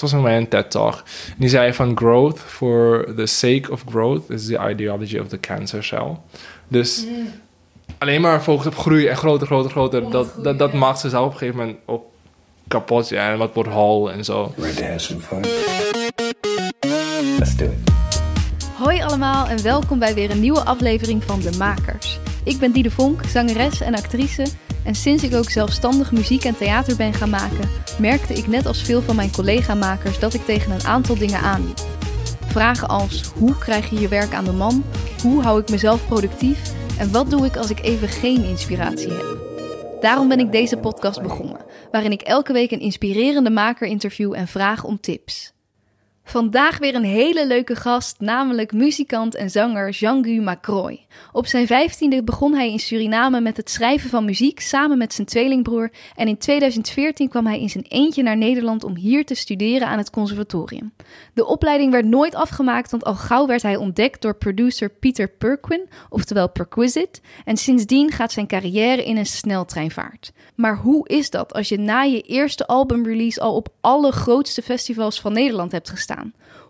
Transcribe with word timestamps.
het 0.00 0.10
was 0.10 0.12
een 0.12 0.48
TED 0.48 0.70
Talk. 0.70 1.02
Die 1.36 1.48
zei 1.48 1.72
van 1.72 1.96
growth 1.96 2.38
for 2.38 3.06
the 3.16 3.26
sake 3.26 3.70
of 3.70 3.84
growth 3.88 4.30
is 4.30 4.46
the 4.46 4.68
ideology 4.70 5.18
of 5.18 5.28
the 5.28 5.40
cancer 5.40 5.84
cell. 5.84 6.16
Dus 6.68 7.04
alleen 7.98 8.20
maar 8.20 8.40
focus 8.40 8.66
op 8.66 8.76
groei 8.76 9.06
en 9.06 9.16
groter, 9.16 9.46
groter, 9.46 9.70
groter. 9.70 10.10
Dat, 10.10 10.32
dat, 10.42 10.58
dat 10.58 10.72
maakt 10.72 10.98
ze 10.98 11.08
zelf 11.08 11.26
op 11.26 11.32
een 11.32 11.38
gegeven 11.38 11.58
moment 11.60 11.78
ook 11.86 12.04
kapot. 12.68 13.08
Ja, 13.08 13.30
en 13.30 13.38
wat 13.38 13.54
wordt 13.54 13.70
hol 13.70 14.10
en 14.10 14.24
zo. 14.24 14.52
Ready 14.56 14.76
to 14.76 14.84
have 14.84 14.98
some 14.98 15.20
fun? 15.20 15.44
Let's 17.38 17.56
do 17.56 17.64
it. 17.64 17.92
Hoi 18.78 19.02
allemaal 19.02 19.46
en 19.46 19.62
welkom 19.62 19.98
bij 19.98 20.14
weer 20.14 20.30
een 20.30 20.40
nieuwe 20.40 20.60
aflevering 20.64 21.24
van 21.24 21.40
De 21.40 21.56
Makers. 21.58 22.18
Ik 22.46 22.58
ben 22.58 22.72
Diede 22.72 22.90
Vonk, 22.90 23.24
zangeres 23.24 23.80
en 23.80 23.94
actrice. 23.94 24.46
En 24.84 24.94
sinds 24.94 25.22
ik 25.22 25.34
ook 25.34 25.50
zelfstandig 25.50 26.12
muziek 26.12 26.44
en 26.44 26.56
theater 26.56 26.96
ben 26.96 27.14
gaan 27.14 27.30
maken, 27.30 27.68
merkte 27.98 28.32
ik 28.32 28.46
net 28.46 28.66
als 28.66 28.82
veel 28.82 29.02
van 29.02 29.16
mijn 29.16 29.32
collega-makers 29.32 30.18
dat 30.18 30.34
ik 30.34 30.44
tegen 30.44 30.72
een 30.72 30.86
aantal 30.86 31.18
dingen 31.18 31.40
aanliep. 31.40 31.78
Vragen 32.46 32.88
als 32.88 33.22
hoe 33.38 33.58
krijg 33.58 33.90
je 33.90 34.00
je 34.00 34.08
werk 34.08 34.34
aan 34.34 34.44
de 34.44 34.52
man? 34.52 34.84
Hoe 35.22 35.42
hou 35.42 35.60
ik 35.60 35.70
mezelf 35.70 36.06
productief? 36.06 36.72
En 36.98 37.12
wat 37.12 37.30
doe 37.30 37.46
ik 37.46 37.56
als 37.56 37.70
ik 37.70 37.80
even 37.82 38.08
geen 38.08 38.44
inspiratie 38.44 39.10
heb? 39.10 39.36
Daarom 40.00 40.28
ben 40.28 40.40
ik 40.40 40.52
deze 40.52 40.76
podcast 40.76 41.22
begonnen, 41.22 41.64
waarin 41.90 42.12
ik 42.12 42.22
elke 42.22 42.52
week 42.52 42.70
een 42.70 42.80
inspirerende 42.80 43.50
maker 43.50 43.88
interview 43.88 44.34
en 44.34 44.48
vraag 44.48 44.84
om 44.84 45.00
tips. 45.00 45.55
Vandaag 46.28 46.78
weer 46.78 46.94
een 46.94 47.04
hele 47.04 47.46
leuke 47.46 47.76
gast, 47.76 48.20
namelijk 48.20 48.72
muzikant 48.72 49.34
en 49.34 49.50
zanger 49.50 49.90
Jean-Gu 49.90 50.40
Macroy. 50.40 51.06
Op 51.32 51.46
zijn 51.46 51.66
vijftiende 51.66 52.22
begon 52.22 52.54
hij 52.54 52.70
in 52.70 52.78
Suriname 52.78 53.40
met 53.40 53.56
het 53.56 53.70
schrijven 53.70 54.10
van 54.10 54.24
muziek 54.24 54.60
samen 54.60 54.98
met 54.98 55.14
zijn 55.14 55.26
tweelingbroer 55.26 55.90
en 56.16 56.28
in 56.28 56.38
2014 56.38 57.28
kwam 57.28 57.46
hij 57.46 57.60
in 57.60 57.70
zijn 57.70 57.84
eentje 57.88 58.22
naar 58.22 58.36
Nederland 58.36 58.84
om 58.84 58.96
hier 58.96 59.24
te 59.24 59.34
studeren 59.34 59.88
aan 59.88 59.98
het 59.98 60.10
conservatorium. 60.10 60.92
De 61.34 61.46
opleiding 61.46 61.92
werd 61.92 62.06
nooit 62.06 62.34
afgemaakt, 62.34 62.90
want 62.90 63.04
al 63.04 63.14
gauw 63.14 63.46
werd 63.46 63.62
hij 63.62 63.76
ontdekt 63.76 64.22
door 64.22 64.36
producer 64.36 64.90
Peter 64.90 65.28
Perquin, 65.28 65.88
oftewel 66.08 66.50
Perquisite, 66.50 67.20
en 67.44 67.56
sindsdien 67.56 68.12
gaat 68.12 68.32
zijn 68.32 68.46
carrière 68.46 69.04
in 69.04 69.16
een 69.16 69.26
sneltreinvaart. 69.26 70.32
Maar 70.54 70.76
hoe 70.76 71.08
is 71.08 71.30
dat 71.30 71.52
als 71.52 71.68
je 71.68 71.78
na 71.78 72.02
je 72.02 72.20
eerste 72.20 72.66
albumrelease 72.66 73.40
al 73.40 73.54
op 73.54 73.68
alle 73.80 74.12
grootste 74.12 74.62
festivals 74.62 75.20
van 75.20 75.32
Nederland 75.32 75.72
hebt 75.72 75.90
gestaan? 75.90 76.15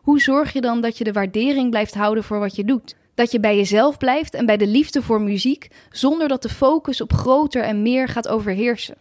Hoe 0.03 0.21
zorg 0.21 0.53
je 0.53 0.61
dan 0.61 0.81
dat 0.81 0.99
je 0.99 1.05
de 1.05 1.13
waardering 1.13 1.71
blijft 1.71 1.95
houden 1.95 2.25
voor 2.25 2.39
wat 2.39 2.57
je 2.57 2.65
doet? 2.65 2.97
Dat 3.15 3.33
je 3.33 3.41
bij 3.41 3.57
jezelf 3.57 3.97
blijft 3.97 4.35
en 4.35 4.47
bij 4.47 4.57
de 4.57 4.67
liefde 4.67 5.03
voor 5.03 5.21
muziek, 5.21 5.69
zonder 5.91 6.29
dat 6.29 6.43
de 6.43 6.49
focus 6.49 7.01
op 7.01 7.13
groter 7.13 7.63
en 7.63 7.83
meer 7.83 8.09
gaat 8.09 8.29
overheersen. 8.29 8.97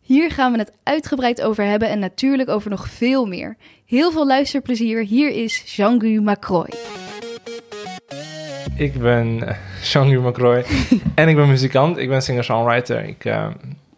Hier 0.00 0.30
gaan 0.30 0.52
we 0.52 0.58
het 0.58 0.72
uitgebreid 0.82 1.42
over 1.42 1.64
hebben 1.64 1.88
en 1.88 1.98
natuurlijk 1.98 2.48
over 2.48 2.70
nog 2.70 2.88
veel 2.88 3.26
meer. 3.26 3.56
Heel 3.86 4.12
veel 4.12 4.26
luisterplezier, 4.26 5.04
hier 5.04 5.30
is 5.30 5.76
Jean-Gu 5.76 6.20
Macroy. 6.20 6.68
Ik 8.76 9.00
ben 9.00 9.48
eh, 9.48 9.56
Jean-Louis 9.82 10.22
Macroy 10.22 10.64
en 11.14 11.28
ik 11.28 11.36
ben 11.36 11.48
muzikant. 11.48 11.96
Ik 11.96 12.08
ben 12.08 12.22
singer-songwriter. 12.22 13.04
Ik 13.04 13.24
eh, 13.24 13.46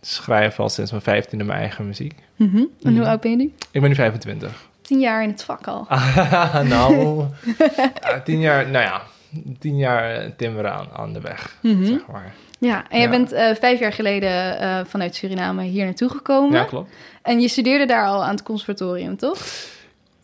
schrijf 0.00 0.61
al 0.61 0.69
sinds 0.69 0.91
mijn 0.91 1.03
vijftiende 1.03 1.44
mijn 1.44 1.59
eigen 1.59 1.87
muziek. 1.87 2.14
Mhm. 2.37 2.64
En 2.83 2.97
hoe 2.97 3.06
oud 3.06 3.20
ben 3.20 3.31
je 3.31 3.37
nu? 3.37 3.53
Ik 3.70 3.81
ben 3.81 3.89
nu 3.89 3.94
25. 3.94 4.70
Tien 4.93 5.01
jaar 5.01 5.23
in 5.23 5.29
het 5.31 5.45
vak 5.45 5.67
al. 5.67 5.87
nou, 6.75 7.25
ja, 8.03 8.21
tien 8.25 8.41
jaar, 8.41 8.69
nou 8.69 8.85
ja, 8.85 9.03
tien 9.59 9.77
jaar 9.77 10.15
eh, 10.15 10.31
timmeren 10.37 10.73
aan, 10.73 10.87
aan 10.97 11.12
de 11.12 11.21
weg, 11.21 11.57
Mhm. 11.62 11.84
zeg 11.84 12.01
maar. 12.12 12.34
Ja, 12.59 12.84
en 12.89 12.99
je 12.99 13.05
Ja. 13.05 13.11
bent 13.11 13.33
eh, 13.33 13.55
vijf 13.55 13.79
jaar 13.81 13.93
geleden 13.93 14.59
eh, 14.61 14.81
vanuit 14.87 15.15
Suriname 15.15 15.62
hier 15.62 15.84
naartoe 15.84 16.09
gekomen. 16.09 16.59
Ja, 16.59 16.65
klopt. 16.65 16.91
En 17.23 17.41
je 17.41 17.49
studeerde 17.49 17.87
daar 17.87 18.07
al 18.07 18.25
aan 18.25 18.31
het 18.34 18.43
conservatorium, 18.43 19.17
toch? 19.17 19.39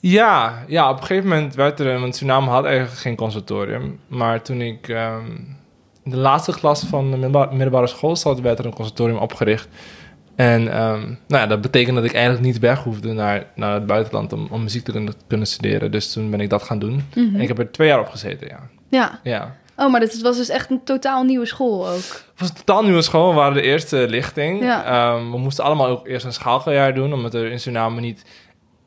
Ja, 0.00 0.64
ja, 0.66 0.91
op 0.91 1.00
een 1.00 1.06
gegeven 1.06 1.28
moment 1.28 1.55
werd 1.55 1.80
er, 1.80 2.00
want 2.00 2.16
Suriname 2.16 2.50
had 2.50 2.64
eigenlijk 2.64 2.98
geen 2.98 3.16
conservatorium. 3.16 4.00
Maar 4.08 4.42
toen 4.42 4.60
ik 4.60 4.88
ehm, 4.88 5.27
in 6.05 6.10
de 6.10 6.16
laatste 6.16 6.53
klas 6.53 6.82
van 6.82 7.10
de 7.10 7.16
middelba- 7.16 7.50
middelbare 7.53 7.87
school 7.87 8.16
zat, 8.16 8.41
werd 8.41 8.59
er 8.59 8.65
een 8.65 8.75
conservatorium 8.75 9.19
opgericht. 9.19 9.69
En 10.38 10.72
ehm, 10.72 11.00
nou 11.00 11.43
ja, 11.43 11.47
dat 11.47 11.60
betekende 11.60 12.00
dat 12.00 12.10
ik 12.10 12.16
eigenlijk 12.16 12.47
niet 12.47 12.59
weg 12.59 12.82
hoefde 12.82 13.12
naar, 13.12 13.47
naar 13.54 13.75
het 13.75 13.87
buitenland 13.87 14.32
om, 14.32 14.47
om 14.50 14.62
muziek 14.62 14.84
te 14.84 14.93
kunnen, 14.93 15.15
kunnen 15.26 15.47
studeren. 15.47 15.91
Dus 15.91 16.12
toen 16.12 16.31
ben 16.31 16.41
ik 16.41 16.50
dat 16.50 16.62
gaan 16.62 16.78
doen. 16.78 17.04
Mhm. 17.15 17.34
En 17.34 17.41
ik 17.41 17.49
heb 17.49 17.59
er 17.59 17.71
twee 17.71 17.88
jaar 17.88 18.00
op 18.00 18.09
gezeten, 18.09 18.48
ja. 18.48 18.60
Ja. 18.88 19.21
ja. 19.22 19.56
Oh, 19.77 19.91
maar 19.91 20.00
dit 20.00 20.22
was 20.22 20.37
dus 20.37 20.48
echt 20.48 20.71
een 20.71 20.81
totaal 20.84 21.22
nieuwe 21.25 21.47
school 21.47 21.88
ook. 21.88 21.94
Het 21.97 22.32
was 22.37 22.48
een 22.48 22.54
totaal 22.54 22.82
nieuwe 22.82 23.03
school. 23.03 23.28
We 23.28 23.34
waren 23.34 23.54
de 23.54 23.62
eerste 23.62 23.97
lichting. 24.09 24.62
Ja. 24.62 24.84
Ehm, 24.84 25.31
we 25.31 25.38
moesten 25.38 25.65
allemaal 25.65 25.87
ook 25.87 26.06
eerst 26.06 26.25
een 26.25 26.32
schaaljaar 26.32 26.94
doen, 26.94 27.12
omdat 27.12 27.34
er 27.34 27.50
in 27.50 27.60
Suriname 27.60 28.00
niet... 28.00 28.25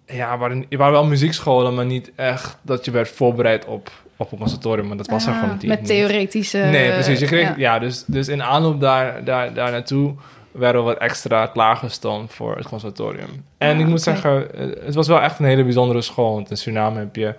Ja, 0.06 0.32
er 0.32 0.38
waren, 0.38 0.66
er 0.70 0.78
waren 0.78 0.94
wel 0.94 1.06
muziekscholen, 1.06 1.76
maar 1.76 1.86
niet 1.86 2.12
echt 2.16 2.58
dat 2.62 2.86
je 2.86 2.92
werd 2.92 3.10
voorbereid 3.10 3.66
op, 3.66 3.92
op 4.18 4.32
een 4.32 4.38
conservatorium. 4.38 4.88
Maar 4.88 4.98
dat 4.98 5.08
was 5.08 5.26
er 5.26 5.32
Ah, 5.32 5.40
gewoon 5.40 5.58
niet. 5.58 5.68
Met 5.68 5.86
theoretische... 5.86 6.58
Nee, 6.58 6.92
precies. 6.92 7.20
Je 7.20 7.26
kreeg, 7.26 7.48
ja. 7.48 7.54
ja. 7.58 7.80
dus, 7.80 8.04
dus 8.08 8.28
in 8.28 8.44
aanloop 8.44 8.82
daar, 8.82 9.24
daar, 9.24 9.54
daar 9.54 9.72
naartoe 9.72 10.16
werden 10.54 10.82
we 10.82 10.88
wat 10.88 10.98
extra 10.98 11.46
klaargestoomd 11.46 12.34
voor 12.34 12.56
het 12.56 12.68
conservatorium. 12.68 13.46
En 13.58 13.76
Ah, 13.76 13.80
ik 13.80 13.88
moet 13.88 14.02
zeggen, 14.02 14.54
eh, 14.54 14.86
het 14.86 14.96
was 14.96 15.08
wel 15.08 15.22
echt 15.22 15.40
een 15.40 15.46
hele 15.46 15.64
bijzondere 15.64 16.02
school. 16.02 16.34
Want 16.34 16.50
in 16.50 16.58
Suriname 16.58 17.00
heb 17.00 17.16
je 17.16 17.36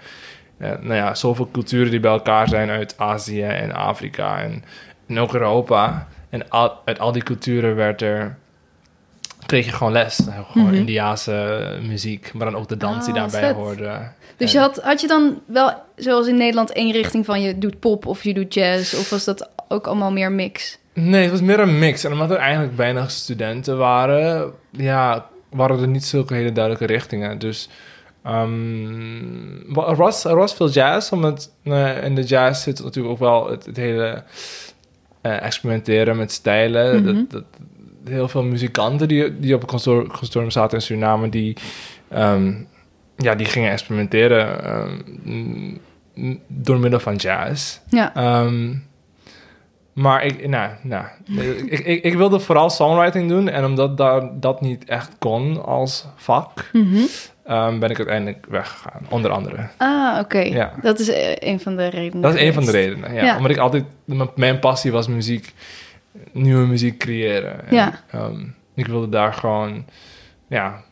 eh, 0.59 0.71
nou 0.81 0.95
ja, 0.95 1.15
zoveel 1.15 1.49
culturen 1.53 1.91
die 1.91 2.01
bij 2.01 2.11
elkaar 2.11 2.49
zijn 2.49 2.71
uit 2.71 2.99
Azië 2.99 3.43
en 3.43 3.73
Afrika 3.73 4.39
en, 4.41 4.65
en 5.09 5.19
ook 5.19 5.35
Europa. 5.35 6.09
En 6.31 6.49
al, 6.49 6.73
uit 6.85 6.99
al 6.99 7.13
die 7.13 7.23
culturen 7.23 7.77
werd 7.77 8.03
er, 8.03 8.37
kreeg 9.47 9.65
je 9.65 9.73
gewoon 9.73 9.93
les. 9.93 10.21
Gewoon 10.51 10.67
Mhm. 10.69 10.77
Indiaanse 10.77 11.79
muziek, 11.83 12.33
maar 12.35 12.51
dan 12.51 12.61
ook 12.61 12.69
de 12.69 12.77
dans 12.77 13.05
die 13.05 13.15
Ah, 13.15 13.21
daarbij 13.21 13.41
vet. 13.41 13.55
hoorde. 13.55 13.99
Dus 14.37 14.55
En- 14.55 14.61
je 14.61 14.67
had, 14.67 14.81
had 14.83 15.01
je 15.01 15.07
dan 15.07 15.41
wel, 15.47 15.73
zoals 15.97 16.27
in 16.27 16.37
Nederland, 16.37 16.73
één 16.73 16.93
richting 16.93 17.25
van 17.25 17.41
je 17.43 17.59
doet 17.59 17.79
pop 17.81 18.07
of 18.07 18.25
je 18.25 18.35
doet 18.35 18.55
jazz? 18.55 18.95
Of 18.95 19.11
was 19.11 19.25
dat 19.25 19.51
ook 19.69 19.87
allemaal 19.87 20.13
meer 20.13 20.33
mix? 20.33 20.79
Nee, 20.95 21.23
het 21.23 21.31
was 21.31 21.41
meer 21.41 21.61
een 21.61 21.79
mix. 21.79 22.05
En 22.05 22.13
omdat 22.13 22.31
er 22.31 22.37
eigenlijk 22.37 22.77
weinig 22.77 23.11
studenten 23.11 23.79
waren, 23.79 24.53
ja, 24.71 25.27
waren 25.51 25.81
er 25.81 25.89
niet 25.89 26.05
zulke 26.05 26.35
hele 26.35 26.53
duidelijke 26.53 26.87
richtingen. 26.93 27.39
Dus 27.39 27.69
ehm, 28.25 29.79
er, 29.79 29.97
was, 29.97 30.25
er 30.25 30.37
was 30.37 30.55
veel 30.55 30.69
jazz, 30.71 31.13
omdat 31.13 31.51
eh, 31.65 32.05
in 32.05 32.15
de 32.15 32.23
jazz 32.23 32.63
zit 32.63 32.83
natuurlijk 32.83 33.13
ook 33.15 33.21
wel 33.21 33.51
het, 33.51 33.67
het 33.67 33.77
hele 33.77 34.23
eh, 35.21 35.43
experimenteren 35.43 36.17
met 36.17 36.33
stijlen. 36.33 37.03
Mhm. 37.03 37.15
dat, 37.15 37.31
dat, 37.31 37.45
heel 38.05 38.29
veel 38.29 38.43
muzikanten 38.43 39.09
die, 39.09 39.39
die 39.39 39.55
op 39.55 39.61
het 39.61 39.71
consor- 39.71 40.07
consortium 40.07 40.51
zaten 40.51 40.79
in 40.79 40.85
Suriname, 40.85 41.29
die, 41.29 41.57
ehm, 42.09 42.53
ja, 43.17 43.35
die 43.35 43.47
gingen 43.47 43.71
experimenteren 43.71 44.65
ehm, 44.65 45.75
door 46.47 46.79
middel 46.79 47.01
van 47.01 47.17
jazz. 47.17 47.79
Ja. 47.89 48.15
Ehm, 48.15 48.75
maar 49.93 50.25
ik, 50.25 50.49
nou, 50.49 50.71
nou, 50.83 51.05
ik, 51.67 51.79
ik, 51.81 52.03
ik 52.05 52.15
wilde 52.15 52.41
vooral 52.41 52.71
songwriting 52.71 53.29
doen. 53.29 53.49
En 53.49 53.65
omdat 53.65 53.97
daar, 53.97 54.23
dat 54.41 54.61
niet 54.61 54.85
echt 54.85 55.11
kon 55.19 55.65
als 55.65 56.07
vak, 56.17 56.71
Mhm. 56.73 57.79
ben 57.79 57.91
ik 57.91 57.97
uiteindelijk 57.97 58.47
weggegaan. 58.49 59.07
Onder 59.09 59.31
andere. 59.31 59.69
Ah, 59.77 60.19
oké. 60.21 60.39
Ja. 60.39 60.73
Dat 60.83 60.99
is 60.99 61.09
eh, 61.11 61.35
een 61.39 61.61
van 61.61 61.77
de 61.77 61.87
redenen. 61.89 62.23
Dat 62.23 62.35
is 62.35 62.41
een 62.41 62.53
van 62.53 62.65
de 62.65 62.71
redenen. 62.71 63.15
Ja. 63.15 63.25
Ja. 63.25 63.37
Omdat 63.37 63.51
ik 63.51 63.59
altijd, 63.59 63.85
mijn 64.35 64.59
passie 64.59 64.93
was 64.93 65.09
muziek, 65.09 65.53
nieuwe 66.33 66.67
muziek 66.67 66.99
creëren. 66.99 67.69
En, 67.69 67.75
Ja. 67.75 68.01
ehm, 68.11 68.45
ik 68.75 68.87
wilde 68.87 69.09
daar 69.09 69.35
gewoon, 69.35 69.85
ja, 70.47 70.83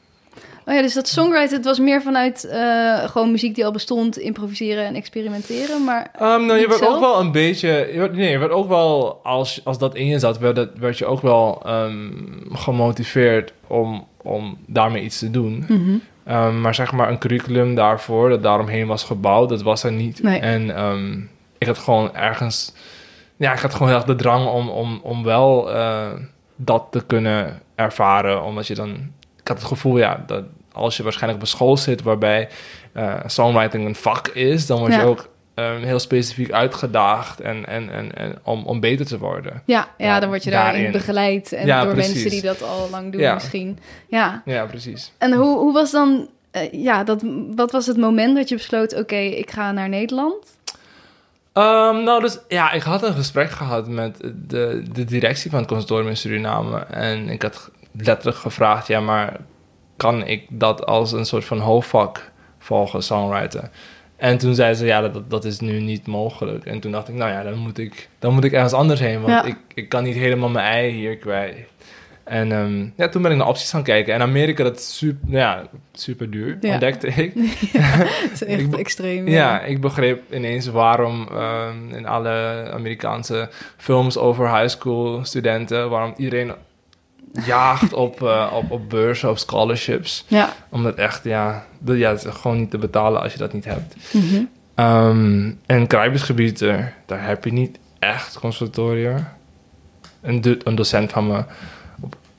Oh 0.71 0.77
ja, 0.77 0.83
dus 0.83 0.95
dat 0.95 1.09
songwriter, 1.09 1.57
het 1.57 1.65
was 1.65 1.79
meer 1.79 2.03
vanuit 2.03 2.45
eh, 2.45 2.99
gewoon 2.99 3.31
muziek 3.31 3.55
die 3.55 3.65
al 3.65 3.73
bestond, 3.73 4.19
improviseren 4.19 4.85
en 4.85 4.95
experimenteren, 4.95 5.85
maar... 5.85 6.11
Ehm, 6.19 6.47
nou, 6.47 6.59
je 6.59 6.69
werd 6.69 6.79
zelf? 6.81 6.95
ook 6.95 7.01
wel 7.01 7.21
een 7.21 7.33
beetje... 7.33 7.89
Je 7.93 7.99
werd, 7.99 8.15
nee, 8.15 8.31
je 8.31 8.39
werd 8.39 8.53
ook 8.53 8.69
wel... 8.69 9.21
Als, 9.23 9.61
als 9.65 9.79
dat 9.79 9.95
in 9.95 10.07
je 10.07 10.19
zat, 10.19 10.39
werd, 10.39 10.79
werd 10.79 10.99
je 10.99 11.07
ook 11.07 11.23
wel 11.23 11.63
ehm, 11.65 12.13
gemotiveerd 12.53 13.53
om, 13.67 14.07
om 14.23 14.59
daarmee 14.67 15.03
iets 15.03 15.19
te 15.19 15.31
doen. 15.31 15.65
Mhm. 15.69 15.97
Ehm, 16.25 16.61
maar 16.61 16.75
zeg 16.75 16.93
maar 16.93 17.09
een 17.11 17.19
curriculum 17.19 17.75
daarvoor, 17.75 18.29
dat 18.29 18.43
daaromheen 18.43 18.87
was 18.87 19.05
gebouwd, 19.05 19.49
dat 19.49 19.63
was 19.63 19.83
er 19.85 19.93
niet. 19.93 20.23
Nee. 20.23 20.39
En 20.41 21.29
ik 21.59 21.67
had 21.67 21.79
gewoon 21.79 22.15
ergens... 22.15 22.73
Ja, 23.41 23.53
ik 23.53 23.59
had 23.59 23.73
gewoon 23.73 23.89
heel 23.89 23.97
erg 23.97 24.07
de 24.07 24.15
drang 24.15 24.49
om, 24.49 24.69
om, 24.69 25.01
om 25.03 25.25
wel 25.25 25.73
eh, 25.75 26.09
dat 26.57 26.87
te 26.91 27.05
kunnen 27.07 27.61
ervaren. 27.75 28.43
Omdat 28.43 28.67
je 28.67 28.75
dan... 28.75 28.91
Ik 29.41 29.49
had 29.49 29.57
het 29.59 29.67
gevoel, 29.67 29.99
ja, 29.99 30.25
dat 30.27 30.45
als 30.73 30.97
je 30.97 31.03
waarschijnlijk 31.03 31.43
op 31.43 31.49
een 31.49 31.57
school 31.57 31.77
zit 31.77 32.03
waarbij 32.03 32.49
eh, 32.93 33.15
songwriting 33.27 33.87
een 33.87 33.95
vak 33.95 34.29
is, 34.29 34.67
dan 34.67 34.79
word 34.79 34.93
je 34.93 34.99
Ja. 34.99 35.05
ook 35.05 35.29
ehm, 35.55 35.83
heel 35.83 35.99
specifiek 35.99 36.53
uitgedaagd 36.53 37.41
en, 37.41 37.67
en, 37.67 37.91
en, 37.93 38.15
en 38.17 38.39
om, 38.43 38.65
om 38.67 38.81
beter 38.81 39.07
te 39.07 39.19
worden. 39.19 39.63
Ja, 39.67 39.89
ja, 39.99 40.07
Ja, 40.07 40.21
dan 40.21 40.29
word 40.29 40.45
je 40.45 40.51
daarin 40.51 40.73
daarin. 40.75 40.93
begeleid 40.93 41.53
en 41.53 41.67
Ja, 41.67 41.85
door 41.85 41.93
precies. 41.93 42.13
mensen 42.13 42.31
die 42.31 42.43
dat 42.43 42.63
al 42.63 42.89
lang 42.91 43.13
doen 43.13 43.35
misschien. 43.35 43.79
Ja, 44.09 44.43
Ja, 44.45 44.65
precies. 44.67 45.13
en 45.19 45.33
hoe, 45.33 45.59
hoe 45.59 45.73
was 45.73 45.91
dan... 45.91 46.29
eh, 46.51 46.73
ja, 46.73 47.05
dat, 47.05 47.23
wat 47.57 47.73
was 47.73 47.87
het 47.87 47.97
moment 47.97 48.37
dat 48.37 48.49
je 48.49 48.55
besloot, 48.55 48.97
oké, 48.99 49.17
ik 49.17 49.51
ga 49.51 49.73
naar 49.73 49.89
Nederland? 49.89 50.35
Ehm, 51.53 52.03
nou, 52.05 52.21
dus 52.21 52.39
ja, 52.49 52.73
ik 52.73 52.83
had 52.83 53.03
een 53.03 53.15
gesprek 53.15 53.51
gehad 53.51 53.89
met 53.89 54.21
de, 54.47 54.83
de 54.93 55.05
directie 55.05 55.51
van 55.51 55.59
het 55.59 55.69
conservatorium 55.69 56.11
in 56.11 56.17
Suriname. 56.17 56.79
En 56.79 57.29
ik 57.29 57.43
had 57.43 57.71
letterlijk 57.93 58.39
gevraagd, 58.39 58.87
ja, 58.87 59.01
maar 59.01 59.37
kan 59.97 60.27
ik 60.27 60.47
dat 60.49 60.87
als 60.87 61.13
een 61.13 61.25
soort 61.27 61.45
van 61.45 61.59
hoofdvak 61.59 62.31
volgen, 62.59 63.03
songwriter. 63.03 63.71
En 64.17 64.39
toen 64.39 64.55
zei 64.55 64.75
ze, 64.75 64.87
ja, 64.87 65.01
dat, 65.01 65.31
dat 65.31 65.45
is 65.45 65.61
nu 65.61 65.81
niet 65.81 66.07
mogelijk. 66.07 66.65
En 66.67 66.81
toen 66.81 66.93
dacht 66.93 67.09
ik, 67.09 67.15
nou 67.15 67.31
ja, 67.31 67.43
dan 67.43 67.59
moet 67.59 67.79
ik, 67.79 68.09
dan 68.19 68.35
moet 68.35 68.45
ik 68.45 68.53
ergens 68.53 68.73
anders 68.73 69.01
heen. 69.01 69.21
Want 69.21 69.33
Ja. 69.33 69.43
ik, 69.43 69.57
ik 69.75 69.89
kan 69.89 70.03
niet 70.03 70.15
helemaal 70.17 70.49
mijn 70.49 70.67
ei 70.67 70.91
hier 70.93 71.17
kwijt. 71.17 71.57
En 72.31 72.53
ehm, 72.53 72.87
ja, 72.97 73.09
toen 73.09 73.23
ben 73.23 73.31
ik 73.31 73.37
naar 73.37 73.47
opties 73.49 73.71
gaan 73.71 73.83
kijken. 73.83 74.15
En 74.15 74.21
Amerika, 74.21 74.63
dat 74.65 74.79
is 74.79 74.97
super, 74.97 75.29
ja, 75.31 75.63
super 75.93 76.31
duur, 76.31 76.57
Ja. 76.61 76.71
ontdekte 76.73 77.07
ik. 77.07 77.33
Het 77.73 78.33
is 78.33 78.45
echt 78.55 78.61
Ik 78.61 78.77
extreem. 78.77 79.29
Ja, 79.29 79.61
ik 79.61 79.81
begreep 79.81 80.35
ineens 80.35 80.67
waarom 80.67 81.29
ehm, 81.33 81.95
in 81.95 82.07
alle 82.07 82.69
Amerikaanse 82.73 83.49
films 83.77 84.17
over 84.19 84.57
high 84.59 84.69
school 84.69 85.25
studenten, 85.25 85.91
waarom 85.91 86.15
iedereen 86.17 86.53
jaagt 87.47 87.93
op, 87.93 88.23
eh, 88.27 88.53
op, 88.55 88.71
op 88.71 88.91
beurzen, 88.91 89.31
op 89.31 89.39
scholarships. 89.39 90.25
Ja. 90.29 90.53
Omdat 90.69 90.95
echt, 90.95 91.25
ja, 91.25 91.65
dat, 91.79 91.97
ja, 91.97 92.11
het 92.11 92.25
is 92.25 92.35
gewoon 92.35 92.59
niet 92.59 92.71
te 92.71 92.79
betalen 92.79 93.23
als 93.23 93.33
je 93.33 93.39
dat 93.39 93.53
niet 93.53 93.65
hebt. 93.65 93.95
Mhm. 94.13 94.43
Ehm, 94.75 95.51
en 95.67 95.87
krijgsgebieden, 95.87 96.93
daar 97.07 97.27
heb 97.27 97.45
je 97.45 97.53
niet 97.53 97.79
echt 97.99 98.39
conservatoria. 98.39 99.37
Een, 100.23 100.41
do- 100.41 100.57
een 100.65 100.75
docent 100.75 101.13
van 101.13 101.27
me 101.27 101.45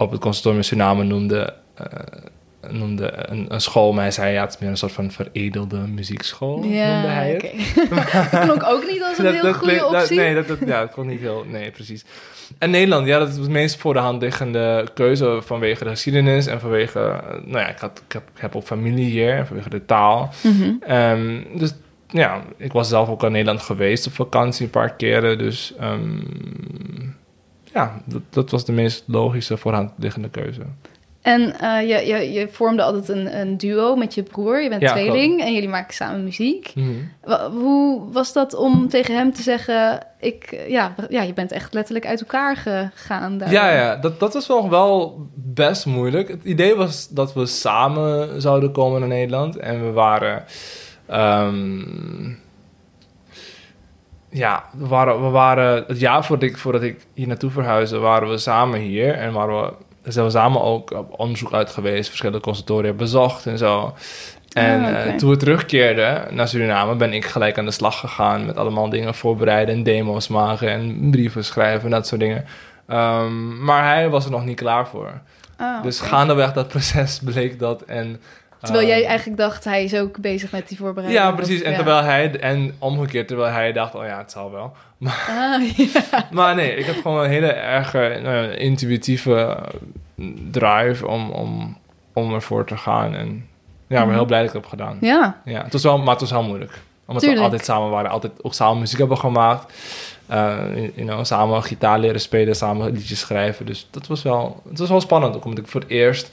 op, 0.02 0.12
het 0.12 0.20
conservatorium 0.22 0.58
in 0.62 0.68
Suriname 0.68 1.04
noemde, 1.04 1.54
eh, 1.76 1.86
noemde 2.72 3.14
een, 3.16 3.46
een 3.50 3.62
school, 3.62 3.94
maar 3.94 4.04
hij 4.04 4.12
zei 4.12 4.34
ja, 4.34 4.42
het 4.42 4.54
is 4.54 4.60
meer 4.60 4.70
een 4.70 4.78
soort 4.78 4.92
van 4.92 5.12
veredelde 5.12 5.78
muziekschool, 5.78 6.58
noemde 6.60 6.76
Ja, 6.76 7.02
hij 7.06 7.32
het. 7.32 7.44
oké. 7.44 7.96
dat 8.32 8.44
klonk 8.44 8.64
ook 8.64 8.88
niet 8.88 9.04
als 9.04 9.18
een 9.18 9.24
Dat- 9.24 9.34
heel 9.34 9.44
dat 9.44 9.56
goede 9.56 9.76
dat- 9.76 9.94
optie. 9.94 10.18
nee, 10.18 10.34
dat, 10.44 10.46
ja, 10.66 10.80
dat 10.80 10.92
kon 10.92 11.08
niet 11.08 11.20
heel... 11.20 11.46
Nee, 11.48 11.72
precies. 11.72 12.06
En 12.58 12.70
Nederland, 12.70 13.08
ja, 13.08 13.20
dat 13.20 13.28
is 13.30 13.36
de 13.36 13.50
meest 13.50 13.78
voor 13.78 13.94
de 13.94 14.00
hand 14.00 14.22
liggende 14.22 14.88
keuze 14.94 15.40
vanwege 15.46 15.84
de 15.84 15.90
geschiedenis 15.90 16.46
en 16.46 16.60
vanwege... 16.60 17.00
eh, 17.00 17.30
Nou 17.46 17.60
ja, 17.60 17.68
ik, 17.68 17.80
had, 17.80 18.02
ik, 18.08 18.12
heb, 18.14 18.24
ik 18.36 18.42
heb 18.42 18.56
ook 18.56 18.64
familie 18.64 19.10
hier, 19.10 19.34
en 19.38 19.48
vanwege 19.48 19.70
de 19.70 19.86
taal. 19.86 20.30
Mhm. 20.44 20.72
Ehm, 20.82 21.40
dus 21.56 21.74
ja, 22.08 22.42
ik 22.58 22.72
was 22.72 22.90
zelf 22.90 23.10
ook 23.10 23.24
in 23.24 23.32
Nederland 23.32 23.62
geweest 23.62 24.08
op 24.08 24.14
vakantie 24.14 24.66
een 24.66 24.72
paar 24.72 24.94
keren. 24.96 25.38
Dus 25.38 25.74
ehm, 25.80 26.20
ja, 27.74 28.02
dat, 28.06 28.22
dat 28.30 28.50
was 28.52 28.66
de 28.66 28.72
meest 28.72 29.04
logische 29.08 29.58
voor 29.58 29.72
de 29.72 29.78
hand 29.78 29.92
liggende 29.98 30.30
keuze. 30.30 30.62
En 31.22 31.60
eh, 31.60 31.82
je, 31.90 32.08
je, 32.08 32.32
je 32.32 32.48
vormde 32.52 32.84
altijd 32.84 33.10
een, 33.10 33.40
een 33.40 33.58
duo 33.58 33.96
met 33.96 34.14
je 34.14 34.24
broer. 34.24 34.62
Je 34.62 34.70
bent 34.70 34.82
Ja, 34.82 34.92
tweeling 34.92 35.42
en 35.42 35.54
jullie 35.54 35.70
maken 35.70 35.94
samen 35.94 36.24
muziek. 36.24 36.74
Wa- 37.24 37.50
Hoe 37.50 38.12
was 38.12 38.34
dat 38.34 38.54
om 38.54 38.88
tegen 38.90 39.16
hem 39.16 39.34
te 39.34 39.42
zeggen... 39.42 40.00
Ik, 40.20 40.64
ja, 40.68 40.96
ja, 41.10 41.22
je 41.22 41.34
bent 41.34 41.52
echt 41.52 41.74
letterlijk 41.74 42.06
uit 42.08 42.20
elkaar 42.22 42.56
gegaan 42.58 43.38
daar. 43.38 43.52
Ja, 43.52 43.72
ja 43.76 43.96
dat, 43.96 44.20
dat 44.20 44.34
was 44.34 44.48
wel, 44.48 44.70
wel 44.70 45.28
best 45.36 45.86
moeilijk. 45.86 46.28
Het 46.28 46.44
idee 46.44 46.76
was 46.76 47.08
dat 47.10 47.34
we 47.34 47.46
samen 47.46 48.42
zouden 48.42 48.72
komen 48.72 49.00
naar 49.00 49.10
Nederland. 49.10 49.58
En 49.58 49.86
we 49.86 49.92
waren... 49.92 50.44
ehm, 51.08 52.34
ja, 54.32 54.64
we 54.78 54.88
waren, 54.88 55.24
we 55.24 55.30
waren... 55.30 55.84
Het 55.88 56.00
jaar 56.00 56.26
voordat 56.26 56.50
ik, 56.50 56.58
voordat 56.58 56.82
ik 56.82 57.06
hier 57.14 57.28
naartoe 57.28 57.52
verhuisde, 57.52 57.98
waren 57.98 58.30
we 58.30 58.38
samen 58.38 58.80
hier. 58.80 59.14
En 59.14 59.34
waren 59.34 59.62
we, 59.62 60.12
zijn 60.12 60.26
we 60.26 60.32
samen 60.32 60.62
ook 60.62 60.92
op 60.92 61.20
onderzoek 61.20 61.54
uit 61.54 61.70
geweest. 61.70 62.08
Verschillende 62.08 62.40
consultoria 62.42 62.94
bezocht 62.94 63.46
en 63.46 63.58
zo. 63.58 63.94
En 64.54 64.82
Ah, 64.84 64.90
oké. 64.90 64.98
eh, 64.98 65.16
toen 65.16 65.30
we 65.30 65.38
terugkeerden 65.38 66.36
naar 66.36 66.48
Suriname, 66.48 66.96
ben 66.96 67.14
ik 67.14 67.26
gelijk 67.26 67.58
aan 67.58 67.66
de 67.66 67.72
slag 67.72 68.00
gegaan 68.00 68.46
met 68.46 68.58
allemaal 68.58 68.90
dingen 68.90 69.16
voorbereiden 69.16 69.76
en 69.76 69.84
demo's 69.84 70.28
maken 70.28 70.70
en 70.70 71.10
brieven 71.12 71.44
schrijven 71.46 71.84
en 71.86 71.90
dat 71.92 72.08
soort 72.08 72.22
dingen. 72.22 72.46
Ehm, 72.88 73.64
maar 73.64 73.84
hij 73.88 74.10
was 74.10 74.26
er 74.26 74.32
nog 74.32 74.46
niet 74.46 74.60
klaar 74.60 74.88
voor. 74.88 75.12
Ah, 75.58 75.84
Dus 75.84 76.00
oké. 76.02 76.10
gaandeweg 76.10 76.54
dat 76.54 76.68
proces 76.68 77.20
bleek 77.24 77.60
dat. 77.60 77.82
En, 77.82 78.22
Terwijl 78.62 78.88
ehm, 78.88 78.98
jij 78.98 79.06
eigenlijk 79.08 79.38
dacht, 79.38 79.64
hij 79.64 79.84
is 79.84 79.96
ook 79.96 80.18
bezig 80.20 80.52
met 80.52 80.68
die 80.68 80.78
voorbereiding. 80.78 81.24
Ja, 81.26 81.32
precies. 81.32 81.62
En 81.62 81.76
terwijl 81.76 82.04
hij, 82.04 82.40
en 82.40 82.76
omgekeerd, 82.80 83.28
terwijl 83.28 83.54
hij 83.54 83.72
dacht, 83.72 83.96
oh 83.96 84.06
ja, 84.06 84.18
het 84.18 84.32
zal 84.32 84.52
wel. 84.52 84.74
Ah, 85.28 85.70
ja. 85.78 86.28
Maar 86.32 86.56
nee, 86.56 86.76
ik 86.76 86.86
heb 86.86 86.96
gewoon 87.02 87.24
een 87.24 87.30
hele 87.30 87.48
erg 87.52 87.94
eh, 87.94 88.60
intuïtieve 88.60 89.58
drive 90.52 91.08
om, 91.08 91.30
om, 91.32 91.78
om 92.14 92.34
ervoor 92.34 92.66
te 92.66 92.78
gaan. 92.78 93.16
En 93.16 93.28
ja, 93.28 93.34
ik 93.88 93.88
ben 93.88 94.06
Mhm. 94.06 94.14
heel 94.14 94.26
blij 94.26 94.40
dat 94.40 94.48
ik 94.48 94.54
het 94.54 94.62
heb 94.62 94.80
gedaan. 94.80 94.98
ja. 95.02 95.42
Ja, 95.46 95.64
het 95.64 95.74
was 95.74 95.84
wel, 95.84 95.98
maar 95.98 96.10
het 96.12 96.20
was 96.20 96.30
heel 96.30 96.44
moeilijk. 96.44 96.72
Omdat 97.06 97.24
Tuurlijk. 97.24 97.42
we 97.46 97.52
altijd 97.52 97.66
samen 97.70 97.90
waren, 97.90 98.12
altijd 98.12 98.34
ook 98.42 98.54
samen 98.54 98.80
muziek 98.80 99.00
hebben 99.00 99.18
gemaakt. 99.18 99.74
Eh, 100.28 100.58
you 100.96 101.08
know, 101.08 101.26
samen 101.26 101.64
gitaar 101.64 102.00
leren 102.00 102.22
spelen, 102.22 102.56
samen 102.56 102.92
liedjes 102.92 103.20
schrijven. 103.20 103.66
Dus 103.66 103.88
dat 103.92 104.08
was 104.08 104.22
wel, 104.24 104.62
het 104.70 104.80
was 104.80 104.90
wel 104.90 105.02
spannend. 105.02 105.36
Ook 105.36 105.46
omdat 105.46 105.64
ik 105.64 105.70
voor 105.70 105.82
het 105.82 105.90
eerst, 105.90 106.32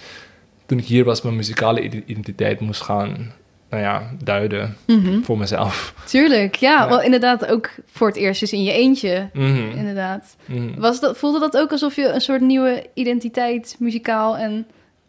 toen 0.69 0.79
ik 0.79 0.85
hier 0.85 1.05
was, 1.05 1.23
mijn 1.23 1.37
muzikale 1.37 1.81
ide- 1.83 2.03
identiteit 2.07 2.61
moest 2.61 2.81
gaan, 2.83 3.33
nou 3.71 3.83
ja, 3.83 4.11
duiden 4.25 4.77
Mhm. 4.87 5.21
voor 5.23 5.39
mezelf. 5.39 5.95
Tuurlijk, 6.07 6.55
ja, 6.55 6.83
Ja. 6.83 6.89
Wel 6.89 7.03
inderdaad 7.03 7.47
ook 7.47 7.71
voor 7.87 8.07
het 8.07 8.17
eerst 8.17 8.41
dus 8.41 8.53
in 8.53 8.63
je 8.63 8.73
eentje. 8.73 9.29
Mhm. 9.33 9.71
Inderdaad. 9.77 10.37
Mhm. 10.47 10.81
Was 10.81 11.01
dat, 11.01 11.19
voelde 11.19 11.39
dat 11.41 11.57
ook 11.57 11.71
alsof 11.71 11.97
je 11.97 12.09
een 12.09 12.21
soort 12.21 12.41
nieuwe 12.41 12.87
identiteit 12.95 13.77
muzikaal 13.79 14.37
en, 14.37 14.67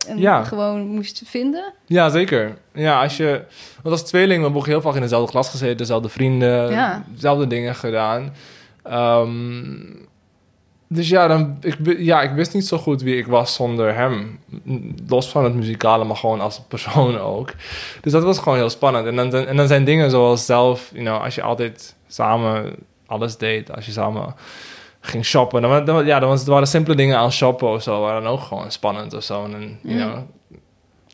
en 0.07 0.17
Ja. 0.17 0.43
gewoon 0.43 0.87
moest 0.87 1.21
vinden? 1.25 1.73
Ja, 1.85 2.09
zeker. 2.09 2.57
Ja, 2.73 3.01
als 3.01 3.17
je... 3.17 3.41
Want 3.83 3.99
als 3.99 4.03
tweeling, 4.09 4.37
we 4.39 4.43
hebben 4.45 4.65
heel 4.69 4.81
vaak 4.81 4.95
in 4.95 5.01
dezelfde 5.01 5.31
klas 5.31 5.49
gezeten, 5.49 5.77
dezelfde 5.77 6.09
vrienden, 6.09 6.71
Ja. 6.71 7.03
dezelfde 7.13 7.47
dingen 7.47 7.75
gedaan. 7.75 8.33
Ehm, 8.83 9.75
dus 10.91 11.09
ja, 11.09 11.27
dan, 11.27 11.57
ik, 11.61 11.77
ja, 11.97 12.21
ik 12.21 12.31
wist 12.31 12.53
niet 12.53 12.65
zo 12.67 12.77
goed 12.77 13.01
wie 13.01 13.17
ik 13.17 13.27
was 13.27 13.53
zonder 13.53 13.95
hem. 13.95 14.39
Los 15.07 15.29
van 15.29 15.43
het 15.43 15.53
muzikale, 15.53 16.03
maar 16.03 16.15
gewoon 16.15 16.41
als 16.41 16.61
persoon 16.67 17.17
ook. 17.33 17.51
Dus 18.01 18.11
dat 18.11 18.23
was 18.23 18.39
gewoon 18.39 18.57
heel 18.57 18.69
spannend. 18.69 19.05
En 19.05 19.15
dan, 19.15 19.33
en 19.33 19.55
dan 19.57 19.67
zijn 19.67 19.83
dingen 19.83 20.09
zoals 20.11 20.45
zelf, 20.45 20.89
you 20.93 21.03
know, 21.05 21.23
als 21.23 21.35
je 21.35 21.41
altijd 21.41 21.95
samen 22.07 22.75
alles 23.05 23.37
deed, 23.37 23.75
als 23.75 23.85
je 23.85 23.91
samen 23.91 24.35
ging 25.01 25.25
shoppen. 25.25 25.61
Dan, 25.61 25.85
dan, 25.85 26.05
ja, 26.05 26.19
dan 26.19 26.29
was, 26.29 26.39
het 26.39 26.47
waren 26.47 26.67
simpele 26.67 26.95
dingen 26.95 27.17
als 27.17 27.35
shoppen 27.37 27.67
of 27.69 27.83
zo, 27.83 28.01
waren 28.01 28.23
dan 28.23 28.31
ook 28.31 28.39
gewoon 28.41 28.71
spannend 28.71 29.13
of 29.13 29.23
zo. 29.23 29.43
En 29.43 29.51
dan, 29.51 29.61
you 29.81 29.95
Mm. 30.03 30.11
know, 30.11 30.17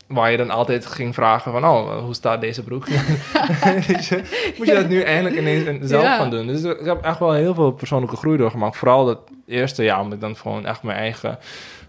waar 0.06 0.30
je 0.30 0.36
dan 0.36 0.50
altijd 0.50 0.86
ging 0.86 1.14
vragen 1.14 1.52
van, 1.52 1.64
oh, 1.64 1.98
hoe 2.04 2.14
staat 2.14 2.40
deze 2.40 2.62
broek? 2.62 2.86
Moet 4.58 4.66
je 4.66 4.74
dat 4.74 4.88
nu 4.88 5.00
eindelijk 5.00 5.36
ineens 5.36 5.64
in- 5.64 5.80
zelf 5.88 6.02
Ja. 6.02 6.16
gaan 6.16 6.30
doen? 6.30 6.46
Dus 6.46 6.62
ik 6.62 6.84
heb 6.84 7.02
echt 7.04 7.18
wel 7.18 7.32
heel 7.32 7.54
veel 7.54 7.70
persoonlijke 7.72 8.16
groei 8.16 8.36
doorgemaakt. 8.36 8.76
Vooral 8.76 9.04
dat 9.04 9.18
eerste 9.46 9.82
jaar, 9.84 10.00
omdat 10.00 10.14
ik 10.14 10.20
dan 10.20 10.36
gewoon 10.36 10.66
echt 10.66 10.82
mijn 10.82 10.98
eigen 10.98 11.38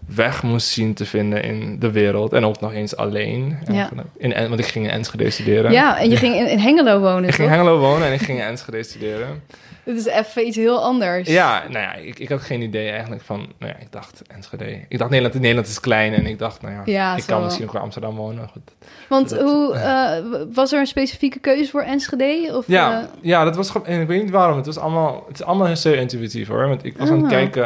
weg 0.06 0.42
moest 0.42 0.68
zien 0.68 0.94
te 0.94 1.04
vinden 1.06 1.42
in 1.42 1.78
de 1.78 1.90
wereld. 1.90 2.32
En 2.32 2.44
ook 2.44 2.60
nog 2.60 2.72
eens 2.72 2.96
alleen. 2.96 3.58
Ja. 3.72 3.90
In, 4.16 4.34
En- 4.34 4.48
want 4.48 4.60
ik 4.60 4.66
ging 4.66 4.84
in 4.84 4.90
Enschede 4.90 5.30
studeren. 5.30 5.72
Ja, 5.72 5.98
en 5.98 6.10
je 6.10 6.16
ging 6.16 6.34
in, 6.34 6.48
in 6.48 6.58
Hengelo 6.58 7.00
wonen, 7.00 7.28
Ik 7.28 7.34
ging 7.34 7.48
in 7.48 7.54
Hengelo 7.54 7.78
wonen 7.78 8.06
en 8.06 8.12
ik 8.12 8.20
ging 8.22 8.38
in 8.38 8.44
Enschede 8.44 8.82
studeren. 8.82 9.42
Dit 9.88 9.96
is 9.96 10.06
even 10.06 10.46
iets 10.46 10.56
heel 10.56 10.82
anders. 10.82 11.28
Ja, 11.28 11.62
nou 11.68 11.78
ja, 11.84 11.94
ik, 11.94 12.18
ik 12.18 12.28
had 12.28 12.40
geen 12.40 12.62
idee 12.62 12.90
eigenlijk 12.90 13.22
van... 13.22 13.38
Nou 13.58 13.72
ja, 13.72 13.78
ik 13.78 13.92
dacht 13.92 14.22
Enschede. 14.26 14.80
Ik 14.88 14.98
dacht 14.98 15.10
Nederland, 15.10 15.40
Nederland 15.40 15.66
is 15.68 15.80
klein 15.80 16.12
en 16.14 16.26
ik 16.26 16.38
dacht, 16.38 16.62
nou 16.62 16.74
ja, 16.74 16.82
Ja, 16.84 17.12
ik 17.14 17.20
zo 17.20 17.26
kan 17.26 17.36
wel. 17.36 17.44
misschien 17.44 17.68
ook 17.68 17.74
in 17.74 17.80
Amsterdam 17.80 18.16
wonen. 18.16 18.48
Goed. 18.48 18.72
Want 19.08 19.28
Dat- 19.28 19.40
hoe, 19.40 19.74
eh, 19.74 20.24
was 20.54 20.72
er 20.72 20.80
een 20.80 20.86
specifieke 20.86 21.38
keuze 21.38 21.70
voor 21.70 21.82
Enschede? 21.82 22.56
Of, 22.56 22.64
Ja, 22.66 23.00
eh, 23.00 23.06
ja, 23.20 23.44
dat 23.44 23.56
was 23.56 23.70
gewoon... 23.70 23.86
En 23.86 24.00
ik 24.00 24.06
weet 24.06 24.22
niet 24.22 24.30
waarom. 24.30 24.56
Het, 24.56 24.66
was 24.66 24.78
allemaal, 24.78 25.24
het 25.28 25.40
is 25.40 25.44
allemaal 25.46 25.76
zeer 25.76 25.96
intuïtief 25.98 26.48
hoor. 26.48 26.68
Want 26.68 26.84
ik 26.84 26.98
was 26.98 27.08
aan 27.08 27.14
het 27.16 27.24
Ah. 27.24 27.30
kijken 27.30 27.64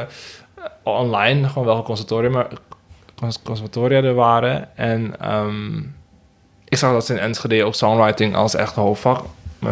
eh, 0.54 0.64
online, 0.82 1.48
gewoon 1.48 1.64
welke 1.66 1.82
conservatoria, 1.82 2.30
maar, 2.30 2.46
cons- 3.16 3.42
conservatoria 3.42 4.02
er 4.02 4.14
waren. 4.14 4.76
En 4.76 5.14
ehm, 5.20 5.76
ik 6.68 6.76
zag 6.78 6.92
dat 6.92 7.06
ze 7.06 7.12
in 7.12 7.18
Enschede 7.20 7.64
ook 7.64 7.74
songwriting 7.74 8.34
als 8.34 8.54
echt 8.54 8.74
hoofdvak 8.74 9.24
eh, 9.62 9.68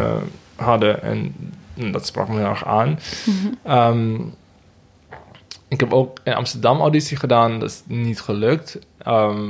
hadden. 0.55 1.03
En 1.03 1.35
dat 1.73 2.05
sprak 2.05 2.27
me 2.27 2.37
heel 2.37 2.45
erg 2.45 2.65
aan. 2.65 2.99
mhm. 3.25 3.47
Ehm, 3.63 4.15
ik 5.67 5.79
heb 5.79 5.93
ook 5.93 6.17
in 6.23 6.33
Amsterdam 6.33 6.79
auditie 6.79 7.17
gedaan. 7.17 7.59
Dat 7.59 7.69
is 7.69 7.81
niet 7.85 8.21
gelukt. 8.21 8.79
Ehm, 8.97 9.49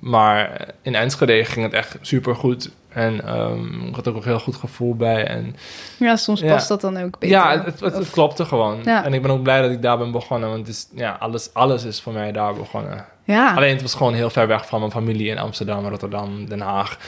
maar 0.00 0.68
in 0.82 0.94
Enschede 0.94 1.44
ging 1.44 1.64
het 1.64 1.74
echt 1.74 1.96
super 2.00 2.34
goed. 2.36 2.70
En 2.88 3.24
ehm, 3.26 3.86
ik 3.86 3.94
had 3.94 4.08
ook 4.08 4.16
een 4.16 4.22
heel 4.22 4.40
goed 4.40 4.56
gevoel 4.56 4.96
bij. 4.96 5.26
En 5.26 5.56
ja, 5.98 6.16
soms 6.16 6.40
Ja. 6.40 6.52
past 6.52 6.68
dat 6.68 6.80
dan 6.80 6.96
ook 6.96 7.18
beter. 7.18 7.36
ja, 7.36 7.50
het, 7.64 7.64
het, 7.64 7.80
het 7.80 7.98
Of- 7.98 8.10
klopte 8.10 8.44
gewoon. 8.44 8.80
Ja. 8.84 9.04
En 9.04 9.14
ik 9.14 9.22
ben 9.22 9.30
ook 9.30 9.42
blij 9.42 9.62
dat 9.62 9.70
ik 9.70 9.82
daar 9.82 9.98
ben 9.98 10.10
begonnen. 10.10 10.48
Want 10.48 10.60
het 10.66 10.68
is, 10.76 10.88
ja, 10.94 11.16
alles, 11.20 11.54
alles 11.54 11.84
is 11.84 12.00
voor 12.00 12.12
mij 12.12 12.32
daar 12.32 12.54
begonnen. 12.54 13.04
ja. 13.24 13.54
Alleen 13.54 13.72
het 13.72 13.82
was 13.82 13.94
gewoon 13.94 14.14
heel 14.14 14.30
ver 14.30 14.46
weg 14.46 14.66
van 14.66 14.78
mijn 14.80 14.92
familie 14.92 15.28
in 15.30 15.38
Amsterdam, 15.38 15.86
Rotterdam, 15.88 16.46
Den 16.48 16.60
Haag. 16.60 16.98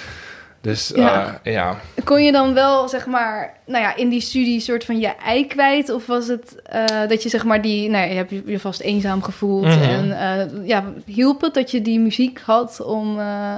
Dus 0.62 0.92
Ja. 0.94 1.40
ja, 1.42 1.50
ja. 1.52 1.76
Kon 2.04 2.24
je 2.24 2.32
dan 2.32 2.54
wel, 2.54 2.88
zeg 2.88 3.06
maar, 3.06 3.54
nou 3.66 3.82
ja, 3.84 3.96
in 3.96 4.08
die 4.08 4.20
studie 4.20 4.60
soort 4.60 4.84
van 4.84 4.98
je 5.00 5.06
ei 5.06 5.46
kwijt? 5.46 5.90
Of 5.90 6.06
was 6.06 6.26
het 6.28 6.62
eh, 6.64 6.84
dat 7.08 7.22
je, 7.22 7.28
zeg 7.28 7.44
maar, 7.44 7.62
die, 7.62 7.88
nou 7.90 8.04
ja, 8.04 8.10
je 8.10 8.16
hebt 8.16 8.32
je 8.46 8.58
vast 8.60 8.80
eenzaam 8.80 9.22
gevoeld. 9.22 9.64
Mhm. 9.64 9.82
En 9.82 10.18
eh, 10.20 10.66
ja, 10.68 10.84
hielp 11.06 11.40
het 11.40 11.54
dat 11.54 11.70
je 11.70 11.82
die 11.82 11.98
muziek 12.00 12.40
had 12.44 12.80
om 12.80 13.18
eh, 13.18 13.54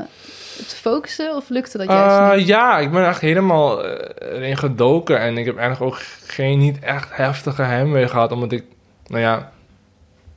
te 0.68 0.76
focussen? 0.76 1.37
Of 1.37 1.49
lukte 1.49 1.78
dat 1.78 1.87
juist 1.87 2.16
Eh, 2.32 2.37
niet? 2.37 2.46
ja, 2.46 2.78
ik 2.78 2.90
ben 2.92 3.06
echt 3.06 3.20
helemaal 3.20 3.84
eh, 3.84 4.34
erin 4.37 4.56
gedoken. 4.56 5.20
En 5.20 5.38
ik 5.38 5.44
heb 5.44 5.56
eigenlijk 5.56 5.92
ook 5.94 6.00
geen 6.26 6.58
niet 6.58 6.78
echt 6.78 7.08
heftige 7.12 7.62
heimwee 7.62 8.08
gehad. 8.08 8.32
Omdat 8.32 8.52
ik, 8.52 8.64
nou 9.06 9.20
ja, 9.23 9.52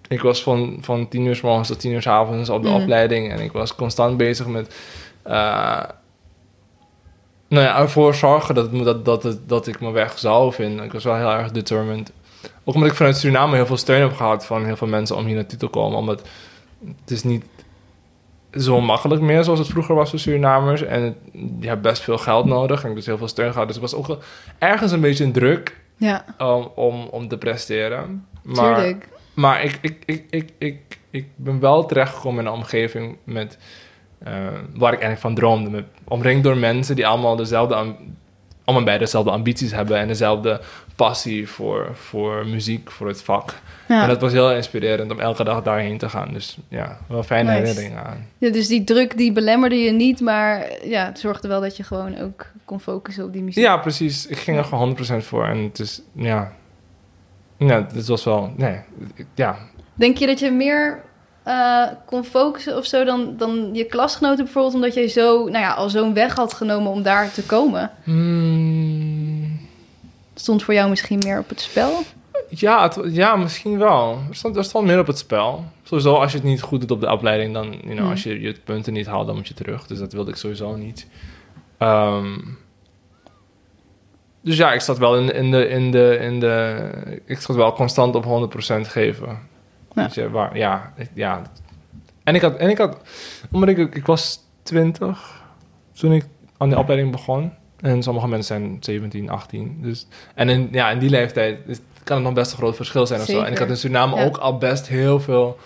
ik 0.08 0.22
was 0.22 0.44
van, 0.44 0.78
van 0.82 1.08
tien 1.08 1.26
uur 1.26 1.36
s 1.36 1.42
morgens 1.42 1.68
tot 1.68 1.80
tien 1.80 1.92
uur 1.92 2.02
s 2.02 2.08
avonds 2.08 2.50
op 2.50 2.62
de 2.64 2.70
Mm. 2.70 2.76
opleiding. 2.76 3.32
En 3.32 3.40
ik 3.40 3.52
was 3.52 3.76
constant 3.76 4.18
bezig 4.18 4.48
met... 4.48 4.76
eh, 5.24 5.84
nou 7.48 7.64
ja, 7.64 7.80
ervoor 7.80 8.16
zorgen 8.16 8.56
dat, 8.56 9.06
dat, 9.06 9.40
dat, 9.46 9.68
ik 9.68 9.80
mijn 9.80 9.94
weg 9.94 10.20
zou 10.20 10.54
vinden. 10.54 10.86
Ik 10.86 10.94
was 10.94 11.04
wel 11.04 11.16
heel 11.16 11.32
erg 11.32 11.52
determined. 11.52 12.12
Ook 12.64 12.76
omdat 12.76 12.90
ik 12.90 12.96
vanuit 12.96 13.18
Suriname 13.18 13.56
heel 13.56 13.66
veel 13.66 13.78
steun 13.78 14.02
heb 14.02 14.14
gehad 14.14 14.46
van 14.46 14.66
heel 14.66 14.76
veel 14.76 14.88
mensen 14.88 15.16
om 15.16 15.26
hier 15.26 15.36
naartoe 15.36 15.60
te 15.60 15.68
komen. 15.68 15.98
Omdat 15.98 16.22
het 17.02 17.12
is 17.12 17.24
niet 17.24 17.46
zo 18.52 18.82
makkelijk 18.82 19.22
meer 19.22 19.44
zoals 19.44 19.60
het 19.60 19.68
vroeger 19.68 19.96
was 19.96 20.10
voor 20.10 20.20
Surinamers. 20.20 20.82
En 20.82 21.04
het, 21.04 21.16
je 21.60 21.68
hebt 21.68 21.82
best 21.82 22.02
veel 22.02 22.18
geld 22.18 22.46
nodig. 22.46 22.78
En 22.78 22.82
ik 22.82 22.86
heb 22.86 22.96
dus 22.96 23.06
heel 23.06 23.18
veel 23.18 23.28
steun 23.28 23.52
gehad. 23.52 23.68
Dus 23.68 23.76
ik 23.76 23.82
was 23.82 23.96
ook 23.96 24.18
ergens 24.58 24.92
een 24.92 25.02
beetje 25.02 25.24
een 25.24 25.32
druk 25.32 25.82
Ja, 25.98 26.26
om, 26.38 26.72
om, 26.76 27.08
om 27.12 27.28
te 27.28 27.38
presteren. 27.38 28.26
Maar, 28.44 28.76
tuurlijk. 28.76 29.10
maar 29.34 29.64
ik, 29.64 29.78
ik, 29.82 30.04
ik, 30.06 30.26
ik, 30.30 30.50
ik, 30.58 31.00
ik 31.10 31.28
ben 31.36 31.60
wel 31.60 31.86
terechtgekomen 31.86 32.40
in 32.40 32.46
een 32.46 32.58
omgeving 32.58 33.18
met, 33.24 33.58
eh, 34.24 34.34
waar 34.74 34.94
ik 34.94 35.00
eigenlijk 35.00 35.20
van 35.20 35.36
droomde. 35.36 35.84
Omringd 36.04 36.44
door 36.44 36.58
mensen 36.58 36.96
die 36.96 37.08
allemaal 37.08 37.36
dezelfde, 37.36 37.76
allemaal 38.64 38.86
bij 38.86 38.98
dezelfde 38.98 39.32
ambities 39.32 39.72
hebben 39.72 39.98
en 39.98 40.08
dezelfde 40.08 40.62
passie 40.96 41.50
voor, 41.50 41.90
voor 41.94 42.46
muziek, 42.46 42.92
voor 42.92 43.08
het 43.08 43.24
vak. 43.24 43.54
Ja. 43.88 44.02
En 44.02 44.08
dat 44.08 44.22
was 44.22 44.32
heel 44.32 44.52
inspirerend 44.54 45.12
om 45.12 45.20
elke 45.20 45.44
dag 45.44 45.64
daarheen 45.64 45.98
te 45.98 46.10
gaan. 46.10 46.34
Dus 46.34 46.58
ja, 46.68 46.98
wel 47.08 47.24
fijne 47.24 47.50
Nice. 47.50 47.62
herinneringen 47.62 48.06
aan. 48.06 48.28
Ja, 48.38 48.52
dus 48.52 48.68
die 48.68 48.84
druk 48.84 49.18
die 49.18 49.32
belemmerde 49.32 49.76
je 49.76 49.92
niet, 49.92 50.22
maar 50.22 50.68
ja, 50.84 51.06
het 51.06 51.20
zorgde 51.20 51.48
wel 51.48 51.62
dat 51.62 51.78
je 51.78 51.84
gewoon 51.84 52.20
ook 52.20 52.46
kon 52.66 52.80
focussen 52.80 53.24
op 53.24 53.34
die 53.34 53.44
muziek. 53.44 53.64
Ja, 53.64 53.78
precies. 53.78 54.28
Ik 54.28 54.38
ging 54.38 54.58
er 54.58 54.64
gewoon 54.64 54.98
100% 55.22 55.26
voor. 55.26 55.46
En 55.46 55.58
het 55.58 55.80
is, 55.80 56.02
ja... 56.14 56.52
Ja, 57.58 57.88
het 57.94 58.08
was 58.08 58.24
wel... 58.24 58.54
Nee, 58.56 58.80
ja, 59.34 59.58
Denk 59.98 60.18
je 60.18 60.26
dat 60.26 60.40
je 60.40 60.52
meer 60.52 61.04
eh, 61.48 61.84
kon 62.06 62.24
focussen 62.24 62.78
of 62.78 62.86
zo 62.86 63.04
dan, 63.04 63.34
dan 63.38 63.70
je 63.74 63.84
klasgenoten 63.86 64.44
bijvoorbeeld, 64.44 64.74
omdat 64.76 64.94
jij 64.94 65.08
zo, 65.08 65.38
nou 65.44 65.64
ja, 65.64 65.74
al 65.74 65.90
zo'n 65.90 66.14
weg 66.14 66.36
had 66.36 66.54
genomen 66.54 66.92
om 66.92 67.04
daar 67.04 67.32
te 67.32 67.44
komen? 67.44 67.92
Hmm, 68.04 69.60
Stond 70.36 70.64
voor 70.64 70.74
jou 70.74 70.90
misschien 70.90 71.20
meer 71.26 71.40
op 71.40 71.50
het 71.50 71.62
spel? 71.62 72.00
ja, 72.50 72.84
het- 72.84 73.14
ja, 73.16 73.36
misschien 73.36 73.78
wel. 73.78 74.20
Er 74.30 74.36
stond, 74.36 74.56
er 74.56 74.64
stond 74.64 74.86
meer 74.88 75.00
op 75.00 75.08
het 75.08 75.18
spel. 75.18 75.64
Sowieso, 75.84 76.14
als 76.16 76.32
je 76.32 76.38
het 76.38 76.48
niet 76.48 76.62
goed 76.62 76.80
doet 76.80 76.92
op 76.92 77.02
de 77.02 77.12
opleiding, 77.12 77.54
dan, 77.54 77.66
you 77.72 77.80
know, 77.82 77.98
Hmm. 77.98 78.10
als 78.10 78.24
je 78.24 78.42
je 78.42 78.56
punten 78.64 78.94
niet 78.94 79.06
haalt, 79.08 79.26
dan 79.28 79.36
moet 79.36 79.48
je 79.48 79.54
terug. 79.54 79.88
Dus 79.88 80.00
dat 80.00 80.14
wilde 80.14 80.32
ik 80.32 80.38
sowieso 80.38 80.76
niet. 80.76 81.08
Ehm, 81.78 82.38
dus 84.42 84.58
ja, 84.58 84.74
ik 84.74 84.82
zat 84.82 84.98
wel 84.98 85.18
in, 85.18 85.34
in, 85.34 85.52
de, 85.52 85.68
in, 85.68 85.92
de, 85.92 86.18
in 86.22 86.40
de... 86.40 86.90
Ik 87.26 87.40
zat 87.40 87.56
wel 87.56 87.74
constant 87.74 88.16
op 88.16 88.24
100% 88.26 88.88
geven. 88.88 89.40
Ja. 90.02 90.10
Je, 90.14 90.30
waar, 90.30 90.58
ja, 90.58 90.94
ja. 91.14 91.42
En 92.24 92.36
ik 92.36 92.42
had... 92.42 92.56
En 92.56 92.70
ik, 92.70 92.78
had 92.78 92.98
omdat 93.52 93.70
ik, 93.70 93.96
ik 93.96 94.06
was 94.06 94.40
20 94.64 95.42
toen 95.94 96.12
ik 96.14 96.26
aan 96.58 96.70
de 96.70 96.78
opleiding 96.78 97.12
begon. 97.12 97.52
En 97.82 98.04
sommige 98.04 98.28
mensen 98.28 98.56
zijn 98.62 98.78
17, 98.80 99.30
18. 99.30 99.78
Dus, 99.82 100.08
en 100.36 100.50
in, 100.50 100.68
ja, 100.72 100.90
in 100.90 101.00
die 101.00 101.10
leeftijd 101.10 101.60
is, 101.68 101.80
kan 102.04 102.16
het 102.16 102.26
nog 102.26 102.34
best 102.34 102.52
een 102.52 102.58
groot 102.58 102.76
verschil 102.76 103.08
zijn 103.08 103.20
of 103.22 103.26
zo. 103.26 103.42
En 103.42 103.52
ik 103.52 103.58
had 103.58 103.70
in 103.70 103.78
Suriname 103.78 104.16
Ja. 104.16 104.26
ook 104.26 104.38
al 104.38 104.58
best 104.58 104.88
heel 104.88 105.20
veel... 105.20 105.58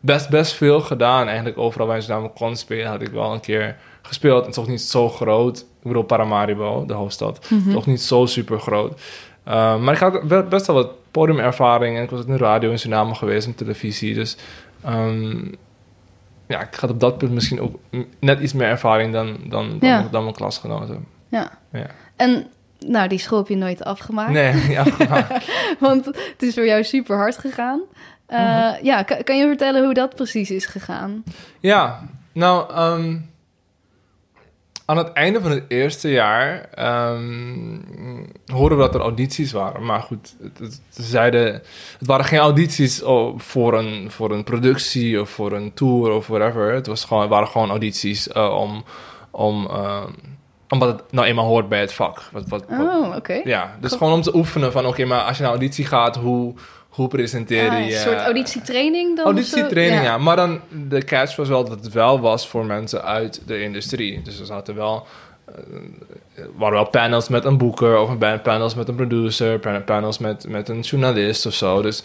Best, 0.00 0.28
best 0.28 0.52
veel 0.52 0.80
gedaan. 0.80 1.26
Eigenlijk 1.26 1.58
overal 1.58 1.86
waar 1.86 1.96
in 1.96 2.02
Suriname 2.02 2.30
kon 2.32 2.56
spelen, 2.56 2.86
had 2.86 3.02
ik 3.02 3.08
wel 3.08 3.32
een 3.32 3.40
keer 3.40 3.76
gespeeld. 4.02 4.46
Is 4.46 4.58
ook 4.58 4.68
niet 4.68 4.82
zo 4.82 5.08
groot. 5.08 5.58
Ik 5.58 5.82
bedoel, 5.82 6.02
Paramaribo, 6.02 6.84
de 6.86 6.92
hoofdstad. 6.92 7.50
Mhm. 7.50 7.76
Ook 7.76 7.86
niet 7.86 8.02
zo 8.02 8.26
super 8.26 8.58
groot. 8.60 9.00
Uh, 9.48 9.78
maar 9.78 9.94
ik 9.94 10.00
had 10.00 10.28
be- 10.28 10.46
best 10.48 10.66
wel 10.66 10.76
wat 10.76 10.90
podiumervaring. 11.20 11.96
En 11.96 12.02
ik 12.02 12.10
was 12.10 12.20
ook 12.20 12.26
in 12.26 12.32
de 12.32 12.38
radio 12.38 12.70
in 12.70 12.78
Suriname 12.78 13.14
geweest, 13.14 13.46
en 13.46 13.54
televisie. 13.54 14.14
Dus 14.14 14.36
um, 14.88 15.54
ja, 16.48 16.60
ik 16.60 16.74
had 16.74 16.90
op 16.90 17.00
dat 17.00 17.18
punt 17.18 17.32
misschien 17.32 17.60
ook 17.60 17.78
net 18.20 18.40
iets 18.40 18.52
meer 18.52 18.68
ervaring 18.68 19.12
dan, 19.12 19.36
dan, 19.48 19.78
dan, 19.78 19.88
Ja. 19.88 20.08
dan 20.10 20.22
mijn 20.22 20.34
klasgenoten. 20.34 21.06
Ja. 21.28 21.50
Ja. 21.72 21.86
En 22.16 22.46
nou, 22.86 23.08
die 23.08 23.18
school 23.18 23.38
heb 23.38 23.48
je 23.48 23.56
nooit 23.56 23.84
afgemaakt. 23.84 24.30
Nee, 24.32 24.68
ja. 24.76 24.84
Want 25.86 26.04
het 26.06 26.42
is 26.42 26.54
voor 26.54 26.66
jou 26.66 26.84
super 26.84 27.16
hard 27.16 27.38
gegaan. 27.38 27.80
Uh, 28.28 28.38
Mhm. 28.38 28.84
Ja, 28.84 29.02
kan, 29.02 29.22
kan 29.22 29.36
je 29.38 29.46
vertellen 29.46 29.84
hoe 29.84 29.94
dat 29.94 30.14
precies 30.14 30.50
is 30.50 30.66
gegaan? 30.66 31.22
ja, 31.60 32.02
nou, 32.32 32.74
um, 33.00 33.30
aan 34.86 34.96
het 34.96 35.12
einde 35.12 35.40
van 35.40 35.50
het 35.50 35.64
eerste 35.68 36.10
jaar 36.10 36.68
um, 37.12 37.84
hoorden 38.46 38.78
we 38.78 38.84
dat 38.84 38.94
er 38.94 39.00
audities 39.00 39.52
waren. 39.52 39.84
Maar 39.84 40.00
goed, 40.00 40.36
het, 40.42 40.58
het, 40.58 40.80
ze 40.88 41.02
zeiden, 41.02 41.52
het 41.98 42.06
waren 42.06 42.24
geen 42.24 42.38
audities 42.38 43.02
oh, 43.02 43.38
voor, 43.38 43.78
een, 43.78 44.10
voor 44.10 44.30
een 44.30 44.44
productie 44.44 45.20
of 45.20 45.30
voor 45.30 45.52
een 45.52 45.74
tour 45.74 46.10
of 46.10 46.26
whatever. 46.26 46.72
Het, 46.72 46.86
was 46.86 47.04
gewoon, 47.04 47.22
het 47.22 47.30
waren 47.30 47.48
gewoon 47.48 47.70
audities 47.70 48.28
uh, 48.28 48.56
om, 48.58 48.84
om, 49.30 49.64
uh, 49.70 50.04
omdat 50.68 50.88
het 50.88 51.12
nou 51.12 51.26
eenmaal 51.26 51.46
hoort 51.46 51.68
bij 51.68 51.80
het 51.80 51.92
vak. 51.92 52.22
Wat, 52.32 52.48
wat, 52.48 52.64
wat, 52.68 52.80
oh, 52.80 53.06
oké. 53.06 53.16
Okay. 53.16 53.42
Ja, 53.44 53.76
dus 53.80 53.88
cool. 53.88 54.00
gewoon 54.00 54.14
om 54.14 54.22
te 54.22 54.36
oefenen 54.36 54.72
van, 54.72 54.80
oké, 54.80 54.90
okay, 54.90 55.06
maar 55.06 55.22
als 55.22 55.36
je 55.36 55.42
naar 55.42 55.52
auditie 55.52 55.86
gaat, 55.86 56.16
hoe... 56.16 56.54
Hoe 56.96 57.08
presenteer 57.08 57.70
ah, 57.70 57.86
je... 57.86 57.94
Een 57.94 58.00
soort 58.00 58.20
auditietraining 58.20 59.16
dan? 59.16 59.24
Auditietraining, 59.24 60.02
ja. 60.02 60.02
ja. 60.02 60.18
Maar 60.18 60.36
dan, 60.36 60.60
de 60.88 61.04
catch 61.04 61.36
was 61.36 61.48
wel 61.48 61.64
dat 61.64 61.84
het 61.84 61.92
wel 61.92 62.20
was 62.20 62.48
voor 62.48 62.64
mensen 62.64 63.04
uit 63.04 63.42
de 63.46 63.62
industrie. 63.62 64.22
Dus 64.22 64.40
er 64.40 64.46
zaten 64.46 64.74
wel... 64.74 65.06
Uh, 65.48 66.44
waren 66.56 66.74
wel 66.74 66.88
panels 66.88 67.28
met 67.28 67.44
een 67.44 67.58
boeker... 67.58 67.98
of 67.98 68.08
een 68.08 68.40
panels 68.42 68.74
met 68.74 68.88
een 68.88 68.94
producer... 68.94 69.58
panels 69.84 70.18
met, 70.18 70.48
met 70.48 70.68
een 70.68 70.80
journalist 70.80 71.46
of 71.46 71.54
zo. 71.54 71.82
Dus... 71.82 72.02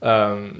Um, 0.00 0.52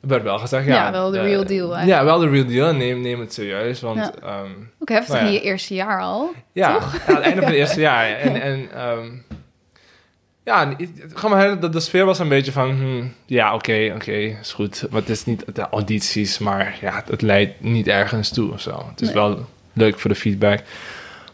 werd 0.00 0.22
wel 0.22 0.38
gezegd, 0.38 0.66
ja... 0.66 0.74
Ja, 0.74 0.92
wel 0.92 1.10
de, 1.10 1.18
de 1.18 1.22
real 1.22 1.44
deal 1.44 1.74
eigenlijk. 1.74 2.00
Ja, 2.00 2.04
wel 2.04 2.18
de 2.18 2.28
real 2.28 2.46
deal. 2.46 2.74
Neem, 2.74 3.00
neem 3.00 3.20
het 3.20 3.34
serieus, 3.34 3.80
want... 3.80 3.98
Ja. 3.98 4.40
Um, 4.40 4.70
Ook 4.78 4.88
heftig 4.88 5.14
nou 5.14 5.26
ja. 5.26 5.30
in 5.30 5.36
je 5.36 5.40
eerste 5.40 5.74
jaar 5.74 6.00
al, 6.00 6.30
Ja, 6.52 6.72
toch? 6.72 6.92
ja 6.92 7.00
aan 7.06 7.14
het 7.14 7.24
einde 7.24 7.40
van 7.40 7.50
het 7.50 7.58
eerste 7.58 7.80
jaar. 7.90 8.08
En... 8.08 8.42
en 8.42 8.88
um, 8.88 9.24
ja, 10.44 10.74
gewoon 11.14 11.60
de, 11.60 11.68
de 11.68 11.80
sfeer 11.80 12.04
was 12.04 12.18
een 12.18 12.28
beetje 12.28 12.52
van, 12.52 12.70
hmm, 12.70 13.12
ja, 13.26 13.54
oké, 13.54 13.56
okay, 13.56 13.86
oké, 13.86 13.96
okay, 13.96 14.38
is 14.40 14.52
goed. 14.52 14.86
Maar 14.90 15.00
het 15.00 15.10
is 15.10 15.24
niet 15.24 15.44
de 15.54 15.68
audities, 15.68 16.38
maar 16.38 16.78
ja, 16.80 17.02
het 17.10 17.22
leidt 17.22 17.60
niet 17.60 17.88
ergens 17.88 18.28
toe 18.28 18.52
of 18.52 18.60
zo. 18.60 18.86
Het 18.90 19.00
is 19.00 19.06
nee. 19.06 19.16
wel 19.16 19.46
leuk 19.72 19.98
voor 19.98 20.10
de 20.10 20.16
feedback. 20.16 20.62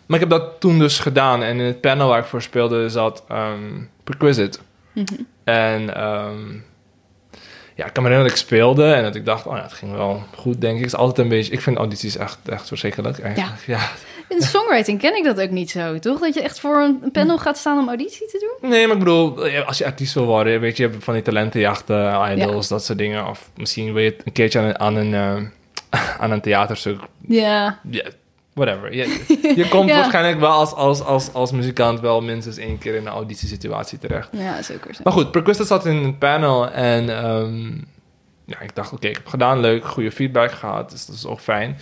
Maar 0.06 0.20
ik 0.20 0.28
heb 0.28 0.38
dat 0.38 0.60
toen 0.60 0.78
dus 0.78 0.98
gedaan. 0.98 1.42
En 1.42 1.58
in 1.58 1.64
het 1.66 1.80
panel 1.80 2.08
waar 2.08 2.18
ik 2.18 2.24
voor 2.24 2.42
speelde 2.42 2.88
zat 2.88 3.24
um, 3.32 3.90
Perquisite. 4.04 4.58
Mm 4.92 5.04
-hmm. 5.08 5.26
En 5.44 6.04
um, 6.04 6.64
ja, 7.74 7.86
ik 7.86 7.92
kan 7.92 8.02
me 8.02 8.08
herinneren 8.08 8.22
dat 8.22 8.30
ik 8.30 8.46
speelde 8.46 8.92
en 8.92 9.02
dat 9.02 9.14
ik 9.14 9.24
dacht, 9.24 9.46
oh 9.46 9.56
ja, 9.56 9.62
het 9.62 9.72
ging 9.72 9.92
wel 9.92 10.22
goed, 10.36 10.60
denk 10.60 10.74
ik. 10.74 10.82
Het 10.82 10.92
is 10.92 10.98
altijd 10.98 11.18
een 11.18 11.28
beetje, 11.28 11.52
ik 11.52 11.60
vind 11.60 11.76
audities 11.76 12.16
echt, 12.16 12.38
echt 12.48 12.68
verschrikkelijk 12.68 13.18
eigenlijk. 13.18 13.66
Ja. 13.66 13.78
ja. 13.78 13.88
In 14.30 14.42
songwriting 14.42 15.00
ken 15.00 15.16
ik 15.16 15.24
dat 15.24 15.40
ook 15.40 15.50
niet 15.50 15.70
zo, 15.70 15.98
toch? 15.98 16.20
Dat 16.20 16.34
je 16.34 16.42
echt 16.42 16.60
voor 16.60 16.76
een 16.76 17.10
panel 17.12 17.38
gaat 17.38 17.58
staan 17.58 17.78
om 17.78 17.88
auditie 17.88 18.26
te 18.26 18.56
doen? 18.60 18.70
Nee, 18.70 18.86
maar 18.86 18.96
ik 18.96 19.02
bedoel, 19.02 19.48
als 19.64 19.78
je 19.78 19.84
artiest 19.84 20.14
wil 20.14 20.24
worden, 20.24 20.60
weet 20.60 20.76
je, 20.76 20.82
je 20.82 20.88
hebt 20.88 21.04
van 21.04 21.14
die 21.14 21.22
talentenjachten, 21.22 22.32
idols, 22.32 22.68
ja. 22.68 22.74
dat 22.74 22.84
soort 22.84 22.98
dingen. 22.98 23.28
Of 23.28 23.50
misschien 23.56 23.92
wil 23.92 24.02
je 24.02 24.16
een 24.24 24.32
keertje 24.32 24.58
aan 24.58 24.64
een, 24.64 24.78
aan 24.78 24.96
een, 24.96 25.12
uh, 25.12 26.18
aan 26.22 26.30
een 26.30 26.40
theaterstuk. 26.40 27.00
Ja. 27.28 27.78
Whatever. 28.52 28.94
Je, 28.94 29.24
je 29.60 29.68
komt 29.68 29.88
ja. 29.88 29.94
waarschijnlijk 29.94 30.40
wel 30.40 30.50
als, 30.50 30.74
als, 30.74 31.04
als, 31.04 31.32
als 31.32 31.52
muzikant 31.52 32.00
wel 32.00 32.20
minstens 32.20 32.56
één 32.56 32.78
keer 32.78 32.94
in 32.94 33.06
een 33.06 33.12
auditiesituatie 33.12 33.98
terecht. 33.98 34.28
Ja, 34.32 34.62
zeker. 34.62 34.96
Maar 35.04 35.12
goed, 35.12 35.30
Perquisite 35.30 35.66
zat 35.66 35.86
in 35.86 36.04
het 36.04 36.18
panel 36.18 36.70
en 36.70 37.24
um, 37.24 37.86
ja, 38.44 38.60
ik 38.60 38.74
dacht, 38.74 38.86
oké, 38.86 38.96
okay, 38.96 39.10
ik 39.10 39.16
heb 39.16 39.26
gedaan, 39.26 39.60
leuk, 39.60 39.84
goede 39.84 40.12
feedback 40.12 40.52
gehad, 40.52 40.90
dus 40.90 41.06
dat 41.06 41.16
is 41.16 41.26
ook 41.26 41.40
fijn. 41.40 41.78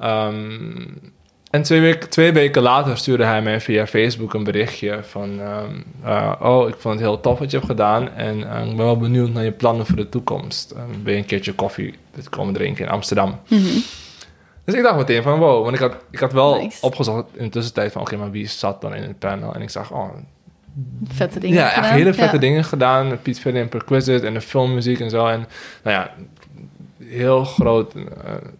Um, 0.00 1.12
en 1.50 1.62
twee, 1.62 1.80
week, 1.80 2.04
twee 2.04 2.32
weken 2.32 2.62
later 2.62 2.96
stuurde 2.96 3.24
hij 3.24 3.42
mij 3.42 3.60
via 3.60 3.86
Facebook 3.86 4.34
een 4.34 4.44
berichtje 4.44 5.00
van... 5.02 5.40
Um, 5.40 5.84
uh, 6.04 6.32
oh, 6.40 6.68
ik 6.68 6.74
vond 6.78 6.94
het 6.94 7.02
heel 7.02 7.20
tof 7.20 7.38
wat 7.38 7.50
je 7.50 7.56
hebt 7.56 7.68
gedaan 7.68 8.14
en 8.14 8.38
uh, 8.38 8.70
ik 8.70 8.76
ben 8.76 8.84
wel 8.84 8.96
benieuwd 8.96 9.32
naar 9.32 9.44
je 9.44 9.52
plannen 9.52 9.86
voor 9.86 9.96
de 9.96 10.08
toekomst. 10.08 10.70
Um, 10.70 11.02
ben 11.02 11.12
je 11.12 11.18
een 11.18 11.24
keertje 11.24 11.52
koffie 11.52 11.94
komen 12.30 12.54
drinken 12.54 12.84
in 12.84 12.90
Amsterdam? 12.90 13.28
Mm 13.48 13.58
-hmm. 13.58 13.82
Dus 14.64 14.74
ik 14.74 14.82
dacht 14.82 14.96
meteen 14.96 15.22
van 15.22 15.38
wow, 15.38 15.62
want 15.62 15.74
ik 15.74 15.80
had, 15.80 15.96
ik 16.10 16.18
had 16.18 16.32
wel 16.32 16.60
nice. 16.60 16.82
opgezocht 16.82 17.24
in 17.32 17.44
de 17.44 17.50
tussentijd 17.50 17.92
van... 17.92 18.00
oké, 18.00 18.10
okay, 18.10 18.24
maar 18.24 18.32
wie 18.32 18.46
zat 18.46 18.80
dan 18.80 18.94
in 18.94 19.02
het 19.02 19.18
panel? 19.18 19.54
En 19.54 19.62
ik 19.62 19.70
zag, 19.70 19.92
oh... 19.92 20.08
Vette 21.04 21.40
dingen 21.40 21.56
Ja, 21.56 21.68
gedaan. 21.68 21.84
echt 21.84 21.92
hele 21.92 22.14
vette 22.14 22.34
ja. 22.34 22.40
dingen 22.40 22.64
gedaan. 22.64 23.20
Piet 23.22 23.40
Verder 23.40 23.62
en 23.62 23.68
Perquisite 23.68 24.26
en 24.26 24.34
de 24.34 24.40
filmmuziek 24.40 25.00
en 25.00 25.10
zo. 25.10 25.26
En 25.26 25.46
nou 25.82 25.96
ja, 25.96 26.10
heel 27.10 27.44
groot, 27.44 27.94
uh, 27.94 28.04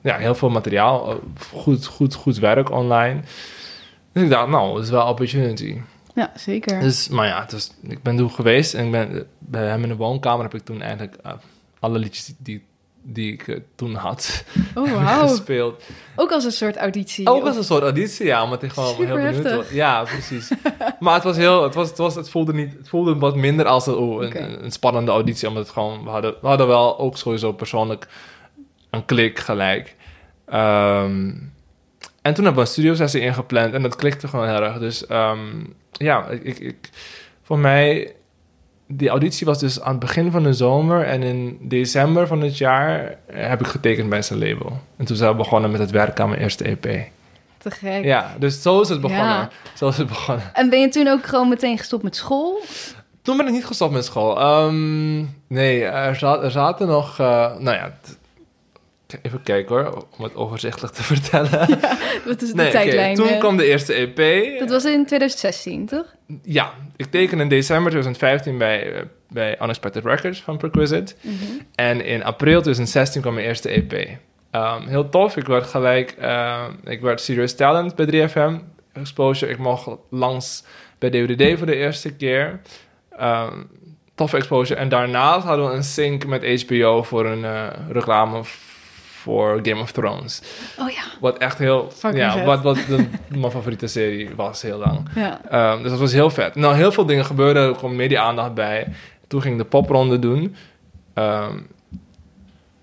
ja, 0.03 0.17
heel 0.17 0.35
veel 0.35 0.49
materiaal. 0.51 1.11
Uh, 1.11 1.17
goed, 1.53 1.87
goed, 1.87 2.15
goed 2.15 2.39
werk 2.39 2.71
online. 2.71 3.21
Dus 4.13 4.23
ik 4.23 4.31
dacht, 4.31 4.49
nou, 4.49 4.75
dat 4.75 4.85
is 4.85 4.91
wel 4.91 5.07
opportunity. 5.07 5.81
Ja, 6.15 6.33
zeker. 6.37 6.81
Dus, 6.81 7.09
maar 7.09 7.27
ja, 7.27 7.45
dus, 7.49 7.71
ik 7.83 8.03
ben 8.03 8.17
toen 8.17 8.31
geweest 8.31 8.75
en 8.75 8.85
ik 8.85 8.91
ben 8.91 9.27
bij 9.39 9.67
hem 9.67 9.83
in 9.83 9.89
de 9.89 9.97
woonkamer 9.97 10.43
heb 10.43 10.55
ik 10.55 10.65
toen 10.65 10.83
eigenlijk 10.83 11.17
uh, 11.27 11.33
alle 11.81 11.99
liedjes 11.99 12.33
die, 12.39 12.65
die 13.03 13.33
ik 13.33 13.49
eh, 13.49 13.57
toen 13.75 13.95
had 13.95 14.45
Oh, 14.75 14.93
wauw. 15.05 15.27
gespeeld. 15.29 15.83
Ook 16.17 16.33
als 16.33 16.45
een 16.45 16.53
soort 16.53 16.77
auditie. 16.77 17.29
Ook 17.29 17.37
Of- 17.41 17.47
als 17.47 17.57
een 17.57 17.65
soort 17.65 17.83
auditie, 17.83 18.27
ja, 18.27 18.45
omdat 18.45 18.63
ik 18.63 18.71
gewoon 18.73 18.89
Super 18.89 19.07
heel 19.07 19.15
benieuwd 19.17 19.35
heftig. 19.35 19.57
was. 19.57 19.71
Ja, 19.71 20.03
precies. 20.03 20.51
maar 21.01 21.15
het 21.15 21.25
was 21.25 21.37
heel, 21.37 21.63
het, 21.63 21.75
was, 21.75 21.89
het, 21.89 21.99
was, 21.99 22.15
het, 22.15 22.31
voelde 22.31 22.53
niet, 22.53 22.73
het 22.79 22.89
voelde 22.89 23.17
wat 23.17 23.37
minder 23.37 23.67
als 23.67 23.87
een, 23.87 23.95
oh, 23.95 24.23
een, 24.23 24.65
een 24.65 24.73
spannende 24.73 25.11
auditie, 25.11 25.49
omdat 25.49 25.63
het 25.63 25.73
gewoon, 25.73 26.05
we 26.05 26.11
hadden, 26.11 26.35
we 26.41 26.47
hadden 26.47 26.67
wel 26.67 26.99
ook 26.99 27.17
sowieso 27.17 27.53
persoonlijk 27.53 28.09
een 28.91 29.05
klik 29.05 29.39
gelijk. 29.39 29.95
Ehm, 30.47 31.31
en 32.23 32.35
toen 32.35 32.45
hebben 32.45 32.55
we 32.55 32.61
een 32.61 32.67
studio 32.67 32.95
sessie 32.95 33.21
ingepland 33.21 33.75
en 33.75 33.83
dat 33.83 33.97
klikte 33.97 34.29
gewoon 34.29 34.49
heel 34.49 34.63
erg. 34.63 34.79
Dus 34.79 35.07
ehm, 35.07 35.39
ja, 35.93 36.27
ik, 36.29 36.59
ik, 36.59 36.91
voor 37.43 37.59
mij, 37.59 38.13
die 38.87 39.09
auditie 39.09 39.47
was 39.47 39.59
dus 39.59 39.81
aan 39.81 39.91
het 39.91 40.01
begin 40.01 40.31
van 40.31 40.43
de 40.43 40.53
zomer 40.53 41.05
en 41.05 41.23
in 41.23 41.59
december 41.61 42.27
van 42.27 42.41
het 42.41 42.59
jaar 42.59 43.15
heb 43.33 43.61
ik 43.61 43.67
getekend 43.67 44.09
bij 44.09 44.23
zijn 44.23 44.39
label. 44.39 44.79
En 44.97 45.05
toen 45.05 45.17
zijn 45.17 45.31
we 45.31 45.37
begonnen 45.37 45.71
met 45.71 45.81
het 45.81 45.91
werk 45.91 46.21
aan 46.21 46.29
mijn 46.29 46.41
eerste 46.41 46.65
EP. 46.65 46.83
Te 47.59 47.71
gek. 47.71 48.05
Ja, 48.05 48.35
dus 48.39 48.63
zo 48.63 48.81
is 48.81 48.89
het 48.89 49.01
begonnen. 49.01 49.27
Ja. 49.27 49.51
Zo 49.75 49.89
is 49.89 49.97
het 49.97 50.07
begonnen. 50.09 50.45
En 50.55 50.71
ben 50.71 50.81
je 50.81 50.89
toen 50.89 51.09
ook 51.09 51.27
gewoon 51.27 51.49
meteen 51.49 51.79
gestopt 51.79 52.03
met 52.03 52.17
school? 52.17 52.63
Toen 53.23 53.37
ben 53.37 53.47
ik 53.47 53.53
niet 53.53 53.67
gestopt 53.67 53.93
met 53.93 54.05
school. 54.05 54.41
Ehm, 54.41 55.19
nee, 55.47 55.85
er, 55.85 56.17
za- 56.17 56.43
er 56.43 56.51
zaten 56.51 56.87
nog... 56.89 57.19
eh, 57.19 57.27
nou 57.59 57.77
ja, 57.77 57.93
t- 58.03 58.19
even 59.23 59.43
kijken 59.43 59.77
hoor, 59.77 60.07
om 60.19 60.25
het 60.25 60.35
overzichtelijk 60.35 60.95
te 60.95 61.03
vertellen. 61.15 61.69
Wat 62.27 62.43
is 62.43 62.49
de 62.49 62.55
nee, 62.55 62.71
tijdlijn? 62.71 63.15
toen 63.15 63.29
eh? 63.29 63.39
kwam 63.39 63.57
de 63.57 63.67
eerste 63.67 63.95
EP. 63.95 64.59
Dat 64.59 64.71
was 64.71 64.85
in 64.85 65.07
2016, 65.07 65.87
toch? 65.87 66.15
Ja, 66.43 66.73
ik 66.97 67.07
tekende 67.07 67.43
in 67.43 67.49
december 67.49 67.91
2015 67.91 68.59
bij, 68.59 68.93
eh, 68.93 69.03
bij 69.29 69.59
Unexpected 69.63 70.05
Records 70.05 70.43
van 70.43 70.57
Perquisite. 70.57 71.15
Mhm. 71.21 71.35
En 71.75 72.05
in 72.05 72.25
april 72.25 72.61
2016 72.61 73.21
kwam 73.21 73.35
mijn 73.35 73.47
eerste 73.47 73.69
EP. 73.69 74.09
Ehm, 74.51 74.87
heel 74.87 75.09
tof. 75.09 75.37
Ik 75.37 75.47
werd 75.47 75.67
gelijk... 75.67 76.15
ehm, 76.19 76.73
ik 76.85 77.01
werd 77.01 77.21
Serious 77.21 77.55
Talent 77.55 77.95
bij 77.95 78.07
3FM. 78.07 78.59
Exposure. 78.93 79.53
Ik 79.53 79.59
mocht 79.59 79.89
langs 80.11 80.65
bij 80.99 81.11
DWDD 81.11 81.59
voor 81.59 81.67
de 81.67 81.77
eerste 81.77 82.17
keer. 82.17 82.61
Ehm 83.17 83.59
toffe 84.21 84.37
exposure. 84.37 84.81
En 84.81 84.89
daarnaast 84.89 85.47
hadden 85.47 85.69
we 85.69 85.75
een 85.75 85.85
sync 85.85 86.27
met 86.27 86.63
HBO 86.63 87.03
voor 87.03 87.27
een 87.27 87.45
eh, 87.45 87.67
reclame 87.91 88.41
voor 89.21 89.61
Game 89.63 89.81
of 89.81 89.93
Thrones. 89.93 90.43
Oh 90.79 90.91
ja. 90.91 91.03
Wat 91.21 91.39
echt 91.39 91.59
heel... 91.59 91.91
Fucking 91.95 92.23
ja, 92.23 92.33
vet. 92.33 92.45
wat, 92.45 92.63
wat 92.63 92.77
de, 92.77 93.07
mijn 93.29 93.51
favoriete 93.51 93.87
serie 93.87 94.31
was 94.37 94.63
heel 94.63 94.79
lang. 94.79 95.09
Ja. 95.15 95.41
Ehm, 95.51 95.83
dus 95.83 95.91
dat 95.91 96.01
was 96.01 96.13
heel 96.13 96.31
vet. 96.31 96.55
Nou, 96.55 96.75
heel 96.75 96.93
veel 96.93 97.07
dingen 97.07 97.25
gebeurden. 97.25 97.69
Er 97.69 97.77
kwam 97.77 97.97
media-aandacht 97.97 98.55
bij. 98.55 98.89
Toen 99.27 99.43
ging 99.43 99.55
ik 99.55 99.61
de 99.61 99.69
popronde 99.69 100.19
doen. 100.19 100.57
Ehm, 101.15 101.59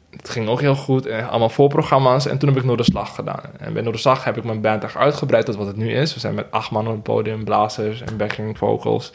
het 0.10 0.30
ging 0.30 0.48
ook 0.48 0.62
heel 0.62 0.76
goed. 0.76 1.06
En 1.06 1.30
allemaal 1.30 1.50
voorprogramma's. 1.50 2.26
En 2.26 2.38
toen 2.38 2.50
heb 2.50 2.58
ik 2.58 2.64
Noorderslag 2.64 3.16
gedaan. 3.16 3.52
En 3.58 3.74
bij 3.74 3.82
Noorderslag 3.82 4.24
heb 4.24 4.38
ik 4.38 4.44
mijn 4.44 4.62
band 4.62 4.84
echt 4.84 4.96
uitgebreid 4.96 5.46
tot 5.46 5.56
wat 5.56 5.68
het 5.68 5.78
nu 5.78 5.92
is. 5.92 6.14
We 6.14 6.20
zijn 6.20 6.36
met 6.36 6.52
acht 6.52 6.72
man 6.72 6.88
op 6.88 6.94
het 6.94 7.04
podium. 7.04 7.44
Blazers 7.44 8.02
en 8.02 8.18
backing 8.18 8.58
vocals. 8.58 9.12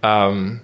Ehm, 0.00 0.54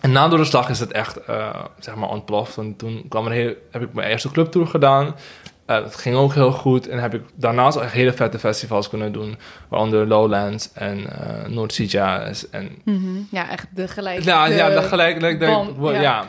en 0.00 0.12
na 0.12 0.26
Noorderslag 0.26 0.68
is 0.68 0.80
het 0.80 0.92
echt, 0.92 1.16
eh, 1.24 1.54
zeg 1.78 1.94
maar, 1.94 2.08
ontploft. 2.08 2.56
En 2.56 2.76
toen 2.76 3.04
kwam 3.08 3.26
er 3.26 3.32
heel, 3.32 3.54
heb 3.70 3.82
ik 3.82 3.92
mijn 3.92 4.08
eerste 4.10 4.30
clubtour 4.30 4.66
gedaan. 4.66 5.14
Eh, 5.66 5.76
dat 5.76 5.94
ging 5.96 6.16
ook 6.16 6.34
heel 6.34 6.52
goed. 6.52 6.88
En 6.88 6.98
heb 6.98 7.14
ik 7.14 7.22
daarnaast 7.34 7.76
echt 7.76 7.92
hele 7.92 8.12
vette 8.12 8.38
festivals 8.38 8.88
kunnen 8.88 9.12
doen. 9.12 9.36
Waaronder 9.68 10.06
Lowlands 10.06 10.70
en 10.72 11.06
North 11.48 11.72
Sea 11.72 11.86
Jazz. 11.86 12.44
En 12.50 12.70
Mhm. 12.84 13.06
Ja, 13.30 13.50
echt 13.50 13.66
de 13.74 13.88
gelijk. 13.88 14.20
ja, 14.24 14.46
de- 14.46 14.54
ja, 14.54 14.80
gelijk. 14.80 15.20
ja. 15.40 15.58
ja. 15.92 16.00
Ja, 16.00 16.24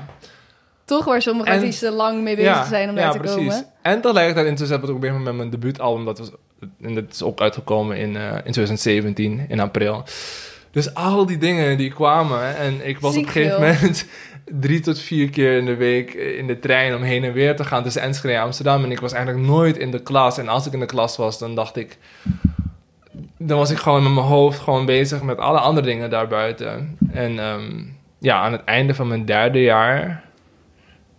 Toch 0.86 1.06
waar 1.06 1.22
sommige 1.22 1.50
En- 1.50 1.56
artiesten 1.56 1.92
lang 1.94 2.22
mee 2.22 2.36
bezig 2.36 2.52
ja, 2.54 2.66
zijn 2.66 2.90
om 2.90 2.96
ja, 2.96 3.02
daar 3.02 3.12
te 3.12 3.18
precies. 3.18 3.36
komen. 3.38 3.66
En 3.82 4.02
tegelijkertijd 4.02 4.48
intussen 4.48 4.76
heb 4.80 4.90
ik 4.90 4.96
ook 4.96 5.02
weer 5.02 5.14
met 5.14 5.34
mijn 5.36 5.50
debuutalbum. 5.50 6.06
Dat, 6.06 6.18
was, 6.20 6.30
en 6.82 6.94
dat 6.96 7.04
is 7.12 7.24
ook 7.24 7.42
uitgekomen 7.42 7.98
in, 7.98 8.16
in 8.16 8.42
2017, 8.52 9.46
in 9.48 9.60
april. 9.60 10.04
Dus 10.72 10.94
al 10.94 11.26
die 11.26 11.38
dingen 11.38 11.78
die 11.78 11.94
kwamen. 11.94 12.56
En 12.56 12.88
ik 12.88 13.00
was 13.00 13.14
Ziek 13.14 13.22
op 13.22 13.28
een 13.28 13.34
gegeven 13.34 13.60
veel. 13.60 13.74
moment 13.74 14.06
drie 14.66 14.80
tot 14.80 15.00
vier 15.00 15.30
keer 15.30 15.58
in 15.58 15.66
de 15.66 15.76
week 15.76 16.14
in 16.14 16.48
de 16.48 16.60
trein 16.60 16.96
om 16.96 17.02
heen 17.02 17.24
en 17.24 17.34
weer 17.34 17.56
te 17.56 17.64
gaan 17.64 17.84
tussen 17.84 18.02
Enschede 18.02 18.34
en 18.34 18.42
Amsterdam. 18.42 18.84
En 18.84 18.92
ik 18.92 19.00
was 19.00 19.14
eigenlijk 19.14 19.46
nooit 19.46 19.78
in 19.78 19.92
de 19.92 20.02
klas. 20.02 20.38
En 20.38 20.48
als 20.48 20.66
ik 20.66 20.74
in 20.74 20.80
de 20.80 20.86
klas 20.86 21.18
was, 21.18 21.40
dan 21.40 21.56
dacht 21.56 21.76
ik... 21.76 21.98
Dan 23.38 23.58
was 23.58 23.72
ik 23.72 23.78
gewoon 23.78 24.04
met 24.04 24.14
mijn 24.14 24.26
hoofd 24.26 24.60
gewoon 24.60 24.86
bezig 24.86 25.22
met 25.22 25.38
alle 25.38 25.60
andere 25.60 25.88
dingen 25.88 26.10
daarbuiten. 26.10 26.98
En 27.12 27.40
ehm, 27.40 27.84
ja, 28.20 28.42
aan 28.42 28.52
het 28.52 28.64
einde 28.64 28.96
van 28.96 29.08
mijn 29.08 29.26
derde 29.26 29.62
jaar 29.62 30.24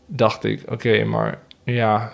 dacht 0.07 0.45
ik... 0.45 0.63
Oké, 0.69 1.05
maar 1.05 1.39
ja... 1.65 2.13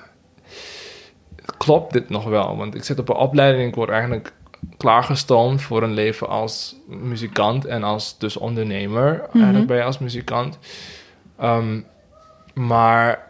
Klopt 1.57 1.93
dit 1.93 2.09
nog 2.09 2.25
wel? 2.25 2.57
Want 2.57 2.75
ik 2.75 2.85
zit 2.85 2.99
op 2.99 3.09
een 3.09 3.17
opleiding. 3.17 3.69
Ik 3.69 3.75
word 3.75 3.91
eigenlijk 3.91 4.33
klaargestoomd 4.77 5.63
voor 5.63 5.83
een 5.83 5.93
leven 5.95 6.29
als 6.29 6.77
muzikant 6.87 7.65
en 7.65 7.83
als 7.83 8.19
dus 8.19 8.37
ondernemer. 8.37 9.29
Eigenlijk 9.35 9.67
ben 9.67 9.77
je 9.77 9.83
als 9.83 9.99
muzikant. 9.99 10.59
Ehm, 11.39 11.81
maar 12.55 13.27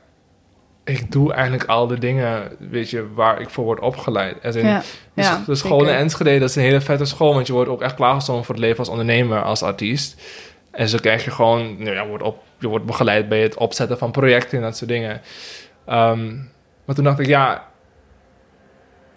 ik 0.84 1.12
doe 1.12 1.32
eigenlijk 1.32 1.64
al 1.64 1.86
de 1.86 1.98
dingen, 1.98 2.56
weet 2.70 2.90
je, 2.90 3.12
waar 3.14 3.40
ik 3.40 3.50
voor 3.50 3.64
word 3.64 3.80
opgeleid. 3.80 4.54
In, 4.54 4.66
Ja, 4.66 4.78
de, 5.14 5.22
ja, 5.22 5.40
sch- 5.42 5.46
de 5.46 5.54
school 5.54 5.82
in. 5.82 5.94
Enschede, 5.94 6.38
dat 6.38 6.48
is 6.48 6.56
een 6.56 6.62
hele 6.62 6.80
vette 6.80 7.04
school, 7.04 7.34
want 7.34 7.46
je 7.46 7.52
wordt 7.52 7.70
ook 7.70 7.82
echt 7.82 7.94
klaargestoomd 7.94 8.44
voor 8.46 8.54
het 8.54 8.64
leven 8.64 8.78
als 8.78 8.88
ondernemer, 8.88 9.42
als 9.42 9.62
artiest. 9.62 10.22
En 10.70 10.88
zo 10.88 10.98
krijg 11.00 11.24
je 11.24 11.30
gewoon, 11.30 11.76
nou 11.82 11.94
ja, 11.94 12.06
wordt 12.06 12.22
op, 12.24 12.42
je 12.58 12.68
wordt 12.68 12.84
begeleid 12.86 13.28
bij 13.28 13.42
het 13.42 13.56
opzetten 13.56 13.98
van 13.98 14.10
projecten 14.10 14.58
en 14.58 14.64
dat 14.64 14.76
soort 14.76 14.90
dingen. 14.90 15.20
Ehm, 15.86 16.34
maar 16.84 16.94
toen 16.94 17.04
dacht 17.04 17.18
ik, 17.18 17.26
ja, 17.26 17.66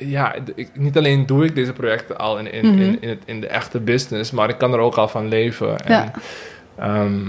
ja 0.10 0.36
ik, 0.56 0.70
niet 0.74 0.98
alleen 0.98 1.26
doe 1.26 1.46
ik 1.46 1.56
deze 1.56 1.74
projecten 1.74 2.18
al 2.18 2.40
in, 2.40 2.52
in, 2.52 2.66
Mhm. 2.72 2.82
in, 2.82 3.02
in, 3.02 3.10
het, 3.10 3.22
in 3.26 3.42
de 3.42 3.48
echte 3.48 3.80
business, 3.80 4.32
maar 4.32 4.50
ik 4.50 4.58
kan 4.58 4.74
er 4.74 4.80
ook 4.80 4.96
al 4.96 5.08
van 5.08 5.28
leven. 5.28 5.78
En, 5.80 5.92
Ja. 5.94 6.14
ehm, 6.78 7.20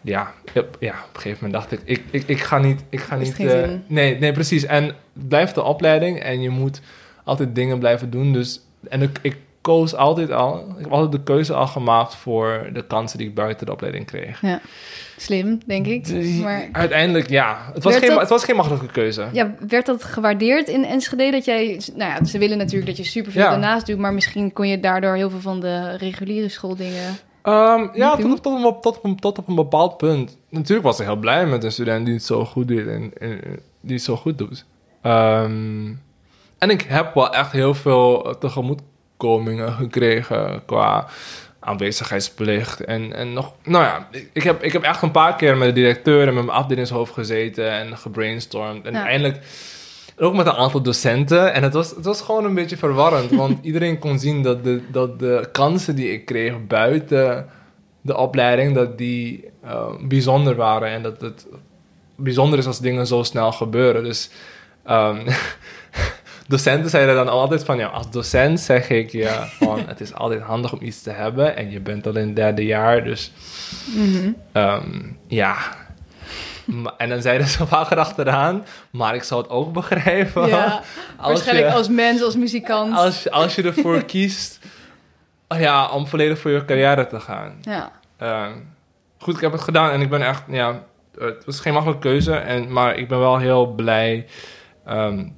ja, 0.00 0.32
op- 0.54 0.76
ja, 0.80 0.90
op 1.08 1.14
een 1.14 1.20
gegeven 1.20 1.44
moment 1.44 1.52
dacht 1.52 1.72
ik, 1.72 1.80
ik, 1.84 2.02
ik, 2.10 2.22
ik 2.28 2.40
ga 2.40 2.58
niet... 2.58 2.84
Ik 2.88 3.00
ga 3.00 3.16
niet 3.16 3.38
eh, 3.38 3.48
zin. 3.50 3.82
nee, 3.86 4.18
nee, 4.18 4.32
precies. 4.32 4.64
En 4.64 4.84
het 4.84 4.94
blijft 5.28 5.54
de 5.54 5.62
opleiding 5.62 6.18
en 6.20 6.40
je 6.40 6.50
moet 6.50 6.80
altijd 7.24 7.54
dingen 7.54 7.78
blijven 7.78 8.10
doen. 8.10 8.32
Dus, 8.32 8.60
en 8.88 9.02
ik, 9.02 9.18
ik 9.22 9.36
koos 9.70 9.94
altijd 9.94 10.30
al... 10.30 10.58
Ik 10.78 10.82
heb 10.84 10.92
altijd 10.92 11.12
de 11.12 11.22
keuze 11.22 11.54
al 11.54 11.66
gemaakt 11.66 12.14
voor 12.14 12.70
de 12.72 12.86
kansen 12.86 13.18
die 13.18 13.28
ik 13.28 13.34
buiten 13.34 13.66
de 13.66 13.72
opleiding 13.72 14.06
kreeg. 14.06 14.40
Ja. 14.40 14.60
Slim, 15.16 15.60
denk 15.66 15.86
ik. 15.86 16.06
Dus 16.06 16.26
Maar 16.38 16.68
Uiteindelijk, 16.72 17.28
ja. 17.28 17.70
Het 17.74 17.84
was, 17.84 17.96
geen, 17.96 18.08
dat- 18.08 18.20
het 18.20 18.28
was 18.28 18.44
geen 18.44 18.56
makkelijke 18.56 18.86
keuze. 18.86 19.28
ja, 19.32 19.54
werd 19.68 19.86
dat 19.86 20.04
gewaardeerd 20.04 20.68
in 20.68 20.84
Enschede? 20.84 21.30
Dat 21.30 21.44
jij, 21.44 21.80
nou 21.94 22.10
ja, 22.10 22.24
ze 22.24 22.38
willen 22.38 22.58
natuurlijk 22.58 22.86
dat 22.86 22.96
je 22.96 23.04
superveel 23.04 23.42
Ja. 23.42 23.50
daarnaast 23.50 23.86
doet, 23.86 23.98
maar 23.98 24.12
misschien 24.14 24.52
kon 24.52 24.68
je 24.68 24.80
daardoor 24.80 25.14
heel 25.14 25.30
veel 25.30 25.40
van 25.40 25.60
de 25.60 25.96
reguliere 25.96 26.48
schooldingen. 26.48 27.16
Ehm, 27.42 27.86
ja, 27.92 28.16
tot, 28.16 28.42
tot, 28.42 28.64
op, 28.64 28.74
een- 28.74 28.80
tot, 28.80 29.00
op, 29.00 29.20
tot 29.20 29.38
op 29.38 29.48
een 29.48 29.54
bepaald 29.54 29.96
punt. 29.96 30.36
Natuurlijk 30.48 30.86
was 30.86 31.00
ik 31.00 31.06
heel 31.06 31.16
blij 31.16 31.46
met 31.46 31.64
een 31.64 31.72
student 31.72 32.04
die 32.04 32.14
het 32.14 32.24
zo 32.24 32.44
goed 32.44 32.68
doet 32.68 32.86
en, 32.86 33.12
en 33.18 33.40
die 33.80 33.94
het 33.94 34.02
zo 34.04 34.16
goed 34.16 34.38
doet. 34.38 34.64
Ehm, 35.02 35.86
en 36.58 36.70
ik 36.70 36.82
heb 36.88 37.14
wel 37.14 37.32
echt 37.34 37.52
heel 37.52 37.74
veel 37.74 38.24
eh, 38.30 38.34
tegemoetkomingen 39.20 39.72
gekregen 39.72 40.62
qua 40.66 41.06
aanwezigheidsplicht. 41.60 42.84
En, 42.84 43.12
en 43.14 43.32
nog, 43.32 43.52
nou 43.64 43.84
ja, 43.84 44.08
ik- 44.10 44.30
ik 44.32 44.42
heb, 44.42 44.62
ik 44.62 44.72
heb 44.72 44.82
echt 44.82 45.02
een 45.02 45.10
paar 45.10 45.36
keer 45.36 45.56
met 45.56 45.68
de 45.68 45.74
directeur 45.80 46.28
en 46.28 46.34
met 46.34 46.44
mijn 46.44 46.56
afdelingshoofd 46.56 47.12
gezeten 47.12 47.70
en 47.70 47.98
gebrainstormd. 47.98 48.84
En 48.86 48.92
Ja. 48.92 49.06
eindelijk 49.06 49.38
ook 50.18 50.34
met 50.34 50.46
een 50.46 50.52
aantal 50.52 50.82
docenten. 50.82 51.52
En 51.54 51.62
het 51.62 51.72
was, 51.72 51.90
het 51.90 52.04
was 52.04 52.20
gewoon 52.20 52.44
een 52.44 52.54
beetje 52.54 52.76
verwarrend. 52.76 53.30
Want 53.30 53.58
iedereen 53.64 53.98
kon 53.98 54.18
zien 54.18 54.42
dat 54.42 54.64
de, 54.64 54.80
dat 54.90 55.18
de 55.18 55.48
kansen 55.52 55.94
die 55.96 56.12
ik 56.12 56.24
kreeg 56.24 56.66
buiten 56.66 57.46
de 58.00 58.16
opleiding... 58.16 58.74
dat 58.74 58.98
die 58.98 59.44
eh, 59.62 59.86
bijzonder 60.00 60.54
waren. 60.56 60.88
En 60.88 61.02
dat 61.02 61.20
het 61.20 61.46
bijzonder 62.16 62.58
is 62.58 62.66
als 62.66 62.80
dingen 62.80 63.06
zo 63.06 63.22
snel 63.22 63.52
gebeuren. 63.52 64.04
Dus 64.04 64.30
ehm, 64.84 65.18
docenten 66.50 66.90
zeiden 66.90 67.14
dan 67.14 67.28
altijd 67.28 67.64
van... 67.64 67.78
Ja, 67.78 67.86
als 67.86 68.10
docent 68.10 68.60
zeg 68.60 68.88
ik 68.88 69.12
ja, 69.12 69.46
van... 69.46 69.80
het 69.86 70.00
is 70.00 70.14
altijd 70.14 70.42
handig 70.42 70.72
om 70.72 70.82
iets 70.82 71.02
te 71.02 71.10
hebben. 71.10 71.56
En 71.56 71.70
je 71.70 71.80
bent 71.80 72.06
al 72.06 72.16
in 72.16 72.26
het 72.26 72.36
derde 72.36 72.64
jaar, 72.64 73.04
dus... 73.04 73.32
Mhm. 73.96 74.32
Ehm, 74.52 75.02
ja. 75.26 75.56
En 76.96 77.08
dan 77.08 77.22
zeiden 77.22 77.46
ze 77.46 77.66
vaak 77.76 77.90
erachteraan, 77.90 78.64
maar 78.90 79.14
ik 79.14 79.22
zou 79.22 79.42
het 79.42 79.50
ook 79.50 79.72
begrijpen. 79.72 80.46
Ja, 80.46 80.82
als 81.16 81.32
waarschijnlijk 81.32 81.68
je, 81.68 81.74
als 81.74 81.88
mens, 81.88 82.22
als 82.22 82.36
muzikant. 82.36 82.96
als, 82.96 83.30
als 83.30 83.54
je 83.54 83.62
ervoor 83.62 84.04
kiest 84.12 84.58
ja, 85.48 85.88
om 85.88 86.06
volledig 86.06 86.38
voor 86.38 86.50
je 86.50 86.64
carrière 86.64 87.06
te 87.06 87.20
gaan. 87.20 87.58
Ja. 87.60 87.92
Ehm, 88.16 88.52
goed, 89.18 89.34
ik 89.34 89.40
heb 89.40 89.52
het 89.52 89.60
gedaan 89.60 89.90
en 89.90 90.00
ik 90.00 90.10
ben 90.10 90.22
echt, 90.22 90.42
ja, 90.48 90.82
het 91.18 91.44
was 91.44 91.60
geen 91.60 91.72
makkelijke 91.72 92.08
keuze. 92.08 92.34
En, 92.34 92.72
maar 92.72 92.96
ik 92.96 93.08
ben 93.08 93.18
wel 93.18 93.38
heel 93.38 93.66
blij 93.66 94.26
ehm, 94.84 95.28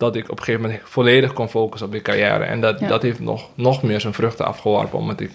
dat 0.00 0.16
ik 0.16 0.24
op 0.30 0.38
een 0.38 0.44
gegeven 0.44 0.62
moment 0.66 0.80
volledig 0.84 1.32
kon 1.32 1.48
focussen 1.48 1.86
op 1.86 1.92
die 1.92 2.02
carrière. 2.02 2.44
En 2.44 2.60
dat, 2.60 2.80
Ja. 2.80 2.88
dat 2.88 3.02
heeft 3.02 3.20
nog, 3.20 3.48
nog 3.54 3.82
meer 3.82 4.00
zijn 4.00 4.12
vruchten 4.14 4.46
afgeworpen, 4.46 4.98
omdat 4.98 5.20
ik 5.20 5.30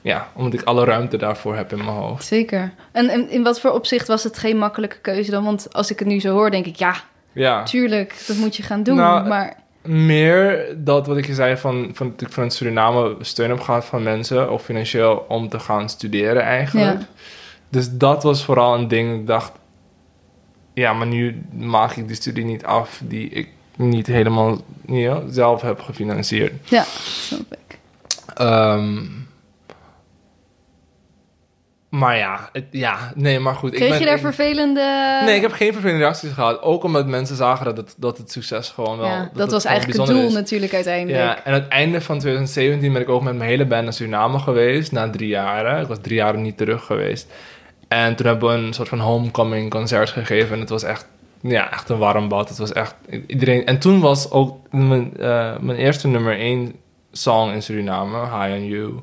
ja, 0.00 0.28
omdat 0.34 0.60
ik 0.60 0.66
alle 0.66 0.84
ruimte 0.84 1.16
daarvoor 1.16 1.56
heb 1.56 1.72
in 1.72 1.78
mijn 1.78 1.90
hoofd. 1.96 2.24
Zeker. 2.24 2.72
En, 2.92 3.08
en 3.08 3.30
in 3.30 3.42
wat 3.42 3.60
voor 3.60 3.70
opzicht 3.70 4.08
was 4.08 4.24
het 4.24 4.38
geen 4.38 4.56
makkelijke 4.58 4.98
keuze 4.98 5.30
dan? 5.30 5.44
Want 5.44 5.72
als 5.74 5.90
ik 5.90 5.98
het 5.98 6.08
nu 6.08 6.20
zo 6.20 6.32
hoor, 6.32 6.50
denk 6.50 6.66
ik, 6.66 6.76
ja, 6.76 6.94
Ja, 7.32 7.62
tuurlijk, 7.62 8.24
dat 8.26 8.36
moet 8.36 8.56
je 8.56 8.62
gaan 8.62 8.82
doen. 8.82 8.96
Nou, 8.96 9.28
maar 9.28 9.56
meer 9.82 10.74
dat 10.76 11.06
wat 11.06 11.16
ik 11.16 11.26
je 11.26 11.34
zei 11.34 11.56
van, 11.56 11.90
van 11.92 12.10
dat 12.10 12.20
ik 12.20 12.32
vanuit 12.32 12.52
Suriname 12.52 13.16
steun 13.20 13.48
heb 13.48 13.60
gehad 13.60 13.84
van 13.84 14.02
mensen, 14.02 14.50
of 14.52 14.62
financieel, 14.62 15.24
om 15.28 15.48
te 15.48 15.58
gaan 15.58 15.88
studeren 15.88 16.42
eigenlijk. 16.42 17.00
Ja. 17.00 17.06
Dus 17.70 17.88
dat 17.90 18.22
was 18.22 18.44
vooral 18.44 18.74
een 18.74 18.88
ding. 18.88 19.20
Ik 19.20 19.26
dacht, 19.26 19.52
ja, 20.74 20.92
maar 20.92 21.06
nu 21.06 21.42
maak 21.52 21.92
ik 21.92 22.06
die 22.06 22.16
studie 22.16 22.44
niet 22.44 22.64
af 22.64 23.00
die 23.04 23.28
ik 23.28 23.48
niet 23.78 24.06
helemaal 24.06 24.58
ja, 24.86 25.22
zelf 25.30 25.62
heb 25.62 25.80
gefinancierd. 25.80 26.52
ja, 26.68 26.82
snap 27.02 27.40
ik. 27.68 27.78
Ehm, 28.34 29.02
maar 31.88 32.16
ja, 32.16 32.48
het, 32.52 32.64
ja, 32.70 33.12
nee, 33.14 33.38
maar 33.38 33.54
goed. 33.54 33.70
ik 33.72 33.76
Kreeg 33.76 33.90
ben, 33.90 33.98
je 33.98 34.04
daar 34.04 34.14
ik- 34.14 34.20
vervelende... 34.20 35.20
Nee, 35.24 35.36
ik 35.36 35.42
heb 35.42 35.52
geen 35.52 35.72
vervelende 35.72 36.02
reacties 36.02 36.32
gehad. 36.32 36.62
Ook 36.62 36.82
omdat 36.84 37.06
mensen 37.06 37.36
zagen 37.36 37.64
dat 37.64 37.76
het, 37.76 37.94
dat 37.96 38.18
het 38.18 38.32
succes 38.32 38.68
gewoon 38.68 38.98
wel... 38.98 39.06
ja, 39.06 39.30
dat, 39.34 39.50
was 39.50 39.64
eigenlijk 39.64 39.98
het 39.98 40.08
doel 40.08 40.26
is. 40.26 40.32
natuurlijk 40.32 40.74
uiteindelijk. 40.74 41.18
Ja, 41.18 41.44
en 41.44 41.52
het 41.52 41.68
einde 41.68 42.00
van 42.00 42.18
2017 42.18 42.92
ben 42.92 43.02
ik 43.02 43.08
ook 43.08 43.22
met 43.22 43.36
mijn 43.36 43.48
hele 43.50 43.66
band 43.66 43.82
naar 43.84 43.92
Suriname 43.92 44.38
geweest. 44.38 44.92
Na 44.92 45.10
drie 45.10 45.28
jaren. 45.28 45.80
Ik 45.80 45.86
was 45.88 45.98
drie 46.02 46.16
jaar 46.16 46.38
niet 46.38 46.56
terug 46.56 46.84
geweest. 46.84 47.26
En 47.88 48.14
toen 48.16 48.26
hebben 48.26 48.48
we 48.48 48.54
een 48.66 48.72
soort 48.72 48.88
van 48.88 49.00
homecoming 49.00 49.70
concert 49.70 50.10
gegeven. 50.10 50.54
En 50.54 50.60
het 50.60 50.68
was 50.68 50.82
echt, 50.82 51.06
ja, 51.40 51.72
echt 51.72 51.88
een 51.88 51.98
warm 51.98 52.28
bad. 52.28 52.48
Het 52.48 52.58
was 52.58 52.72
echt 52.72 52.94
iedereen... 53.26 53.66
En 53.66 53.78
toen 53.78 54.00
was 54.00 54.30
ook 54.30 54.72
mijn, 54.72 55.16
eh, 55.16 55.58
mijn 55.58 55.78
eerste 55.78 56.08
nummer 56.08 56.38
één 56.38 56.74
song 57.12 57.52
in 57.52 57.62
Suriname, 57.62 58.18
High 58.18 58.52
on 58.52 58.66
You... 58.66 58.94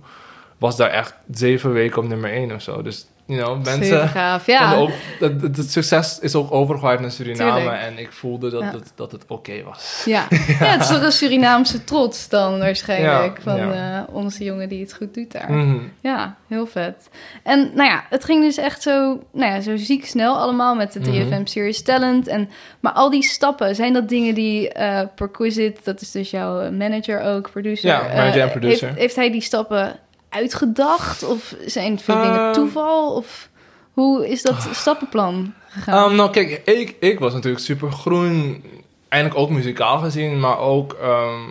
was 0.58 0.78
daar 0.78 0.90
echt 0.90 1.14
zeven 1.32 1.74
weken 1.74 2.02
op 2.02 2.08
nummer 2.08 2.32
één 2.32 2.52
of 2.52 2.62
zo. 2.62 2.82
Dus, 2.82 3.08
you 3.26 3.40
know, 3.42 3.66
mensen... 3.66 4.08
gaaf, 4.08 4.46
ja. 4.46 4.76
Ook, 4.76 4.90
het, 5.20 5.42
het, 5.42 5.58
het 5.58 5.72
succes 5.72 6.20
is 6.20 6.36
ook 6.36 6.52
overgewaaid 6.52 7.00
naar 7.00 7.12
Suriname. 7.12 7.60
Tuurlijk. 7.62 7.82
En 7.82 7.98
ik 7.98 8.12
voelde 8.12 8.50
dat, 8.50 8.62
Ja. 8.62 8.72
dat, 8.72 8.92
dat 8.96 9.12
het 9.12 9.24
oké 9.28 9.64
was. 9.64 10.02
Ja. 10.06 10.28
ja, 10.60 10.66
het 10.66 10.82
is 10.82 10.88
toch 10.88 11.02
een 11.02 11.12
Surinaamse 11.12 11.84
trots 11.84 12.30
dan 12.30 12.60
waarschijnlijk. 12.60 13.40
Van 13.42 13.60
eh, 13.60 14.00
onze 14.12 14.44
jongen 14.44 14.70
die 14.70 14.82
het 14.82 14.94
goed 14.94 15.14
doet 15.14 15.32
daar. 15.32 15.52
Mhm. 15.52 15.78
Ja, 16.02 16.36
heel 16.48 16.66
vet. 16.66 17.10
En 17.44 17.72
nou 17.74 17.90
ja, 17.90 18.06
het 18.10 18.24
ging 18.24 18.44
dus 18.44 18.58
echt 18.58 18.82
zo, 18.82 19.24
nou 19.32 19.52
ja, 19.54 19.62
zo 19.62 19.76
ziek 19.78 20.06
snel 20.06 20.38
allemaal 20.38 20.76
met 20.76 20.94
de 20.94 21.00
Mhm. 21.00 21.12
3FM 21.12 21.44
Series 21.44 21.82
Talent. 21.84 22.28
En, 22.28 22.50
maar 22.80 22.94
al 22.94 23.10
die 23.10 23.24
stappen, 23.24 23.76
zijn 23.76 23.94
dat 23.94 24.10
dingen 24.10 24.36
die 24.36 24.70
eh 24.70 25.02
Perquisite, 25.16 25.80
dat 25.84 26.02
is 26.02 26.12
dus 26.12 26.30
jouw 26.32 26.72
manager 26.72 27.22
ook, 27.22 27.52
producer. 27.52 27.90
Ja, 27.90 28.02
manager 28.02 28.42
en 28.42 28.46
eh, 28.48 28.52
producer. 28.52 28.88
Heeft, 28.88 29.00
heeft 29.00 29.16
hij 29.16 29.32
die 29.32 29.42
stappen 29.42 29.96
uitgedadd? 30.36 31.24
Of 31.24 31.56
zijn 31.66 32.00
veel 32.00 32.22
dingen 32.22 32.40
Ehm. 32.40 32.54
toeval? 32.54 33.14
Of 33.16 33.50
hoe 33.94 34.30
is 34.30 34.42
dat 34.42 34.68
stappenplan 34.72 35.54
gegaan? 35.70 36.10
Um, 36.10 36.16
nou, 36.16 36.30
kijk, 36.32 36.62
ik, 36.66 36.96
ik 37.00 37.20
was 37.20 37.34
natuurlijk 37.34 37.64
super 37.64 37.92
groen. 37.92 38.64
Eigenlijk 39.10 39.44
ook 39.44 39.50
muzikaal 39.50 39.98
gezien, 39.98 40.40
maar 40.40 40.58
ook 40.60 40.94
ehm, 41.02 41.42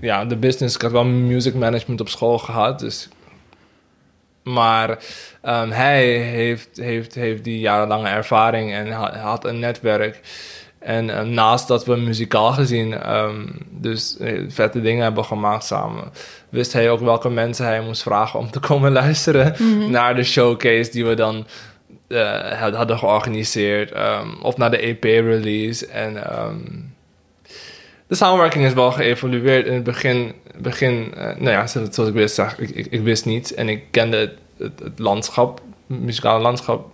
ja, 0.00 0.24
de 0.24 0.36
business. 0.36 0.74
Ik 0.74 0.82
had 0.82 0.90
wel 0.92 1.04
music 1.04 1.54
management 1.54 2.00
op 2.00 2.08
school 2.08 2.38
gehad. 2.38 2.78
Dus. 2.78 3.08
Maar 4.42 4.98
ehm, 5.42 5.70
hij 5.70 6.04
heeft, 6.18 6.68
heeft, 6.76 7.14
heeft 7.14 7.44
die 7.44 7.58
jarenlange 7.60 8.08
ervaring 8.08 8.72
en 8.72 8.90
ha- 8.90 9.16
had 9.18 9.44
een 9.44 9.58
netwerk. 9.58 10.20
En 10.86 11.10
ehm, 11.10 11.30
naast 11.30 11.68
dat 11.68 11.84
we 11.84 11.96
muzikaal 11.96 12.52
gezien 12.52 13.00
ehm, 13.00 13.46
dus 13.70 14.16
eh, 14.18 14.42
vette 14.48 14.80
dingen 14.80 15.02
hebben 15.02 15.24
gemaakt 15.24 15.64
samen, 15.64 16.04
wist 16.48 16.72
hij 16.72 16.90
ook 16.90 17.00
welke 17.00 17.30
mensen 17.30 17.66
hij 17.66 17.80
moest 17.80 18.02
vragen 18.02 18.38
om 18.38 18.50
te 18.50 18.60
komen 18.60 18.92
luisteren 19.02 19.54
Mhm. 19.58 19.90
naar 19.90 20.14
de 20.14 20.24
showcase 20.24 20.90
die 20.90 21.04
we 21.06 21.14
dan 21.14 21.46
eh, 22.08 22.60
had- 22.60 22.74
hadden 22.74 22.98
georganiseerd. 22.98 23.92
ehm, 23.92 24.28
of 24.42 24.56
naar 24.56 24.70
de 24.70 24.78
EP-release. 24.86 25.86
En 25.86 26.30
ehm, 26.30 26.56
de 28.06 28.14
samenwerking 28.14 28.64
is 28.64 28.72
wel 28.72 28.92
geëvolueerd. 28.92 29.66
In 29.66 29.74
het 29.74 29.84
begin, 29.84 30.32
begin 30.58 31.14
eh, 31.16 31.24
nou 31.24 31.50
ja, 31.50 31.66
zoals 31.66 32.08
ik 32.08 32.14
wist, 32.14 32.34
zag, 32.34 32.58
ik, 32.58 32.70
ik, 32.70 32.86
ik 32.90 33.00
wist 33.02 33.24
niet. 33.24 33.54
En 33.54 33.68
ik 33.68 33.82
kende 33.90 34.16
het, 34.16 34.32
het, 34.58 34.80
het 34.82 34.98
landschap, 34.98 35.60
het 35.88 36.00
muzikale 36.00 36.42
landschap 36.42 36.88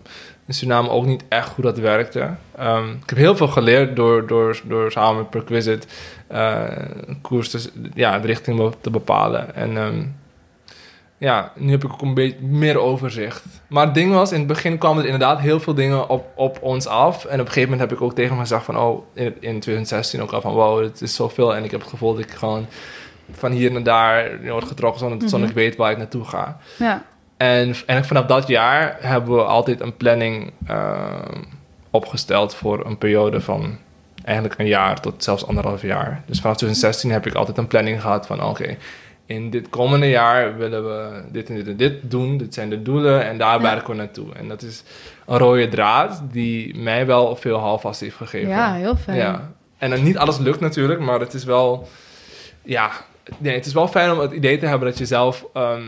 in 0.47 0.55
Suriname 0.55 0.89
ook 0.89 1.07
niet 1.07 1.25
echt 1.29 1.55
hoe 1.55 1.65
dat 1.65 1.79
werkte. 1.79 2.31
Ehm, 2.57 2.89
ik 2.91 3.09
heb 3.09 3.19
heel 3.19 3.37
veel 3.37 3.49
geleerd 3.49 3.97
door, 3.97 4.27
door, 4.27 4.61
door 4.65 4.93
samen 4.93 5.17
met 5.17 5.31
Perquisite 5.31 5.87
een 6.29 7.21
koers 7.21 7.49
te, 7.49 7.71
ja, 7.95 8.19
de 8.19 8.27
richting 8.27 8.75
te 8.81 8.91
bepalen. 8.91 9.55
En 9.55 9.77
ehm, 9.77 10.05
ja, 11.23 11.53
nu 11.57 11.71
heb 11.71 11.85
ik 11.85 11.93
ook 11.93 12.03
een 12.03 12.15
beetje 12.15 12.41
meer 12.41 12.79
overzicht. 12.79 13.45
Maar 13.67 13.85
het 13.85 13.95
ding 13.95 14.13
was, 14.13 14.33
in 14.33 14.39
het 14.39 14.47
begin 14.47 14.79
kwamen 14.79 14.99
er 14.99 15.11
inderdaad 15.11 15.41
heel 15.41 15.61
veel 15.61 15.75
dingen 15.75 16.09
op, 16.09 16.27
op 16.35 16.59
ons 16.63 16.87
af. 16.87 17.25
En 17.25 17.41
op 17.41 17.47
een 17.47 17.53
gegeven 17.53 17.71
moment 17.71 17.91
heb 17.91 17.99
ik 17.99 18.05
ook 18.05 18.15
tegen 18.15 18.35
me 18.35 18.41
gezegd 18.41 18.65
van... 18.65 18.79
Oh, 18.79 19.07
in, 19.15 19.25
in 19.25 19.61
2016 19.61 20.23
ook 20.23 20.33
al 20.33 20.41
van... 20.41 20.53
Wow, 20.53 20.83
het 20.83 21.01
is 21.01 21.15
zoveel. 21.15 21.55
En 21.55 21.65
ik 21.65 21.71
heb 21.71 21.81
het 21.81 21.91
gevoel 21.91 22.15
dat 22.15 22.25
ik 22.25 22.31
gewoon 22.31 22.67
van 23.33 23.53
hier 23.53 23.73
naar 23.73 23.83
daar 23.83 24.31
word 24.45 24.65
getrokken... 24.65 25.01
zonder, 25.01 25.29
zonder 25.29 25.49
Mhm. 25.49 25.59
ik 25.59 25.65
weet 25.65 25.77
waar 25.77 25.91
ik 25.91 25.99
naartoe 25.99 26.25
ga. 26.25 26.59
Ja, 26.79 27.03
En, 27.43 27.75
en 27.87 28.05
vanaf 28.05 28.27
dat 28.27 28.49
jaar 28.49 28.97
hebben 29.01 29.35
we 29.37 29.43
altijd 29.43 29.81
een 29.81 29.97
planning 29.97 30.53
eh, 30.67 31.09
opgesteld... 31.91 32.55
voor 32.55 32.87
een 32.87 32.99
periode 32.99 33.41
van 33.41 33.79
eigenlijk 34.25 34.59
een 34.61 34.67
jaar 34.67 35.01
tot 35.01 35.25
zelfs 35.25 35.47
anderhalf 35.47 35.83
jaar. 35.83 36.23
Dus 36.27 36.41
vanaf 36.41 36.57
2016 36.57 37.11
heb 37.11 37.27
ik 37.27 37.35
altijd 37.35 37.59
een 37.59 37.67
planning 37.67 38.01
gehad 38.01 38.27
van... 38.27 38.45
Oké, 38.45 38.77
in 39.27 39.51
dit 39.51 39.69
komende 39.69 40.09
jaar 40.09 40.57
willen 40.57 40.85
we 40.85 41.23
dit 41.33 41.49
en 41.49 41.55
dit 41.55 41.67
en 41.67 41.77
dit 41.77 42.11
doen. 42.11 42.37
Dit 42.39 42.55
zijn 42.55 42.71
de 42.71 42.83
doelen 42.83 43.25
en 43.27 43.39
daar 43.39 43.57
Ja. 43.57 43.63
werken 43.63 43.91
we 43.91 43.97
naartoe. 43.97 44.35
En 44.35 44.49
dat 44.49 44.63
is 44.63 44.83
een 45.27 45.39
rode 45.39 45.69
draad 45.69 46.23
die 46.31 46.77
mij 46.79 47.07
wel 47.07 47.37
veel 47.37 47.59
houvast 47.59 48.01
heeft 48.01 48.17
gegeven. 48.17 48.49
ja 48.49 48.75
heel 48.75 48.97
fijn. 48.97 49.17
Ja. 49.17 49.51
En 49.79 49.91
dan 49.91 50.03
niet 50.03 50.19
alles 50.19 50.39
lukt 50.39 50.61
natuurlijk, 50.61 51.01
maar 51.01 51.21
het 51.21 51.35
is 51.35 51.45
wel... 51.45 51.89
Ja, 52.63 52.91
nee, 53.39 53.55
het 53.55 53.67
is 53.67 53.73
wel 53.73 53.89
fijn 53.89 54.11
om 54.13 54.19
het 54.19 54.33
idee 54.33 54.59
te 54.59 54.67
hebben 54.67 54.89
dat 54.89 54.99
je 54.99 55.07
zelf... 55.07 55.45
ehm, 55.53 55.83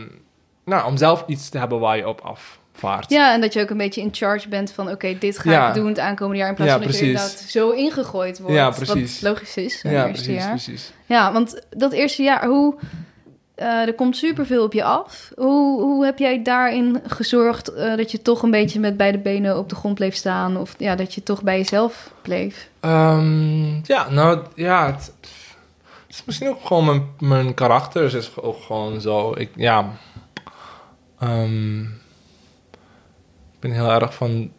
nou, 0.65 0.85
om 0.85 0.97
zelf 0.97 1.23
iets 1.27 1.49
te 1.49 1.57
hebben 1.57 1.79
waar 1.79 1.97
je 1.97 2.07
op 2.07 2.21
afvaart. 2.21 3.09
Ja, 3.09 3.33
en 3.33 3.41
dat 3.41 3.53
je 3.53 3.61
ook 3.61 3.69
een 3.69 3.77
beetje 3.77 4.01
in 4.01 4.09
charge 4.11 4.49
bent 4.49 4.71
van... 4.71 4.89
oké, 4.89 5.17
dit 5.19 5.39
ga 5.39 5.51
Ja. 5.51 5.67
ik 5.67 5.73
doen 5.73 5.87
het 5.87 5.99
aankomende 5.99 6.39
jaar... 6.39 6.49
in 6.49 6.55
plaats 6.55 6.71
Ja, 6.71 6.77
van 6.77 6.87
dat 6.87 6.99
je 6.99 7.05
inderdaad 7.05 7.45
zo 7.47 7.69
ingegooid 7.69 8.39
wordt. 8.39 8.55
Ja, 8.55 8.69
precies. 8.69 9.21
Wat 9.21 9.31
logisch 9.31 9.57
is, 9.57 9.81
Ja, 9.81 9.89
eerste 10.07 10.11
precies, 10.23 10.43
jaar. 10.43 10.49
precies. 10.49 10.91
Ja, 11.05 11.33
want 11.33 11.61
dat 11.69 11.91
eerste 11.91 12.23
jaar, 12.23 12.45
hoe... 12.45 12.75
eh, 13.55 13.67
er 13.67 13.93
komt 13.93 14.17
superveel 14.17 14.63
op 14.63 14.73
je 14.73 14.83
af. 14.83 15.31
Hoe, 15.35 15.81
hoe 15.81 16.05
heb 16.05 16.19
jij 16.19 16.41
daarin 16.43 17.01
gezorgd 17.07 17.73
eh, 17.73 17.95
dat 17.97 18.11
je 18.11 18.21
toch 18.21 18.41
een 18.43 18.51
beetje 18.51 18.79
met 18.79 18.97
beide 18.97 19.17
benen 19.17 19.57
op 19.57 19.69
de 19.69 19.75
grond 19.75 19.95
bleef 19.95 20.15
staan? 20.15 20.57
Of 20.57 20.75
ja, 20.77 20.95
dat 20.95 21.13
je 21.13 21.23
toch 21.23 21.41
bij 21.43 21.57
jezelf 21.57 22.11
bleef? 22.21 22.69
Ehm, 22.79 23.75
ja, 23.83 24.09
nou 24.09 24.39
ja, 24.55 24.85
het, 24.85 25.11
het 25.21 25.29
is 26.09 26.21
misschien 26.25 26.49
ook 26.49 26.65
gewoon 26.65 26.85
mijn, 26.85 27.03
mijn 27.19 27.53
karakter 27.53 28.15
is 28.15 28.37
ook 28.37 28.61
gewoon 28.61 29.01
zo. 29.01 29.33
Ik, 29.37 29.49
ja, 29.55 29.89
ehm, 31.19 31.81
ik 33.53 33.59
ben 33.59 33.71
heel 33.71 33.91
erg 33.91 34.13
van, 34.15 34.51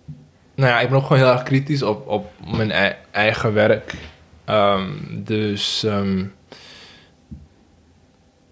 nou 0.55 0.71
ja, 0.71 0.81
ik 0.81 0.88
ben 0.88 0.99
ook 0.99 1.07
gewoon 1.07 1.23
heel 1.23 1.33
erg 1.33 1.42
kritisch 1.42 1.83
op, 1.83 2.09
op 2.09 2.31
mijn 2.57 2.71
ei- 2.71 2.95
eigen 3.11 3.53
werk. 3.53 3.95
Ehm, 4.45 4.88
dus, 5.11 5.85
ehm, 5.85 6.19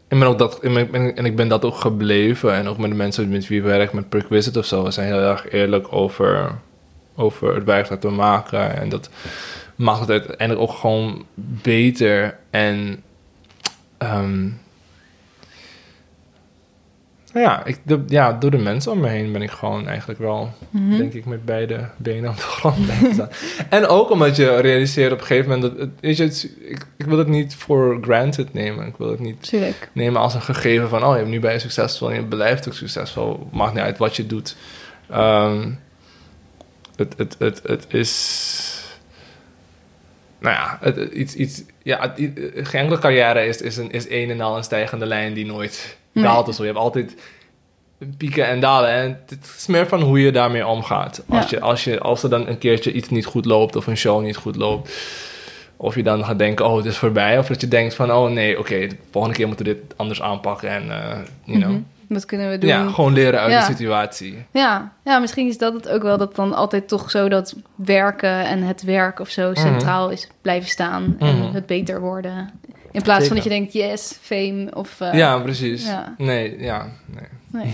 ik 0.08 0.18
ben 0.20 0.28
ook 0.28 0.38
dat, 0.38 0.64
ik 0.64 0.90
ben- 0.90 1.16
en 1.16 1.24
ik 1.24 1.36
ben 1.36 1.48
dat 1.48 1.64
ook 1.64 1.74
gebleven. 1.76 2.54
En 2.54 2.68
ook 2.68 2.78
met 2.78 2.90
de 2.90 2.96
mensen 2.96 3.28
met 3.28 3.48
wie 3.48 3.58
ik 3.58 3.64
werk, 3.64 3.92
met 3.92 4.08
Perquisite 4.08 4.58
of 4.58 4.64
zo, 4.66 4.84
we 4.84 4.90
zijn 4.90 5.06
heel 5.06 5.18
erg 5.18 5.50
eerlijk 5.50 5.92
over, 5.92 6.58
over 7.16 7.54
het 7.54 7.64
werk 7.64 7.88
dat 7.88 8.02
we 8.02 8.10
maken. 8.10 8.76
En 8.76 8.88
dat 8.88 9.10
maakt 9.76 10.00
het 10.00 10.10
uiteindelijk 10.10 10.60
ook 10.70 10.76
gewoon 10.76 11.24
beter. 11.34 12.38
En 12.50 13.02
nou 17.34 17.46
ja, 17.46 17.64
ik, 17.64 17.78
de, 17.82 18.02
ja, 18.06 18.32
door 18.32 18.50
de 18.50 18.58
mensen 18.58 18.92
om 18.92 19.00
me 19.00 19.08
heen 19.08 19.32
ben 19.32 19.42
ik 19.42 19.50
gewoon 19.50 19.88
eigenlijk 19.88 20.18
wel, 20.20 20.52
Mhm. 20.70 20.96
denk 20.96 21.12
ik, 21.12 21.24
met 21.24 21.44
beide 21.44 21.88
benen 21.96 22.30
op 22.30 22.36
de 22.36 22.42
grond 22.42 22.76
staan. 23.12 23.28
en 23.70 23.86
ook 23.86 24.10
omdat 24.10 24.36
je 24.36 24.56
realiseert 24.60 25.12
op 25.12 25.20
een 25.20 25.26
gegeven 25.26 25.50
moment 25.50 25.70
dat, 25.72 25.80
het, 25.80 25.90
weet 26.00 26.16
je, 26.16 26.22
het 26.22 26.50
ik, 26.60 26.86
ik 26.96 27.06
wil 27.06 27.18
het 27.18 27.28
niet 27.28 27.54
voor 27.54 27.98
granted 28.00 28.52
nemen. 28.52 28.86
Ik 28.86 28.96
wil 28.96 29.10
het 29.10 29.20
niet 29.20 29.48
Tuurlijk. 29.48 29.90
nemen 29.92 30.20
als 30.20 30.34
een 30.34 30.42
gegeven 30.42 30.88
van, 30.88 31.04
oh, 31.04 31.18
je, 31.18 31.24
nu 31.24 31.40
ben 31.40 31.52
je 31.52 31.58
succesvol 31.58 32.10
en 32.10 32.14
je 32.16 32.24
blijft 32.24 32.68
ook 32.68 32.74
succesvol. 32.74 33.48
Maakt 33.52 33.74
niet 33.74 33.82
uit 33.82 33.98
wat 33.98 34.16
je 34.16 34.26
doet. 34.26 34.56
Ehm, 35.10 35.70
het, 36.96 37.14
het, 37.16 37.36
het, 37.38 37.60
het 37.64 37.86
is... 37.88 38.82
Nou 40.38 40.54
ja, 40.54 40.78
het, 40.80 40.96
iets, 41.12 41.34
iets, 41.34 41.62
ja 41.82 42.00
het, 42.00 42.30
geen 42.68 42.80
enkele 42.80 42.98
carrière 42.98 43.46
is, 43.46 43.60
is, 43.60 43.76
een, 43.76 43.90
is 43.90 44.10
een 44.10 44.30
en 44.30 44.40
al 44.40 44.56
een 44.56 44.64
stijgende 44.64 45.06
lijn 45.06 45.34
die 45.34 45.46
nooit. 45.46 45.96
Daalt 46.22 46.48
of 46.48 46.54
zo. 46.54 46.62
Je 46.62 46.68
hebt 46.68 46.80
altijd 46.80 47.14
pieken 48.16 48.46
en 48.46 48.60
dalen. 48.60 48.90
En 48.90 49.20
het 49.26 49.54
is 49.56 49.66
meer 49.66 49.86
van 49.86 50.00
hoe 50.00 50.20
je 50.20 50.32
daarmee 50.32 50.66
omgaat. 50.66 51.22
Als, 51.28 51.50
Ja. 51.50 51.56
je, 51.56 51.60
als, 51.60 51.84
je, 51.84 52.00
als 52.00 52.22
er 52.22 52.30
dan 52.30 52.46
een 52.48 52.58
keertje 52.58 52.92
iets 52.92 53.08
niet 53.08 53.26
goed 53.26 53.44
loopt 53.44 53.76
of 53.76 53.86
een 53.86 53.96
show 53.96 54.22
niet 54.22 54.36
goed 54.36 54.56
loopt... 54.56 54.92
Of 55.76 55.94
je 55.94 56.02
dan 56.02 56.24
gaat 56.24 56.38
denken, 56.38 56.66
oh, 56.66 56.76
het 56.76 56.84
is 56.86 56.96
voorbij. 56.96 57.38
Of 57.38 57.46
dat 57.46 57.60
je 57.60 57.68
denkt 57.68 57.94
van, 57.94 58.12
oh 58.12 58.30
nee, 58.30 58.58
oké, 58.58 58.78
de 58.86 58.96
volgende 59.10 59.36
keer 59.36 59.46
moeten 59.46 59.66
we 59.66 59.72
dit 59.74 59.82
anders 59.96 60.22
aanpakken. 60.22 60.68
En, 60.68 60.90
eh 60.90 61.18
you 61.44 61.58
know. 61.58 61.70
Mhm. 61.70 61.80
Wat 62.08 62.24
kunnen 62.24 62.50
we 62.50 62.58
doen? 62.58 62.68
Ja, 62.70 62.88
gewoon 62.88 63.12
leren 63.12 63.40
uit 63.40 63.50
Ja. 63.50 63.58
de 63.66 63.72
situatie. 63.74 64.44
Ja, 64.50 64.92
ja, 65.04 65.18
misschien 65.18 65.48
is 65.48 65.58
dat 65.58 65.72
het 65.72 65.88
ook 65.88 66.02
wel 66.02 66.18
dat 66.18 66.36
dan 66.36 66.54
altijd 66.54 66.88
toch 66.88 67.10
zo 67.10 67.28
dat 67.28 67.54
werken 67.74 68.44
en 68.46 68.62
het 68.62 68.82
werk 68.82 69.20
of 69.20 69.28
zo 69.28 69.54
centraal 69.54 70.10
is 70.10 70.28
blijven 70.42 70.68
staan 70.68 71.16
en 71.18 71.38
Mhm. 71.38 71.54
het 71.54 71.66
beter 71.66 72.00
worden. 72.00 72.50
In 72.94 73.02
plaats 73.02 73.26
van 73.26 73.34
dat 73.36 73.44
je 73.44 73.50
denkt, 73.50 73.72
yes, 73.72 74.18
fame 74.20 74.66
of... 74.74 75.00
eh, 75.00 75.14
ja, 75.14 75.38
precies. 75.38 75.86
ja. 75.86 76.14
Nee, 76.18 76.60
ja, 76.60 76.88
nee. 77.06 77.28
Nee. 77.62 77.72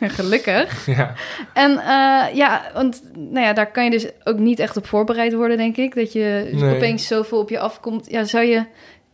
Gelukkig. 0.10 0.86
Ja. 0.96 1.14
En 1.52 1.70
eh, 1.78 2.34
ja, 2.36 2.70
want 2.74 3.02
nou 3.14 3.46
ja, 3.46 3.52
daar 3.52 3.70
kan 3.70 3.84
je 3.84 3.90
dus 3.90 4.06
ook 4.24 4.38
niet 4.38 4.58
echt 4.58 4.76
op 4.76 4.86
voorbereid 4.86 5.34
worden, 5.34 5.56
denk 5.56 5.76
ik. 5.76 5.94
Dat 5.94 6.12
je 6.12 6.50
Nee. 6.52 6.74
opeens 6.74 7.06
zoveel 7.06 7.38
op 7.38 7.48
je 7.48 7.58
afkomt. 7.58 8.10
Ja, 8.10 8.24
zou 8.24 8.44
je 8.44 8.64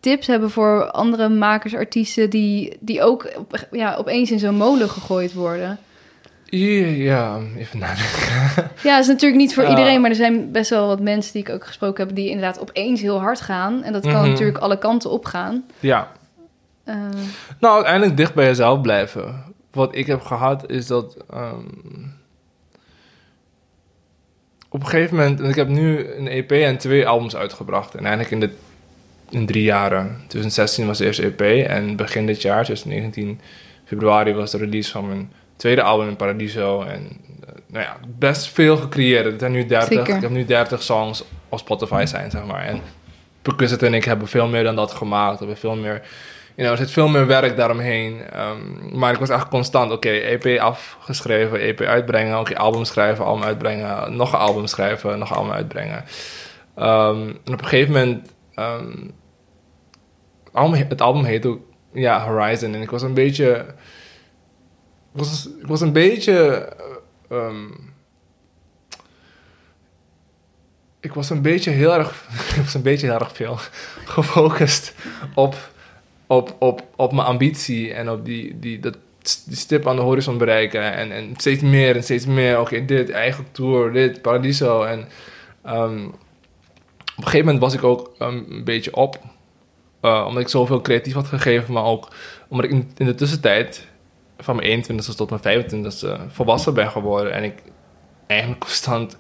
tips 0.01 0.27
hebben 0.27 0.51
voor 0.51 0.91
andere 0.91 1.29
makers, 1.29 1.75
artiesten... 1.75 2.31
die, 2.31 2.77
die 2.81 3.03
ook 3.03 3.31
ja, 3.71 3.95
opeens 3.95 4.31
in 4.31 4.39
zo'n 4.39 4.55
molen 4.57 4.89
gegooid 4.91 5.33
worden? 5.33 5.79
Ja, 6.51 7.39
even 7.57 7.79
nadenken. 7.79 8.29
Ja, 8.83 8.93
dat 8.95 9.01
is 9.01 9.07
natuurlijk 9.07 9.41
niet 9.41 9.55
voor 9.55 9.65
iedereen, 9.69 10.01
maar 10.01 10.11
er 10.11 10.17
zijn 10.17 10.53
best 10.53 10.71
wel 10.71 10.87
wat 10.87 11.01
mensen 11.01 11.33
die 11.33 11.43
ik 11.43 11.49
ook 11.51 11.67
gesproken 11.67 12.07
heb, 12.07 12.17
die 12.17 12.29
inderdaad 12.29 12.61
opeens 12.61 13.01
heel 13.01 13.21
hard 13.21 13.41
gaan. 13.41 13.83
En 13.83 13.93
dat 13.93 14.03
kan 14.03 14.21
Mhm. 14.21 14.29
natuurlijk 14.31 14.59
alle 14.59 14.79
kanten 14.79 15.11
op 15.11 15.25
gaan. 15.25 15.65
Ja. 15.81 16.13
Eh, 16.85 16.95
Nou, 17.61 17.75
uiteindelijk 17.75 18.17
dicht 18.17 18.35
bij 18.35 18.45
jezelf 18.47 18.81
blijven. 18.81 19.45
Wat 19.71 19.95
ik 19.97 20.07
heb 20.07 20.21
gehad 20.21 20.71
is 20.71 20.87
dat. 20.87 21.17
ehm, 21.31 21.59
op 24.71 24.81
een 24.81 24.87
gegeven 24.89 25.17
moment. 25.17 25.41
en 25.41 25.49
Ik 25.49 25.55
heb 25.55 25.69
nu 25.69 26.13
een 26.13 26.29
EP 26.29 26.51
en 26.53 26.79
twee 26.79 27.07
albums 27.07 27.37
uitgebracht. 27.37 27.95
En 27.95 28.05
eigenlijk 28.07 28.31
in, 28.31 28.41
de, 28.41 28.51
in 29.39 29.47
drie 29.47 29.63
jaren. 29.63 30.17
2016 30.17 30.87
was 30.87 30.99
de 30.99 31.05
eerste 31.05 31.23
EP. 31.37 31.41
En 31.69 31.97
begin 31.97 32.27
dit 32.27 32.43
jaar, 32.43 32.65
2019 32.65 33.41
februari, 33.85 34.33
was 34.33 34.51
de 34.51 34.59
release 34.59 34.91
van 34.91 35.07
mijn 35.07 35.33
tweede 35.59 35.83
album 35.83 36.09
in 36.09 36.17
Paradiso. 36.17 36.83
En 36.83 37.09
eh, 37.47 37.55
nou 37.67 37.85
ja, 37.85 37.97
best 38.19 38.49
veel 38.49 38.77
gecreëerd. 38.77 39.25
Het 39.25 39.41
zijn 39.41 39.53
nu 39.53 39.67
30. 39.67 39.89
Zeker. 39.89 40.17
Ik 40.17 40.23
heb 40.23 40.31
nu 40.31 40.45
30 40.45 40.83
songs 40.83 41.25
op 41.49 41.59
Spotify 41.59 42.05
zijn, 42.07 42.31
zeg 42.31 42.45
maar. 42.45 42.65
En 42.65 42.81
Percussit 43.43 43.83
en 43.83 43.95
ik 43.95 44.05
hebben 44.05 44.29
veel 44.29 44.49
meer 44.49 44.65
dan 44.65 44.77
dat 44.77 44.93
gemaakt. 44.93 45.33
We 45.33 45.45
hebben 45.45 45.57
veel 45.57 45.77
meer 45.77 46.03
you 46.59 46.69
know, 46.69 46.71
er 46.71 46.87
zit 46.87 46.91
veel 46.91 47.09
meer 47.09 47.27
werk 47.27 47.57
daaromheen. 47.57 48.21
Ehm, 48.31 48.99
maar 48.99 49.13
ik 49.13 49.19
was 49.19 49.29
echt 49.29 49.49
constant, 49.49 49.93
oké, 49.93 50.09
EP 50.09 50.61
afgeschreven, 50.61 51.61
EP 51.61 51.81
uitbrengen, 51.81 52.39
oké, 52.39 52.57
album 52.57 52.85
schrijven, 52.85 53.25
album 53.25 53.43
uitbrengen, 53.45 54.17
nog 54.17 54.33
een 54.33 54.39
album 54.39 54.67
schrijven, 54.67 55.19
nog 55.19 55.31
een 55.31 55.37
album 55.37 55.53
uitbrengen. 55.53 56.05
Ehm, 56.75 57.29
en 57.45 57.53
op 57.53 57.63
een 57.63 57.69
gegeven 57.69 57.93
moment, 57.93 58.33
ehm, 58.55 58.97
het 60.89 61.01
album 61.01 61.25
heet 61.25 61.47
ook, 61.47 61.61
ja, 61.93 62.25
Horizon. 62.25 62.75
En 62.75 62.83
ik 62.83 62.91
was 62.91 63.03
een 63.03 63.15
beetje, 63.15 63.67
ik 65.61 65.67
was 65.67 65.81
een 65.81 65.93
beetje, 65.93 66.33
eh, 67.29 67.37
ehm, 67.37 67.67
ik 71.01 71.15
was 71.15 71.31
een 71.31 71.43
beetje 71.43 71.71
heel 71.71 71.95
erg, 71.95 72.27
ik 72.57 72.63
was 72.63 72.75
een 72.75 72.83
beetje 72.83 73.07
heel 73.07 73.19
erg 73.19 73.33
veel 73.33 73.59
gefocust 74.17 74.95
op 75.35 75.57
op, 76.29 76.57
op, 76.59 76.83
op 76.97 77.13
mijn 77.13 77.27
ambitie 77.27 77.93
en 77.95 78.11
op 78.11 78.25
die, 78.25 78.59
die, 78.59 78.79
dat, 78.79 78.99
die 79.47 79.57
stip 79.57 79.87
aan 79.87 79.97
de 79.97 80.03
horizon 80.03 80.39
bereiken. 80.39 80.93
En, 80.93 81.13
en 81.13 81.35
steeds 81.37 81.63
meer 81.63 81.97
en 81.97 82.03
steeds 82.03 82.27
meer. 82.27 82.61
Oké, 82.61 82.85
dit, 82.85 83.11
eigen 83.11 83.47
tour, 83.53 83.93
dit, 83.93 84.23
Paradiso. 84.23 84.83
En 84.83 85.09
ehm, 85.63 86.05
op 86.05 87.25
een 87.25 87.25
gegeven 87.25 87.45
moment 87.45 87.61
was 87.61 87.75
ik 87.75 87.85
ook 87.85 88.15
um, 88.19 88.47
een 88.49 88.65
beetje 88.65 88.95
op. 88.95 89.19
Uh, 90.03 90.25
omdat 90.29 90.43
ik 90.43 90.49
zoveel 90.49 90.81
creatief 90.81 91.15
had 91.15 91.27
gegeven, 91.27 91.73
maar 91.73 91.85
ook 91.85 92.09
omdat 92.49 92.71
ik 92.71 92.85
in 92.97 93.07
de 93.07 93.15
tussentijd 93.15 93.87
van 94.39 94.57
mijn 94.57 94.85
21ste 94.85 95.15
tot 95.17 95.31
mijn 95.43 95.65
25ste 95.65 96.09
volwassen 96.29 96.75
ben 96.75 96.91
geworden. 96.91 97.33
En 97.33 97.45
ik 97.45 97.63
eigenlijk 98.27 98.61
constant 98.61 99.17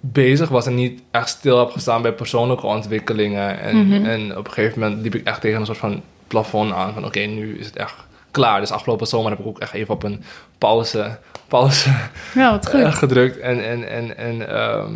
bezig 0.00 0.48
was 0.48 0.66
en 0.66 0.74
niet 0.74 1.02
echt 1.10 1.28
stil 1.28 1.58
heb 1.58 1.70
gestaan 1.70 2.02
bij 2.02 2.12
persoonlijke 2.12 2.66
ontwikkelingen. 2.66 3.60
En, 3.60 3.86
Mhm. 3.86 4.04
en 4.04 4.36
op 4.38 4.46
een 4.46 4.52
gegeven 4.52 4.80
moment 4.80 5.02
liep 5.02 5.14
ik 5.14 5.26
echt 5.26 5.40
tegen 5.40 5.60
een 5.60 5.66
soort 5.66 5.78
van 5.78 6.02
plafond 6.26 6.72
aan. 6.72 6.94
Van 6.94 7.04
oké, 7.04 7.20
nu 7.20 7.58
is 7.58 7.66
het 7.66 7.76
echt 7.76 7.94
klaar. 8.30 8.60
Dus 8.60 8.70
afgelopen 8.70 9.06
zomer 9.06 9.30
heb 9.30 9.38
ik 9.40 9.46
ook 9.46 9.58
echt 9.58 9.72
even 9.72 9.94
op 9.94 10.02
een 10.02 10.22
pauze, 10.58 11.18
pauze 11.48 11.90
ja, 12.34 12.50
wat 12.50 12.68
goed. 12.68 12.80
eh, 12.80 12.92
gedrukt. 12.94 13.38
En, 13.38 13.64
en, 13.64 13.88
en, 13.88 14.16
en 14.16 14.48
ehm, 14.48 14.92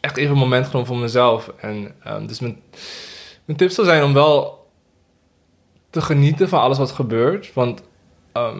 echt 0.00 0.16
even 0.16 0.32
een 0.32 0.38
moment 0.38 0.66
genomen 0.66 0.86
voor 0.86 0.96
mezelf. 0.96 1.52
En 1.60 1.94
ehm, 2.04 2.26
dus 2.26 2.40
mijn, 2.40 2.60
mijn 3.44 3.58
tip 3.58 3.70
zou 3.70 3.86
zijn 3.86 4.02
om 4.04 4.12
wel 4.12 4.66
te 5.90 6.00
genieten 6.00 6.48
van 6.48 6.60
alles 6.60 6.78
wat 6.78 6.90
gebeurt. 6.90 7.52
Want 7.54 7.82
ehm, 8.36 8.58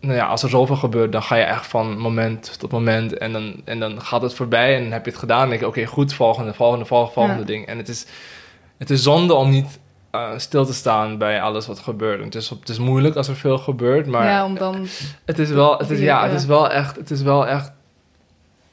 nou 0.00 0.14
ja, 0.14 0.26
als 0.26 0.42
er 0.42 0.48
zoveel 0.48 0.76
gebeurt, 0.76 1.12
dan 1.12 1.22
ga 1.22 1.36
je 1.36 1.42
echt 1.42 1.66
van 1.66 1.98
moment 1.98 2.58
tot 2.58 2.70
moment. 2.72 3.18
En 3.18 3.32
dan, 3.32 3.60
en 3.64 3.80
dan 3.80 4.00
gaat 4.02 4.22
het 4.22 4.34
voorbij 4.34 4.76
en 4.76 4.82
dan 4.82 4.92
heb 4.92 5.04
je 5.04 5.10
het 5.10 5.20
gedaan. 5.20 5.42
En 5.42 5.48
denk 5.48 5.60
je, 5.60 5.66
oké, 5.66 5.84
goed, 5.86 6.12
volgende, 6.12 6.54
volgende, 6.54 6.84
volgende, 6.84 7.12
volgende 7.14 7.40
Ja. 7.40 7.46
ding. 7.46 7.66
En 7.66 7.76
het 7.78 7.88
is, 7.88 8.06
het 8.78 8.90
is 8.90 9.02
zonde 9.02 9.34
om 9.34 9.50
niet 9.50 9.78
eh, 10.10 10.30
stil 10.36 10.64
te 10.66 10.72
staan 10.74 11.18
bij 11.18 11.42
alles 11.42 11.66
wat 11.66 11.78
gebeurt. 11.78 12.18
En 12.18 12.24
het, 12.24 12.34
is, 12.34 12.48
het 12.50 12.68
is 12.68 12.78
moeilijk 12.78 13.16
als 13.16 13.28
er 13.28 13.36
veel 13.36 13.58
gebeurt, 13.58 14.06
maar 14.06 14.26
ja, 14.26 14.44
om 14.44 14.54
dan... 14.54 14.86
het 15.24 15.38
is 15.38 15.50
wel, 15.50 15.78
het 15.78 15.90
is, 15.90 15.98
ja, 15.98 16.22
het 16.28 16.32
is 16.32 16.46
wel 16.46 16.70
echt, 16.70 16.96
het 16.96 17.10
is 17.10 17.22
wel 17.22 17.46
echt 17.46 17.72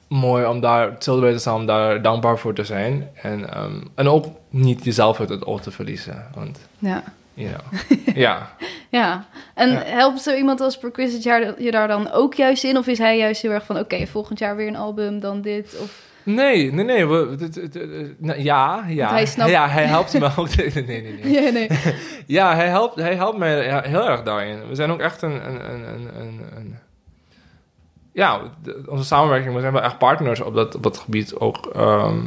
mooi 0.07 0.45
om 0.45 0.59
daar 0.59 0.95
stil 0.99 1.19
bij 1.19 1.31
te 1.31 1.37
staan, 1.39 1.55
om 1.55 1.65
daar 1.65 2.01
dankbaar 2.01 2.37
voor 2.37 2.53
te 2.53 2.63
zijn. 2.63 3.09
En, 3.21 3.53
ehm, 3.53 3.81
en 3.95 4.09
ook 4.09 4.25
niet 4.49 4.83
jezelf 4.83 5.19
uit 5.19 5.29
het 5.29 5.45
oog 5.45 5.61
te 5.61 5.71
verliezen. 5.71 6.25
Want, 6.35 6.59
Ja. 6.79 7.03
You 7.37 7.49
know, 7.53 8.15
ja. 8.25 8.55
Ja, 8.89 9.25
en 9.53 9.69
Ja. 9.71 9.83
helpt 9.85 10.21
zo 10.21 10.35
iemand 10.35 10.61
als 10.61 10.77
Perquisite 10.77 11.21
jaar 11.27 11.61
je 11.61 11.71
daar 11.71 11.87
dan 11.87 12.11
ook 12.11 12.33
juist 12.33 12.63
in? 12.63 12.77
Of 12.77 12.87
is 12.87 12.97
hij 12.97 13.17
juist 13.17 13.41
heel 13.41 13.51
erg 13.51 13.65
van, 13.65 13.79
oké, 13.79 14.07
volgend 14.07 14.39
jaar 14.39 14.55
weer 14.55 14.67
een 14.67 14.75
album, 14.75 15.19
dan 15.19 15.41
dit? 15.41 15.77
Of... 15.81 16.05
Nee, 16.23 16.71
nee, 16.73 16.85
nee. 16.85 17.05
We, 17.07 18.15
nou, 18.17 18.41
ja, 18.41 18.83
ja. 18.87 19.09
hij 19.09 19.25
snapt- 19.25 19.49
Ja, 19.49 19.69
hij 19.69 19.85
helpt 19.85 20.19
me 20.19 20.29
ook. 20.37 20.55
Nee, 20.55 20.71
nee, 20.85 21.01
nee. 21.23 21.31
Ja, 21.43 21.51
nee. 21.51 21.67
Ja, 22.37 22.55
hij 22.55 22.67
helpt, 22.67 22.95
hij 22.95 23.15
helpt 23.15 23.37
mij 23.37 23.65
ja, 23.65 23.81
heel 23.81 24.07
erg 24.09 24.23
daarin. 24.23 24.67
We 24.67 24.75
zijn 24.75 24.91
ook 24.91 24.99
echt 24.99 25.21
een... 25.21 25.47
een, 25.49 25.69
een, 25.73 25.87
een, 25.87 26.09
een, 26.19 26.41
een- 26.55 26.77
ja, 28.11 28.41
de- 28.63 28.83
onze 28.87 29.03
samenwerking, 29.05 29.53
we 29.55 29.61
zijn 29.61 29.73
wel 29.73 29.81
echt 29.81 29.97
partners 29.97 30.39
op 30.41 30.55
dat, 30.55 30.75
op 30.75 30.83
dat 30.83 30.97
gebied 30.97 31.35
ook. 31.35 31.65
ehm, 31.65 32.19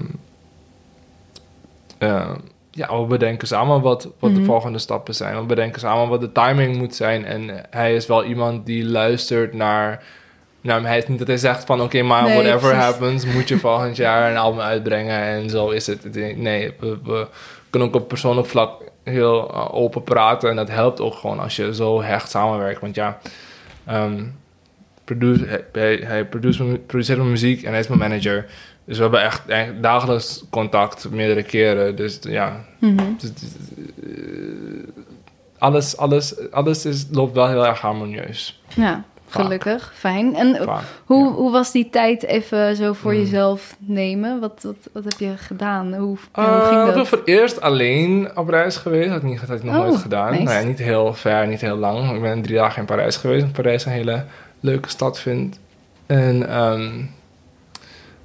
eh, 1.99 2.31
ja, 2.89 3.01
we 3.01 3.07
bedenken 3.07 3.47
samen 3.49 3.81
wat, 3.81 4.09
wat 4.19 4.31
de 4.31 4.37
Mhm. 4.37 4.45
volgende 4.47 4.79
stappen 4.79 5.15
zijn. 5.15 5.37
We 5.37 5.43
bedenken 5.47 5.81
samen 5.81 6.09
wat 6.09 6.21
de 6.21 6.33
timing 6.33 6.77
moet 6.77 6.95
zijn. 6.95 7.25
En 7.25 7.51
hij 7.71 7.95
is 7.95 8.07
wel 8.07 8.25
iemand 8.25 8.67
die 8.67 8.85
luistert 8.85 9.53
naar... 9.55 10.03
Nou, 10.61 10.85
hij 10.85 10.99
is 10.99 11.07
niet 11.07 11.19
dat 11.19 11.27
hij 11.27 11.37
zegt 11.37 11.65
van... 11.65 11.81
Oké, 11.83 12.03
maar 12.03 12.23
Nee, 12.23 12.33
whatever 12.33 12.59
precies. 12.69 12.85
happens... 12.85 13.25
moet 13.27 13.49
je 13.49 13.59
volgend 13.69 13.97
jaar 13.97 14.31
een 14.31 14.37
album 14.37 14.61
uitbrengen. 14.61 15.21
En 15.23 15.51
zo 15.51 15.69
is 15.69 15.87
het. 15.87 16.15
Nee, 16.37 16.73
we, 16.81 16.99
we 17.05 17.27
kunnen 17.71 17.89
ook 17.89 17.95
op 17.95 18.09
persoonlijk 18.09 18.47
vlak 18.47 18.83
heel 19.05 19.51
uh, 19.55 19.75
open 19.75 20.03
praten. 20.03 20.51
En 20.51 20.57
dat 20.57 20.69
helpt 20.69 21.01
ook 21.01 21.15
gewoon 21.15 21.39
als 21.41 21.57
je 21.57 21.75
zo 21.75 22.03
hecht 22.03 22.31
samenwerkt. 22.31 22.81
Want 22.81 22.95
ja... 22.95 23.19
ehm, 23.87 24.25
produce, 25.05 25.65
hij, 25.73 26.01
hij, 26.05 26.25
produceert 26.25 27.19
mijn 27.19 27.31
muziek 27.31 27.63
en 27.63 27.71
hij 27.71 27.81
is 27.81 27.89
mijn 27.89 28.01
manager. 28.01 28.47
Dus 28.91 28.99
we 28.99 29.05
hebben 29.05 29.23
echt, 29.23 29.43
dagelijks 29.83 30.45
contact, 30.51 31.11
meerdere 31.11 31.43
keren. 31.43 31.97
Dus 31.97 32.19
ja, 32.23 32.65
Mhm. 32.79 32.97
dus, 33.19 33.31
eh, 34.03 34.89
alles, 35.59 35.97
alles, 35.97 36.51
alles 36.51 36.85
is, 36.85 37.07
loopt 37.11 37.35
wel 37.35 37.49
heel 37.49 37.67
erg 37.67 37.81
harmonieus. 37.81 38.63
Ja, 38.75 39.05
Vaak. 39.27 39.43
gelukkig. 39.45 39.93
Fijn. 39.97 40.35
En 40.37 40.57
Vaak, 40.65 40.83
hoe, 41.05 41.25
ja. 41.25 41.31
hoe 41.33 41.51
was 41.51 41.73
die 41.73 41.89
tijd 41.91 42.23
even 42.25 42.77
zo 42.77 42.93
voor 42.93 43.13
Mm. 43.13 43.19
jezelf 43.19 43.77
nemen? 43.79 44.41
Wat, 44.41 44.61
wat, 44.63 44.77
wat 44.93 45.05
heb 45.05 45.19
je 45.19 45.33
gedaan? 45.37 45.95
Hoe, 45.95 46.17
Eh, 46.33 46.45
hoe 46.45 46.65
ging 46.67 46.81
ik 46.81 46.87
ben 46.87 46.95
dat? 46.95 47.09
voor 47.09 47.19
het 47.19 47.27
eerst 47.29 47.61
alleen 47.61 48.31
op 48.37 48.49
reis 48.49 48.77
geweest. 48.77 49.05
Dat 49.09 49.13
had 49.13 49.23
ik, 49.23 49.29
niet, 49.29 49.41
dat 49.41 49.49
had 49.49 49.59
ik 49.59 49.65
nog 49.65 49.75
Oh, 49.77 49.83
nooit 49.83 49.97
gedaan. 50.01 50.31
nice. 50.31 50.43
Nou 50.43 50.57
ja, 50.61 50.65
niet 50.67 50.79
heel 50.79 51.15
ver, 51.15 51.47
niet 51.47 51.61
heel 51.61 51.77
lang. 51.77 52.15
Ik 52.15 52.21
ben 52.23 52.43
drie 52.43 52.57
dagen 52.57 52.81
in 52.81 52.85
Parijs 52.87 53.17
geweest. 53.17 53.53
Parijs 53.53 53.85
een 53.85 53.93
hele 53.93 54.25
leuke 54.61 54.89
stad 54.89 55.21
vind. 55.21 55.59
En 56.07 56.49
ehm, 56.49 57.03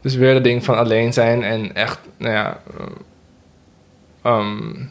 dus 0.05 0.15
weer 0.15 0.33
dat 0.33 0.43
ding 0.43 0.63
van 0.63 0.77
alleen 0.77 1.13
zijn 1.13 1.43
en 1.43 1.75
echt, 1.75 1.99
nou 2.17 2.33
ja... 2.33 2.61
ehm, 4.21 4.85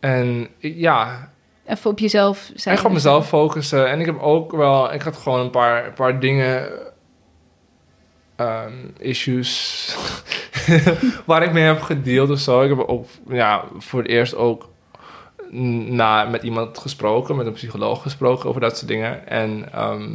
en 0.00 0.48
ja, 0.58 1.30
Even 1.66 1.90
op 1.90 1.98
jezelf 1.98 2.50
zijn. 2.54 2.74
echt 2.74 2.84
op 2.84 2.92
mezelf 2.92 3.28
focussen. 3.28 3.88
En 3.88 4.00
ik 4.00 4.06
heb 4.06 4.18
ook 4.20 4.52
wel, 4.52 4.92
ik 4.92 5.02
had 5.02 5.16
gewoon 5.16 5.40
een 5.40 5.50
paar, 5.50 5.86
een 5.86 5.92
paar 5.92 6.20
dingen, 6.20 6.70
ehm, 8.36 8.72
issues, 8.98 9.96
waar 11.26 11.42
ik 11.42 11.52
mee 11.52 11.64
heb 11.64 11.80
gedeeld 11.80 12.30
of 12.30 12.38
zo. 12.38 12.62
Ik 12.62 12.68
heb 12.68 12.78
ook, 12.78 13.06
ja, 13.28 13.64
voor 13.78 13.98
het 13.98 14.08
eerst 14.08 14.34
ook 14.34 14.68
na, 15.50 16.24
met 16.24 16.42
iemand 16.42 16.78
gesproken, 16.78 17.36
met 17.36 17.46
een 17.46 17.52
psycholoog 17.52 18.02
gesproken 18.02 18.48
over 18.48 18.60
dat 18.60 18.76
soort 18.76 18.88
dingen. 18.88 19.28
En 19.28 19.72
ehm, 19.72 20.14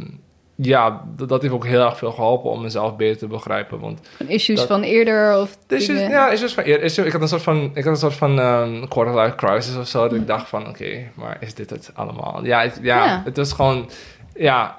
ja, 0.60 1.04
dat, 1.16 1.42
heeft 1.42 1.54
ook 1.54 1.66
heel 1.66 1.84
erg 1.84 1.98
veel 1.98 2.12
geholpen 2.12 2.50
om 2.50 2.62
mezelf 2.62 2.96
beter 2.96 3.18
te 3.18 3.26
begrijpen. 3.26 3.80
Want 3.80 4.00
Issues 4.26 4.58
Dat- 4.58 4.66
van 4.68 4.82
eerder 4.82 5.40
of 5.40 5.56
dus 5.66 5.86
dingen. 5.86 6.02
is, 6.02 6.08
ja, 6.10 6.30
is 6.30 6.40
dus 6.40 6.54
van, 6.54 6.64
eer- 6.66 6.82
is, 6.82 6.98
ik 6.98 7.12
had 7.12 7.20
een 7.20 7.28
soort 7.28 7.42
van, 7.42 7.64
ik 7.74 7.84
had 7.84 7.92
een 7.92 7.96
soort 7.96 8.14
van 8.14 8.38
um, 8.38 8.88
quarter 8.88 9.20
life 9.20 9.34
crisis 9.36 9.76
of 9.76 9.86
zo. 9.88 10.02
Dat 10.08 10.18
ik 10.18 10.26
dacht 10.26 10.48
van, 10.48 10.68
oké, 10.68 11.10
maar 11.14 11.36
is 11.40 11.54
dit 11.54 11.70
het 11.70 11.90
allemaal? 11.94 12.44
Ja, 12.44 12.60
het, 12.62 12.78
ja, 12.82 13.04
Ja. 13.04 13.22
het 13.24 13.36
was 13.36 13.52
gewoon, 13.52 13.90
ja, 14.34 14.78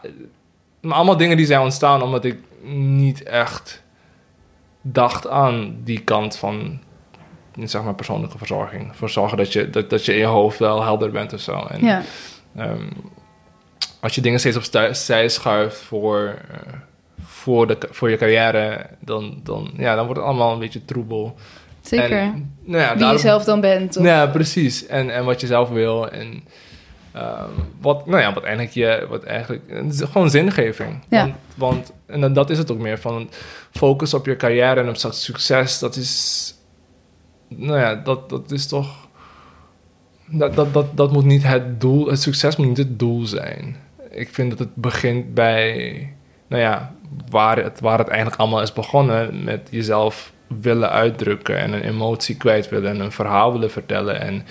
maar 0.82 0.96
allemaal 0.96 1.18
dingen 1.18 1.38
die 1.38 1.46
zijn 1.46 1.62
ontstaan 1.62 2.02
omdat 2.02 2.26
ik 2.26 2.38
niet 2.74 3.24
echt 3.24 3.84
dacht 4.82 5.28
aan 5.28 5.78
die 5.84 6.00
kant 6.04 6.36
van, 6.38 6.80
zeg 7.64 7.84
maar, 7.84 7.96
persoonlijke 7.96 8.38
verzorging. 8.38 8.96
Voor 8.96 9.10
zorgen 9.10 9.38
dat 9.38 9.54
je, 9.54 9.70
dat, 9.70 9.90
dat 9.90 10.06
je 10.06 10.12
in 10.14 10.20
je 10.20 10.26
hoofd 10.26 10.60
wel 10.60 10.84
helder 10.84 11.12
bent 11.12 11.34
of 11.34 11.40
zo. 11.40 11.66
En, 11.70 11.86
Ja, 11.86 12.02
Ehm, 12.56 12.88
als 14.00 14.16
je 14.16 14.22
dingen 14.22 14.40
steeds 14.40 14.58
opzij 14.58 15.30
schuift 15.30 15.78
voor, 15.78 16.36
eh, 16.52 16.58
voor, 17.26 17.68
de, 17.68 17.78
voor 17.90 18.10
je 18.10 18.18
carrière, 18.18 18.86
dan, 19.00 19.40
dan, 19.44 19.72
ja, 19.78 19.96
dan 19.96 20.06
wordt 20.06 20.20
het 20.20 20.30
allemaal 20.30 20.54
een 20.54 20.60
beetje 20.60 20.86
troebel. 20.86 21.36
zeker. 21.82 22.18
En, 22.18 22.56
nou 22.64 22.82
ja, 22.84 22.90
Wie 22.90 22.98
daarom- 23.00 23.18
je 23.18 23.24
zelf 23.24 23.44
dan 23.44 23.62
bent. 23.62 23.98
Of, 23.98 24.04
Ja, 24.06 24.26
precies. 24.28 24.86
En, 24.86 25.10
en 25.10 25.26
wat 25.26 25.42
je 25.42 25.48
zelf 25.48 25.70
wil. 25.70 26.10
En 26.10 26.44
ehm, 27.12 27.50
wat, 27.82 28.06
nou 28.06 28.22
ja, 28.22 28.34
wat 28.34 28.44
eigenlijk 28.44 28.74
je, 28.74 29.06
wat 29.10 29.24
eigenlijk, 29.24 29.64
het 29.68 29.94
is 29.94 30.02
gewoon 30.02 30.30
zingeving. 30.30 31.04
Ja. 31.10 31.22
Want, 31.24 31.36
want, 31.56 31.92
en 32.06 32.22
dan, 32.22 32.34
dat 32.34 32.50
is 32.50 32.58
het 32.58 32.72
ook 32.72 32.78
meer 32.80 33.00
van 33.00 33.30
focus 33.72 34.14
op 34.14 34.26
je 34.26 34.36
carrière 34.36 34.82
en 34.82 34.90
op 34.90 34.96
succes. 35.14 35.80
Dat 35.80 35.96
is, 35.96 36.54
nou 37.48 37.80
ja, 37.80 37.96
dat, 37.96 38.30
dat 38.30 38.52
is 38.52 38.68
toch, 38.68 39.08
dat, 40.26 40.56
dat, 40.56 40.74
dat, 40.74 40.98
dat 40.98 41.12
moet 41.12 41.26
niet 41.26 41.44
het 41.44 41.82
doel, 41.82 42.08
het 42.08 42.22
succes 42.22 42.56
moet 42.56 42.68
niet 42.68 42.78
het 42.78 43.00
doel 43.00 43.26
zijn. 43.26 43.76
Ik 44.20 44.30
vind 44.34 44.50
dat 44.50 44.60
het 44.60 44.76
begint 44.76 45.34
bij, 45.34 46.14
nou 46.48 46.62
ja, 46.62 46.94
waar 47.30 47.58
het, 47.58 47.80
waar 47.80 47.98
het 47.98 48.08
eigenlijk 48.08 48.40
allemaal 48.40 48.62
is 48.62 48.74
begonnen. 48.74 49.44
Met 49.44 49.68
jezelf 49.72 50.34
willen 50.48 50.90
uitdrukken 50.90 51.58
en 51.58 51.74
een 51.74 51.82
emotie 51.82 52.38
kwijt 52.38 52.70
willen 52.70 52.90
en 52.92 53.00
een 53.00 53.12
verhaal 53.12 53.52
willen 53.52 53.72
vertellen 53.72 54.22
en, 54.22 54.46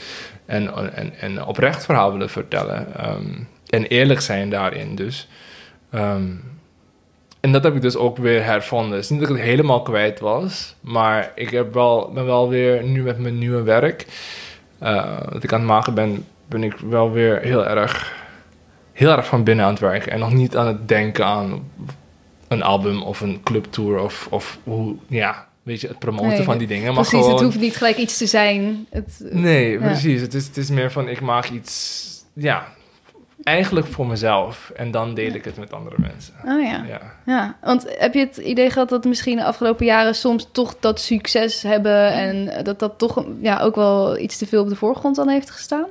en, 0.46 0.94
en, 0.94 1.14
en 1.20 1.44
oprecht 1.44 1.84
verhaal 1.84 2.12
willen 2.12 2.30
vertellen. 2.30 2.94
Ehm, 2.96 3.32
en 3.66 3.84
eerlijk 3.84 4.20
zijn 4.20 4.50
daarin 4.50 4.94
dus. 4.94 5.28
Ehm, 5.90 6.26
en 7.40 7.52
dat 7.52 7.64
heb 7.64 7.74
ik 7.74 7.82
dus 7.82 7.96
ook 7.96 8.16
weer 8.16 8.44
hervonden. 8.44 8.92
Het 8.92 9.04
is 9.04 9.10
niet 9.10 9.20
dat 9.20 9.28
ik 9.28 9.36
het 9.36 9.44
helemaal 9.44 9.82
kwijt 9.82 10.20
was, 10.20 10.74
maar 10.80 11.32
ik 11.34 11.50
heb 11.50 11.74
wel, 11.74 12.10
ben 12.14 12.26
wel 12.26 12.48
weer 12.48 12.84
nu 12.84 13.02
met 13.02 13.18
mijn 13.18 13.38
nieuwe 13.38 13.62
werk, 13.62 14.06
eh, 14.78 15.20
dat 15.32 15.42
ik 15.42 15.52
aan 15.52 15.58
het 15.58 15.68
maken 15.68 15.94
ben, 15.94 16.26
ben 16.46 16.62
ik 16.62 16.76
wel 16.76 17.12
weer 17.12 17.40
heel 17.40 17.66
erg, 17.66 18.16
heel 18.98 19.10
erg 19.10 19.26
van 19.26 19.44
binnen 19.44 19.64
aan 19.64 19.70
het 19.70 19.80
werken. 19.80 20.12
En 20.12 20.18
nog 20.18 20.32
niet 20.32 20.56
aan 20.56 20.66
het 20.66 20.88
denken 20.88 21.24
aan 21.24 21.70
een 22.48 22.62
album 22.62 23.02
of 23.02 23.20
een 23.20 23.40
clubtour 23.42 23.98
of, 23.98 24.26
of 24.30 24.58
hoe, 24.64 24.96
ja, 25.06 25.46
weet 25.62 25.80
je, 25.80 25.86
het 25.88 25.98
promoten 25.98 26.28
Nee, 26.28 26.42
van 26.42 26.58
die 26.58 26.66
dingen. 26.66 26.84
Maar 26.94 26.94
Precies, 26.94 27.18
gewoon, 27.18 27.30
het 27.30 27.40
hoeft 27.40 27.60
niet 27.60 27.76
gelijk 27.76 27.96
iets 27.96 28.16
te 28.16 28.26
zijn. 28.26 28.86
Het, 28.90 29.20
Nee, 29.30 29.70
Ja. 29.72 29.78
precies. 29.78 30.20
Het 30.20 30.34
is, 30.34 30.46
het 30.46 30.56
is 30.56 30.70
meer 30.70 30.92
van, 30.92 31.08
ik 31.08 31.20
maak 31.20 31.48
iets, 31.48 32.06
ja, 32.32 32.66
eigenlijk 33.42 33.86
voor 33.86 34.06
mezelf. 34.06 34.72
En 34.76 34.90
dan 34.90 35.14
deel 35.14 35.32
ik 35.32 35.44
het 35.44 35.56
met 35.58 35.72
andere 35.72 35.96
mensen. 35.98 36.34
Oh 36.44 36.62
ja. 36.62 36.84
Ja. 36.88 37.00
ja. 37.26 37.56
Want 37.62 37.86
heb 37.98 38.14
je 38.14 38.20
het 38.20 38.36
idee 38.36 38.70
gehad 38.70 38.88
dat 38.88 39.04
misschien 39.04 39.36
de 39.36 39.44
afgelopen 39.44 39.86
jaren 39.86 40.14
soms 40.14 40.48
toch 40.52 40.76
dat 40.80 41.00
succes 41.00 41.62
hebben 41.62 42.12
en 42.12 42.64
dat 42.64 42.78
dat 42.78 42.98
toch 42.98 43.24
ja, 43.40 43.60
ook 43.60 43.74
wel 43.74 44.18
iets 44.18 44.36
te 44.38 44.46
veel 44.46 44.62
op 44.62 44.68
de 44.68 44.76
voorgrond 44.76 45.16
dan 45.16 45.28
heeft 45.28 45.50
gestaan? 45.50 45.86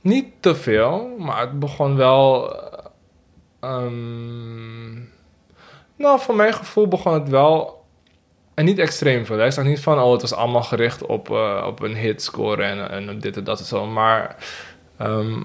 Niet 0.00 0.26
te 0.40 0.54
veel, 0.54 1.14
maar 1.18 1.40
het 1.40 1.58
begon 1.58 1.96
wel. 1.96 2.52
eh, 2.56 2.84
ehm, 3.60 4.92
nou, 5.96 6.20
voor 6.20 6.34
mijn 6.34 6.52
gevoel 6.54 6.88
begon 6.88 7.12
het 7.12 7.28
wel. 7.28 7.84
En 8.54 8.64
niet 8.64 8.78
extreem 8.78 9.26
veel. 9.26 9.36
hè. 9.38 9.44
Ik 9.46 9.52
zag 9.52 9.64
niet 9.64 9.80
van, 9.80 10.00
oh, 10.00 10.12
het 10.12 10.20
was 10.20 10.34
allemaal 10.34 10.62
gericht 10.62 11.06
op, 11.06 11.30
eh, 11.30 11.64
op 11.66 11.82
een 11.82 11.94
hit 11.96 12.22
scoren 12.22 12.90
en, 12.90 13.08
en 13.08 13.18
dit 13.18 13.36
en 13.36 13.44
dat 13.44 13.58
en 13.58 13.64
zo. 13.64 13.86
Maar 13.86 14.36
ehm, 14.96 15.42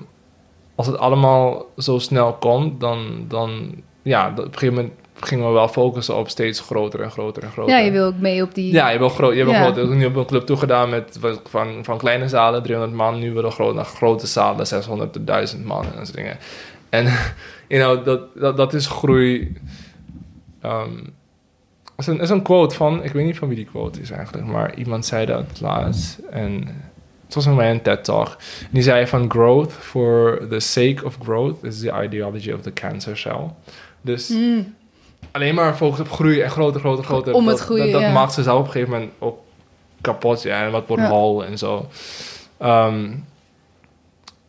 als 0.76 0.88
het 0.88 0.98
allemaal 0.98 1.66
zo 1.78 2.00
snel 2.00 2.34
komt, 2.34 2.80
dan, 2.80 3.26
dan 3.28 3.82
ja, 4.02 4.30
op 4.30 4.38
een 4.38 4.44
gegeven 4.44 4.74
moment 4.76 4.94
gingen 5.20 5.48
we 5.48 5.54
wel 5.54 5.68
focussen 5.68 6.16
op 6.18 6.30
steeds 6.30 6.60
groter 6.60 7.02
en 7.02 7.12
groter 7.12 7.44
en 7.44 7.52
groter. 7.52 7.74
Ja, 7.74 7.80
je 7.80 7.92
wil 7.92 8.06
ook 8.06 8.18
mee 8.20 8.44
op 8.44 8.54
die... 8.56 8.74
Ja, 8.74 8.90
je 8.90 9.00
hebt 9.00 9.12
groot, 9.12 9.32
je 9.34 9.38
hebt 9.40 9.52
Ja. 9.52 9.62
groot, 9.62 9.78
ik 9.78 9.84
heb 9.90 9.98
nu 9.98 10.06
op 10.06 10.16
een 10.16 10.26
club 10.26 10.46
toegedaan 10.46 10.90
met 10.90 11.20
van, 11.44 11.84
van 11.84 11.98
kleine 11.98 12.28
zalen, 12.28 12.64
300 12.64 12.98
man, 12.98 13.20
nu 13.20 13.34
willen 13.34 13.52
groot, 13.52 13.76
naar 13.76 13.86
grote 13.86 14.28
zalen, 14.28 14.68
600 14.68 15.14
tot 15.14 15.28
1000 15.28 15.66
man 15.66 15.84
en 15.86 15.92
dat 15.96 16.06
soort 16.06 16.18
dingen. 16.18 16.38
En 16.90 17.04
you 17.68 17.82
know, 17.84 18.06
dat, 18.06 18.22
dat, 18.36 18.58
dat 18.58 18.74
is 18.74 18.88
groei. 18.88 19.54
Ehm, 20.62 20.98
er 21.96 22.00
is, 22.00 22.08
een, 22.08 22.18
er 22.18 22.24
is 22.24 22.30
een 22.30 22.42
quote 22.42 22.76
van, 22.76 23.04
ik 23.04 23.12
weet 23.12 23.26
niet 23.26 23.38
van 23.38 23.48
wie 23.48 23.58
die 23.58 23.66
quote 23.66 24.02
is 24.02 24.12
eigenlijk, 24.12 24.48
maar 24.48 24.76
iemand 24.76 25.06
zei 25.06 25.26
dat 25.26 25.46
laatst. 25.62 26.18
En 26.30 26.68
het 27.26 27.34
was 27.46 27.56
bij 27.56 27.72
een 27.72 27.82
TED-talk. 27.82 28.28
En 28.62 28.70
die 28.72 28.84
zei 28.84 29.08
van 29.08 29.32
growth 29.32 29.72
for 29.72 30.48
the 30.50 30.60
sake 30.60 31.06
of 31.06 31.18
growth 31.24 31.64
is 31.64 31.80
the 31.80 32.02
ideology 32.04 32.52
of 32.52 32.62
the 32.62 32.74
cancer 32.74 33.18
cell. 33.18 33.50
Dus 34.02 34.30
Mm, 34.30 34.74
alleen 35.34 35.56
maar 35.56 35.76
focus 35.76 36.00
op 36.00 36.12
groei 36.12 36.42
en 36.42 36.50
groter, 36.50 36.80
groter, 36.80 37.04
groter. 37.04 37.34
Om 37.34 37.48
het 37.48 37.58
dat, 37.58 37.66
groeien, 37.66 37.84
Dat, 37.84 37.94
dat 37.94 38.02
ja. 38.02 38.12
maakt 38.12 38.34
ze 38.34 38.44
zelf 38.44 38.60
op 38.60 38.66
een 38.66 38.72
gegeven 38.72 38.94
moment 38.94 39.12
ook 39.20 39.38
kapot. 40.02 40.42
Ja, 40.42 40.64
en 40.64 40.72
wat 40.72 40.88
wordt 40.88 41.04
Ja. 41.04 41.10
hol 41.10 41.46
en 41.46 41.58
zo. 41.58 41.90
Ehm, 42.58 43.10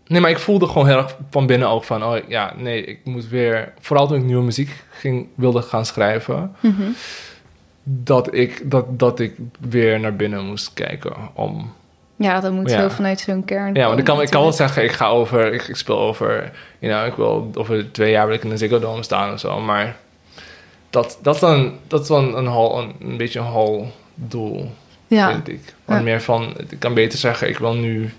nee, 0.07 0.20
maar 0.20 0.31
ik 0.31 0.38
voelde 0.38 0.66
gewoon 0.66 0.87
heel 0.87 0.97
erg 0.97 1.16
van 1.31 1.47
binnen 1.47 1.68
ook 1.68 1.85
van... 1.85 2.05
Oh 2.05 2.16
ja, 2.29 2.53
nee, 2.57 2.85
ik 2.85 3.01
moet 3.05 3.29
weer... 3.29 3.73
Vooral 3.81 4.07
toen 4.07 4.16
ik 4.16 4.25
nieuwe 4.25 4.44
muziek 4.44 4.83
ging, 4.90 5.27
wilde 5.35 5.62
gaan 5.62 5.87
schrijven... 5.87 6.57
mhm. 6.61 6.83
Dat 7.87 8.35
ik, 8.35 8.70
dat, 8.70 8.99
dat 8.99 9.20
ik 9.20 9.35
weer 9.61 10.01
naar 10.01 10.16
binnen 10.16 10.44
moest 10.47 10.73
kijken 10.75 11.12
om... 11.35 11.73
Ja, 12.16 12.40
dat 12.40 12.53
moet 12.53 12.70
Ja. 12.70 12.81
zo 12.81 12.88
vanuit 12.88 13.20
zo'n 13.20 13.44
kern 13.44 13.75
Ja, 13.75 13.87
want 13.87 13.99
ik 13.99 14.05
kan, 14.05 14.20
ik 14.23 14.31
kan 14.31 14.42
wel 14.42 14.53
zeggen, 14.53 14.85
ik 14.85 14.92
ga 14.92 15.09
over... 15.09 15.53
Ik, 15.53 15.62
ik 15.62 15.77
speel 15.77 15.99
over... 15.99 16.53
You 16.79 16.92
know, 16.92 17.07
ik 17.07 17.14
wil 17.14 17.51
over 17.55 17.92
twee 17.92 18.11
jaar 18.11 18.27
wil 18.27 18.35
ik 18.35 18.44
in 18.44 18.51
een 18.51 18.59
Ziggo 18.59 18.79
Dome 18.79 19.03
staan 19.03 19.33
of 19.33 19.40
zo. 19.40 19.61
Maar 19.61 19.97
dat, 20.94 21.18
dat 21.22 21.35
is 21.35 21.40
dan, 21.40 21.72
dat 21.87 22.00
is 22.00 22.07
dan 22.09 22.37
een, 22.37 22.46
hol, 22.46 22.78
een, 22.78 22.92
een 23.00 23.16
beetje 23.16 23.38
een 23.38 23.46
hol 23.46 23.87
doel, 24.14 24.70
Ja, 25.07 25.30
vind 25.30 25.48
ik. 25.48 25.74
Ja. 25.87 26.00
meer 26.00 26.22
van, 26.22 26.54
ik 26.68 26.78
kan 26.78 26.94
beter 26.94 27.18
zeggen, 27.18 27.48
ik 27.48 27.59
wil 27.59 27.74
nu 27.74 28.12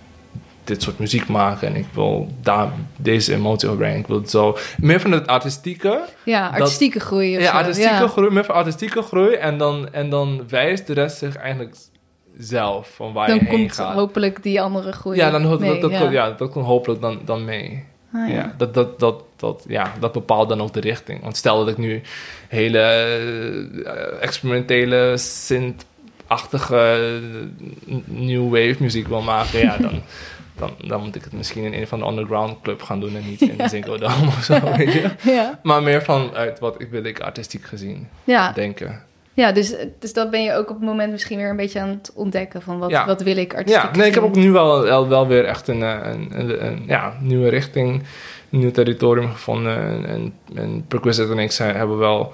dit 0.63 0.81
soort 0.81 0.99
muziek 0.99 1.27
maken 1.27 1.67
en 1.67 1.75
ik 1.75 1.85
wil 1.93 2.27
daar 2.41 2.71
deze 2.97 3.33
emotie 3.33 3.67
overbrengen. 3.67 3.99
Ik 3.99 4.07
wil 4.07 4.17
het 4.17 4.29
zo... 4.29 4.57
Meer 4.77 4.99
van 4.99 5.11
het 5.11 5.27
artistieke. 5.27 6.05
ja 6.25 6.47
artistieke 6.49 6.99
groei 6.99 7.29
Ja, 7.29 7.51
zo. 7.51 7.57
artistieke 7.57 7.93
ja. 7.93 8.07
groei, 8.07 8.29
meer 8.31 8.45
van 8.45 8.55
artistieke 8.55 9.01
groei. 9.01 9.33
En 9.33 9.57
dan, 9.57 9.93
en 9.93 10.09
dan 10.09 10.43
wijst 10.49 10.87
de 10.87 10.93
rest 10.93 11.17
zich 11.17 11.35
eigenlijk 11.35 11.75
zelf 12.37 12.91
van 12.95 13.13
waar 13.13 13.27
Dan 13.27 13.35
je 13.35 13.41
heen 13.45 13.57
komt 13.57 13.73
gaat. 13.73 13.93
hopelijk 13.93 14.43
die 14.43 14.61
andere 14.61 14.91
groei 14.91 15.17
Ja, 15.17 15.29
dan, 15.29 15.59
mee, 15.59 15.79
dat, 15.79 16.11
ja, 16.11 16.31
dat 16.31 16.51
komt 16.51 16.65
hopelijk 16.65 17.01
dan, 17.01 17.19
dan 17.25 17.45
mee. 17.45 17.83
Ah, 18.15 18.29
ja. 18.29 18.35
ja. 18.35 18.53
dat, 18.57 18.73
dat, 18.73 18.99
dat, 18.99 19.23
dat, 19.35 19.63
ja, 19.67 19.93
dat 19.99 20.11
bepaalt 20.11 20.49
dan 20.49 20.61
ook 20.61 20.73
de 20.73 20.79
richting. 20.79 21.21
Want 21.21 21.37
stel 21.37 21.57
dat 21.57 21.67
ik 21.67 21.77
nu 21.77 22.01
hele 22.47 22.79
eh, 23.85 24.23
experimentele, 24.23 25.17
synth-achtige 25.17 27.19
new 28.05 28.43
wave 28.43 28.75
muziek 28.79 29.07
wil 29.07 29.21
maken, 29.21 29.59
ja, 29.59 29.77
dan, 29.77 30.01
dan, 30.59 30.71
dan 30.87 31.03
moet 31.03 31.15
ik 31.15 31.23
het 31.23 31.33
misschien 31.33 31.63
in 31.63 31.73
een 31.73 31.87
van 31.87 31.99
de 31.99 32.05
underground 32.05 32.61
club 32.61 32.81
gaan 32.81 32.99
doen 32.99 33.15
en 33.15 33.25
niet 33.29 33.41
in 33.41 33.57
de 33.57 33.67
Ziggo 33.69 33.97
Dome 33.97 34.27
of 34.27 34.43
zo, 34.43 34.59
weet 34.77 34.93
je. 34.93 35.09
Ja. 35.31 35.59
Maar 35.63 35.83
meer 35.83 36.03
vanuit 36.03 36.59
wat 36.59 36.81
ik 36.81 36.89
wil 36.89 37.03
ik 37.03 37.19
artistiek 37.19 37.65
gezien 37.65 38.07
Ja. 38.23 38.51
denken. 38.51 39.03
Ja, 39.35 39.51
dus, 39.51 39.75
dus 39.99 40.13
dat 40.13 40.29
ben 40.29 40.43
je 40.43 40.53
ook 40.53 40.69
op 40.69 40.75
het 40.75 40.85
moment 40.85 41.11
misschien 41.11 41.37
weer 41.37 41.49
een 41.49 41.55
beetje 41.55 41.79
aan 41.79 41.89
het 41.89 42.11
ontdekken 42.15 42.61
van 42.61 42.79
wat, 42.79 42.89
Ja. 42.89 43.05
wat 43.05 43.21
wil 43.21 43.37
ik 43.37 43.55
artistiek 43.55 43.83
Ja, 43.83 43.97
nee, 43.97 44.07
ik 44.07 44.13
heb 44.13 44.23
ook 44.23 44.35
nu 44.35 44.51
wel, 44.51 45.07
wel, 45.07 45.27
weer 45.27 45.45
echt 45.45 45.67
een, 45.67 45.83
eh, 45.83 45.99
een, 46.03 46.39
een, 46.39 46.65
een, 46.65 46.83
ja, 46.87 47.13
nieuwe 47.19 47.49
richting, 47.49 48.03
een 48.51 48.59
nieuw 48.59 48.71
territorium 48.71 49.31
gevonden. 49.31 49.77
En, 49.77 50.05
en, 50.05 50.33
en 50.55 50.85
Perquisite 50.87 51.31
en 51.31 51.39
ik 51.39 51.51
zijn, 51.51 51.75
hebben 51.75 51.97
wel, 51.97 52.33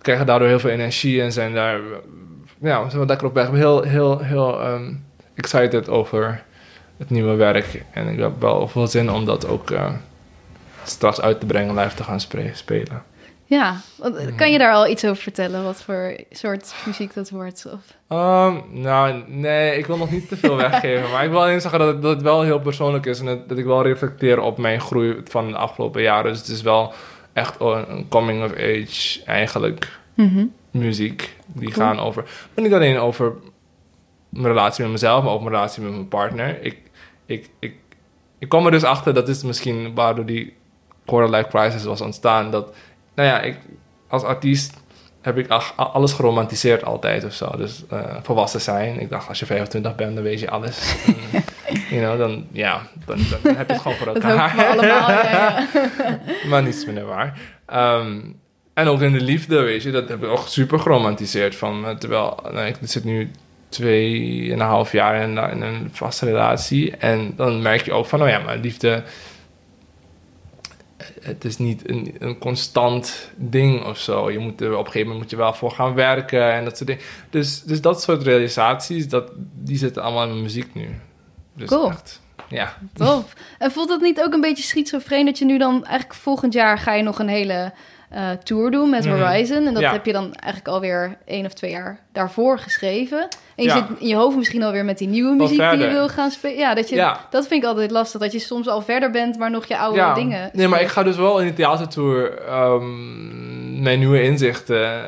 krijgen 0.00 0.26
daardoor 0.26 0.48
heel 0.48 0.58
veel 0.58 0.70
energie 0.70 1.22
en 1.22 1.32
zijn 1.32 1.54
daar, 1.54 1.80
ja, 2.60 2.82
we 2.82 2.86
zijn 2.86 2.98
wel 2.98 3.06
lekker 3.06 3.26
op 3.26 3.34
weg. 3.34 3.44
Ik 3.44 3.50
ben 3.50 3.60
heel, 3.60 3.82
heel, 3.82 4.18
heel 4.18 4.60
ehm, 4.60 4.92
excited 5.34 5.88
over 5.88 6.44
het 6.96 7.10
nieuwe 7.10 7.34
werk. 7.34 7.82
En 7.90 8.08
ik 8.08 8.18
heb 8.18 8.40
wel 8.40 8.68
veel 8.68 8.86
zin 8.86 9.10
om 9.10 9.24
dat 9.24 9.48
ook 9.48 9.70
eh, 9.70 9.92
straks 10.84 11.20
uit 11.20 11.40
te 11.40 11.46
brengen, 11.46 11.74
live 11.74 11.94
te 11.94 12.04
gaan 12.04 12.20
spelen. 12.52 13.02
Ja, 13.46 13.76
Mhm. 14.02 14.34
kan 14.36 14.50
je 14.52 14.58
daar 14.58 14.72
al 14.72 14.88
iets 14.88 15.04
over 15.04 15.22
vertellen? 15.22 15.64
Wat 15.64 15.82
voor 15.82 16.16
soort 16.30 16.74
muziek 16.86 17.14
dat 17.14 17.30
wordt? 17.30 17.66
Of... 17.72 17.80
Ehm, 18.08 18.54
nou, 18.70 19.22
nee, 19.26 19.78
ik 19.78 19.86
wil 19.86 19.96
nog 19.96 20.10
niet 20.10 20.28
te 20.28 20.36
veel 20.36 20.56
weggeven. 20.66 21.10
maar 21.10 21.24
ik 21.24 21.30
wil 21.30 21.40
alleen 21.42 21.60
zeggen 21.60 21.80
dat 21.80 21.88
het, 21.88 22.02
dat 22.02 22.10
het 22.14 22.22
wel 22.22 22.42
heel 22.42 22.60
persoonlijk 22.60 23.06
is. 23.06 23.18
En 23.20 23.26
dat, 23.26 23.48
dat 23.48 23.58
ik 23.58 23.64
wel 23.64 23.82
reflecteer 23.82 24.40
op 24.40 24.58
mijn 24.58 24.80
groei 24.80 25.20
van 25.24 25.50
de 25.50 25.56
afgelopen 25.56 26.02
jaren. 26.02 26.30
Dus 26.30 26.40
het 26.40 26.48
is 26.48 26.62
wel 26.62 26.92
echt 27.32 27.60
een, 27.60 28.06
coming 28.08 28.44
of 28.44 28.52
age 28.52 29.22
eigenlijk 29.24 30.00
Mhm. 30.14 30.44
muziek. 30.70 31.36
Die 31.46 31.70
Cool. 31.72 31.86
gaan 31.86 31.98
over, 31.98 32.22
maar 32.54 32.64
niet 32.64 32.74
alleen 32.74 32.98
over 32.98 33.32
mijn 34.28 34.46
relatie 34.46 34.82
met 34.82 34.92
mezelf, 34.92 35.24
maar 35.24 35.32
ook 35.32 35.40
mijn 35.42 35.54
relatie 35.54 35.82
met 35.82 35.92
mijn 35.92 36.08
partner. 36.08 36.62
Ik, 36.62 36.78
ik, 37.26 37.50
ik, 37.58 37.74
ik 38.38 38.48
kwam 38.48 38.64
er 38.64 38.70
dus 38.70 38.84
achter, 38.84 39.14
dat 39.14 39.28
is 39.28 39.42
misschien 39.42 39.94
waardoor 39.94 40.26
die 40.26 40.54
quarter 41.04 41.30
life 41.36 41.48
crisis 41.48 41.84
was 41.84 42.00
ontstaan, 42.00 42.50
dat 42.50 42.74
nou 43.14 43.28
ja, 43.28 43.40
ik, 43.40 43.58
als 44.08 44.22
artiest 44.22 44.82
heb 45.24 45.38
ik 45.38 45.48
alles 45.76 46.12
geromantiseerd 46.12 46.84
altijd 46.84 47.24
of 47.24 47.32
zo. 47.32 47.56
Dus 47.56 47.84
eh, 47.90 48.16
volwassen 48.22 48.60
zijn. 48.60 49.00
Ik 49.00 49.10
dacht, 49.10 49.28
als 49.28 49.38
je 49.38 49.46
25 49.46 49.94
bent, 49.94 50.14
dan 50.14 50.24
weet 50.24 50.40
je 50.40 50.50
alles. 50.50 50.78
En, 51.64 51.80
you 51.90 52.02
know, 52.02 52.18
dan, 52.18 52.46
ja, 52.52 52.80
dan, 53.06 53.18
dan 53.42 53.56
heb 53.56 53.66
je 53.66 53.72
het 53.72 53.82
gewoon 53.82 53.96
voor 53.96 54.06
Dat 54.14 54.16
elkaar. 54.16 54.56
we 54.56 54.62
allemaal. 54.62 55.10
Ja, 55.10 55.30
ja. 55.30 55.68
maar 56.48 56.62
niets 56.62 56.86
minder 56.86 57.04
waar. 57.04 57.38
Ehm, 57.66 58.20
en 58.74 58.88
ook 58.88 59.00
in 59.00 59.12
de 59.12 59.20
liefde, 59.20 59.60
weet 59.60 59.82
je, 59.82 59.90
dat 59.90 60.08
heb 60.08 60.22
ik 60.22 60.28
ook 60.28 60.46
super 60.48 60.78
geromantiseerd. 60.78 61.54
Van, 61.54 61.86
eh, 61.86 61.96
terwijl, 61.96 62.38
nou, 62.52 62.66
ik 62.66 62.76
zit 62.82 63.04
nu 63.04 63.30
tweeënhalf 63.68 64.92
jaar 64.92 65.22
in, 65.22 65.38
in 65.38 65.62
een 65.62 65.88
vaste 65.92 66.24
relatie. 66.24 66.96
En 66.96 67.32
dan 67.36 67.62
merk 67.62 67.84
je 67.84 67.92
ook 67.92 68.06
van, 68.06 68.22
oh 68.22 68.28
ja, 68.28 68.38
maar 68.38 68.56
liefde... 68.56 69.02
Het 71.20 71.44
is 71.44 71.58
niet 71.58 71.88
een, 71.90 72.14
een 72.18 72.38
constant 72.38 73.30
ding 73.36 73.84
of 73.84 73.98
zo. 73.98 74.30
Je 74.30 74.38
moet 74.38 74.60
er, 74.60 74.72
op 74.72 74.78
een 74.78 74.92
gegeven 74.92 75.00
moment 75.00 75.18
moet 75.18 75.30
je 75.30 75.36
wel 75.36 75.54
voor 75.54 75.70
gaan 75.70 75.94
werken 75.94 76.52
en 76.52 76.64
dat 76.64 76.76
soort 76.76 76.88
dingen. 76.88 77.02
Dus, 77.30 77.62
dus 77.62 77.80
dat 77.80 78.02
soort 78.02 78.22
realisaties, 78.22 79.08
dat, 79.08 79.30
die 79.54 79.76
zitten 79.76 80.02
allemaal 80.02 80.22
in 80.22 80.28
mijn 80.28 80.42
muziek 80.42 80.74
nu. 80.74 80.88
Dus 81.54 81.68
Cool. 81.68 81.90
echt, 81.90 82.20
ja. 82.48 82.78
Tof. 82.94 83.32
En 83.58 83.70
voelt 83.70 83.90
het 83.90 84.00
niet 84.00 84.20
ook 84.20 84.32
een 84.32 84.40
beetje 84.40 84.64
schizofreen 84.64 85.24
dat 85.24 85.38
je 85.38 85.44
nu 85.44 85.58
dan 85.58 85.84
eigenlijk 85.84 86.14
volgend 86.20 86.52
jaar 86.52 86.78
ga 86.78 86.92
je 86.92 87.02
nog 87.02 87.18
een 87.18 87.28
hele 87.28 87.72
eh, 88.14 88.30
tour 88.30 88.70
doen 88.70 88.90
met 88.90 89.04
Mhm. 89.04 89.20
Horizon. 89.20 89.66
En 89.66 89.72
dat 89.74 89.82
Ja. 89.82 89.92
heb 89.92 90.06
je 90.06 90.12
dan 90.12 90.24
eigenlijk 90.34 90.74
alweer 90.74 91.16
één 91.24 91.46
of 91.46 91.52
twee 91.52 91.70
jaar 91.70 91.98
daarvoor 92.12 92.58
geschreven. 92.58 93.18
En 93.56 93.62
je 93.64 93.68
Ja. 93.68 93.74
zit 93.76 93.98
in 94.00 94.06
je 94.08 94.14
hoofd 94.14 94.36
misschien 94.36 94.62
alweer 94.62 94.84
met 94.84 94.98
die 94.98 95.08
nieuwe 95.08 95.34
muziek 95.34 95.70
die 95.70 95.78
je 95.78 95.88
wil 95.88 96.08
gaan 96.08 96.30
spelen. 96.30 96.56
Ja, 96.58 96.74
dat, 96.74 96.88
je, 96.88 96.94
Ja. 96.96 97.20
dat 97.30 97.46
vind 97.46 97.62
ik 97.62 97.68
altijd 97.68 97.90
lastig. 97.90 98.20
Dat 98.20 98.32
je 98.32 98.38
soms 98.38 98.68
al 98.68 98.82
verder 98.82 99.10
bent, 99.10 99.38
maar 99.38 99.50
nog 99.50 99.66
je 99.66 99.78
oude 99.78 99.98
ja. 99.98 100.14
dingen. 100.14 100.50
Nee, 100.52 100.68
maar 100.68 100.80
ik 100.80 100.88
ga 100.88 101.02
dus 101.02 101.16
wel 101.16 101.40
in 101.40 101.46
de 101.46 101.52
theatertour 101.54 102.38
ehm, 102.38 103.82
mijn 103.82 103.98
nieuwe 103.98 104.22
inzichten 104.22 105.02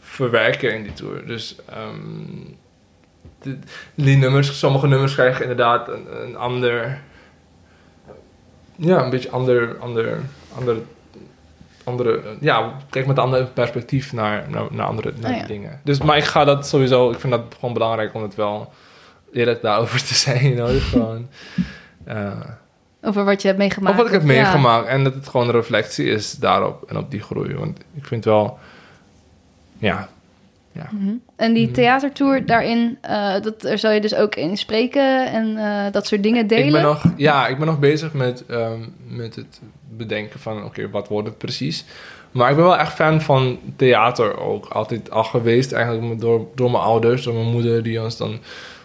verwerken 0.00 0.74
in 0.74 0.82
die 0.82 0.92
tour. 0.92 1.26
Dus 1.26 1.56
ehm, 1.68 1.96
de- 3.42 3.58
die 3.94 4.16
nummers, 4.16 4.58
sommige 4.58 4.86
nummers 4.86 5.14
krijgen 5.14 5.42
inderdaad 5.42 5.88
een, 5.88 6.06
een 6.22 6.36
ander, 6.36 7.00
ja, 8.76 9.02
een 9.02 9.10
beetje 9.10 9.30
ander, 9.30 9.76
ander, 9.80 10.20
ander, 10.58 10.76
andere, 11.90 12.20
ja, 12.40 12.72
kijk 12.90 13.06
met 13.06 13.16
een 13.16 13.22
ander 13.22 13.44
perspectief 13.44 14.12
naar, 14.12 14.44
naar, 14.48 14.62
naar 14.70 14.86
andere 14.86 15.12
naar 15.20 15.30
Oh 15.30 15.36
ja. 15.36 15.46
dingen. 15.46 15.80
Dus, 15.84 15.98
maar 16.02 16.16
ik 16.16 16.24
ga 16.24 16.44
dat 16.44 16.66
sowieso, 16.66 17.10
ik 17.10 17.20
vind 17.20 17.32
dat 17.32 17.42
gewoon 17.54 17.74
belangrijk 17.74 18.14
om 18.14 18.22
het 18.22 18.34
wel 18.34 18.72
eerlijk 19.32 19.62
daarover 19.62 20.04
te 20.04 20.14
zijn, 20.24 20.42
you 20.42 20.54
know, 20.54 20.82
gewoon. 20.82 21.28
eh, 22.04 22.40
Over 23.02 23.24
wat 23.24 23.40
je 23.42 23.46
hebt 23.48 23.60
meegemaakt. 23.60 23.90
of 23.90 23.96
wat 23.96 24.06
ik 24.06 24.20
heb 24.20 24.30
ja. 24.30 24.42
meegemaakt. 24.42 24.86
En 24.86 25.04
dat 25.04 25.14
het 25.14 25.28
gewoon 25.28 25.46
een 25.46 25.52
reflectie 25.52 26.06
is 26.06 26.32
daarop 26.32 26.90
en 26.90 26.96
op 26.96 27.10
die 27.10 27.22
groei. 27.22 27.54
Want 27.54 27.78
ik 27.94 28.04
vind 28.04 28.24
wel... 28.24 28.58
Ja. 29.78 30.08
Mhm. 30.72 31.12
En 31.36 31.52
die 31.52 31.64
Mhm. 31.64 31.74
theatertour 31.74 32.46
daarin, 32.46 32.98
eh, 33.00 33.40
dat, 33.40 33.60
daar 33.60 33.78
zal 33.78 33.90
je 33.90 34.00
dus 34.00 34.14
ook 34.14 34.34
in 34.34 34.56
spreken 34.56 35.32
en 35.32 35.56
eh, 35.56 35.92
dat 35.92 36.06
soort 36.06 36.22
dingen 36.22 36.46
delen. 36.46 36.66
Ik 36.66 36.72
ben 36.72 36.82
nog, 36.82 37.04
ja, 37.16 37.46
ik 37.46 37.58
ben 37.58 37.66
nog 37.66 37.78
bezig 37.78 38.12
met, 38.12 38.46
ehm, 38.46 38.80
met 39.06 39.36
het 39.36 39.60
bedenken 39.96 40.40
van... 40.40 40.64
Oké, 40.64 40.90
wat 40.90 41.08
wordt 41.08 41.28
het 41.28 41.38
precies? 41.38 41.84
Maar 42.30 42.50
ik 42.50 42.56
ben 42.56 42.64
wel 42.64 42.78
echt 42.78 42.92
fan 42.92 43.20
van 43.20 43.58
theater 43.76 44.38
ook. 44.38 44.66
Altijd 44.66 45.10
al 45.10 45.24
geweest 45.24 45.72
eigenlijk 45.72 46.20
door, 46.20 46.46
door 46.54 46.70
mijn 46.70 46.82
ouders. 46.82 47.22
Door 47.22 47.34
mijn 47.34 47.50
moeder 47.50 47.82
die 47.82 48.02
ons 48.02 48.16
dan 48.16 48.38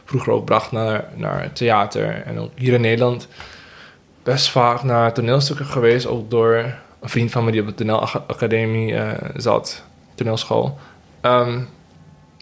vroeger 0.05 0.33
ook 0.33 0.45
bracht 0.45 0.71
naar, 0.71 1.05
naar 1.15 1.53
theater. 1.53 2.23
En 2.25 2.39
ook 2.39 2.51
hier 2.55 2.73
in 2.73 2.81
Nederland 2.81 3.27
best 4.23 4.49
vaak 4.49 4.83
naar 4.83 5.13
toneelstukken 5.13 5.65
geweest. 5.65 6.07
Ook 6.07 6.29
door 6.29 6.55
een 6.99 7.09
vriend 7.09 7.31
van 7.31 7.43
me 7.43 7.51
die 7.51 7.61
op 7.61 7.67
de 7.67 7.73
toneelacademie 7.75 8.95
eh, 8.95 9.29
zat. 9.35 9.83
Toneelschool. 10.15 10.77
Ehm, 11.21 11.59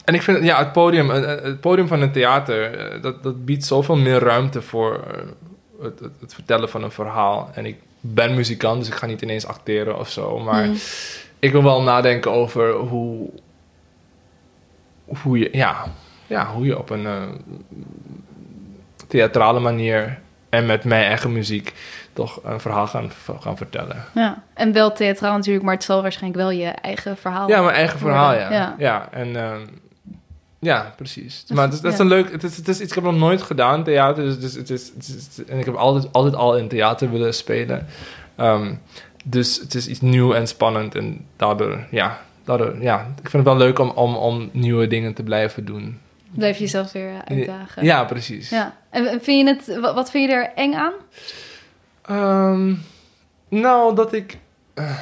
en 0.03 0.13
ik 0.13 0.21
vind, 0.21 0.43
ja, 0.43 0.57
het 0.57 0.71
podium, 0.71 1.11
eh, 1.11 1.33
eh, 1.33 1.43
het 1.43 1.59
podium 1.61 1.87
van 1.87 2.01
een 2.01 2.11
theater, 2.11 2.73
eh, 2.77 3.01
dat, 3.01 3.23
dat 3.23 3.45
biedt 3.45 3.65
zoveel 3.65 3.95
meer 3.95 4.19
ruimte 4.19 4.61
voor 4.61 5.03
het, 5.81 5.99
het, 5.99 6.11
het 6.19 6.33
vertellen 6.33 6.69
van 6.69 6.83
een 6.83 6.91
verhaal. 6.91 7.49
En 7.53 7.65
ik 7.65 7.77
ben 7.99 8.35
muzikant, 8.35 8.79
dus 8.79 8.87
ik 8.87 8.93
ga 8.95 9.05
niet 9.05 9.21
ineens 9.21 9.45
acteren 9.47 9.99
of 9.99 10.09
zo. 10.09 10.39
Maar 10.39 10.63
Mhm. 10.65 10.75
ik 11.39 11.51
wil 11.51 11.63
wel 11.63 11.81
nadenken 11.81 12.31
over 12.31 12.71
hoe, 12.73 13.29
hoe, 15.05 15.37
je, 15.39 15.49
ja, 15.51 15.85
ja, 16.27 16.45
hoe 16.47 16.65
je 16.65 16.77
op 16.79 16.89
een 16.89 17.07
theatrale 19.07 19.59
manier 19.59 20.19
en 20.49 20.65
met 20.65 20.83
mijn 20.83 21.03
eigen 21.05 21.31
muziek 21.31 21.73
toch 22.13 22.39
een 22.43 22.59
verhaal 22.59 22.87
gaan, 22.87 23.11
gaan 23.39 23.57
vertellen. 23.57 24.03
Ja, 24.13 24.43
en 24.53 24.73
wel 24.73 24.91
theatraal 24.91 25.35
natuurlijk, 25.35 25.65
maar 25.65 25.73
het 25.73 25.83
zal 25.83 26.01
waarschijnlijk 26.01 26.41
wel 26.41 26.51
je 26.51 26.67
eigen 26.67 27.17
verhaal 27.17 27.47
Ja, 27.49 27.61
mijn 27.61 27.75
eigen 27.75 27.99
verhaal, 27.99 28.33
ja. 28.33 28.51
Ja. 28.51 28.75
Ja, 28.77 29.07
en 29.11 29.35
ehm, 29.35 29.61
ja, 30.63 30.93
precies. 30.95 31.45
Maar 31.53 31.63
het 31.65 31.73
is, 31.73 31.81
dat 31.81 31.93
is 31.93 31.99
een 31.99 32.07
leuk... 32.07 32.31
Het 32.31 32.43
is, 32.43 32.57
het 32.57 32.67
is 32.67 32.79
iets, 32.79 32.89
ik 32.89 32.95
heb 32.95 33.03
nog 33.03 33.15
nooit 33.17 33.41
gedaan, 33.41 33.83
theater. 33.83 34.23
Dus, 34.23 34.39
dus 34.39 34.53
het 34.53 34.69
is, 34.69 34.91
het 34.95 35.07
is, 35.07 35.45
en 35.47 35.59
ik 35.59 35.65
heb 35.65 35.75
altijd, 35.75 36.13
altijd 36.13 36.35
al 36.35 36.57
in 36.57 36.67
theater 36.67 37.11
willen 37.11 37.33
spelen. 37.33 37.85
Ehm, 38.35 38.73
dus 39.25 39.59
het 39.59 39.73
is 39.75 39.87
iets 39.87 40.01
nieuw 40.01 40.33
en 40.33 40.47
spannend. 40.47 40.95
En 40.95 41.25
daardoor, 41.35 41.79
ja, 41.91 42.19
daardoor, 42.43 42.75
ja. 42.81 42.99
Ik 43.21 43.29
vind 43.29 43.33
het 43.33 43.43
wel 43.43 43.57
leuk 43.57 43.79
om, 43.79 43.89
om, 43.89 44.15
om 44.15 44.49
nieuwe 44.53 44.87
dingen 44.87 45.13
te 45.13 45.23
blijven 45.23 45.65
doen. 45.65 45.99
Blijf 46.31 46.57
je 46.57 46.63
jezelf 46.63 46.91
weer 46.91 47.09
eh, 47.09 47.37
uitdagen. 47.37 47.83
Ja, 47.83 48.03
precies. 48.03 48.49
Ja. 48.49 48.75
En 48.89 49.21
vind 49.21 49.47
je 49.47 49.55
het, 49.55 49.79
wat, 49.79 49.95
wat 49.95 50.11
vind 50.11 50.29
je 50.29 50.35
er 50.35 50.51
eng 50.55 50.73
aan? 50.73 50.93
Ehm, 52.01 52.73
nou, 53.49 53.95
dat 53.95 54.13
ik. 54.13 54.37
eh, 54.73 54.97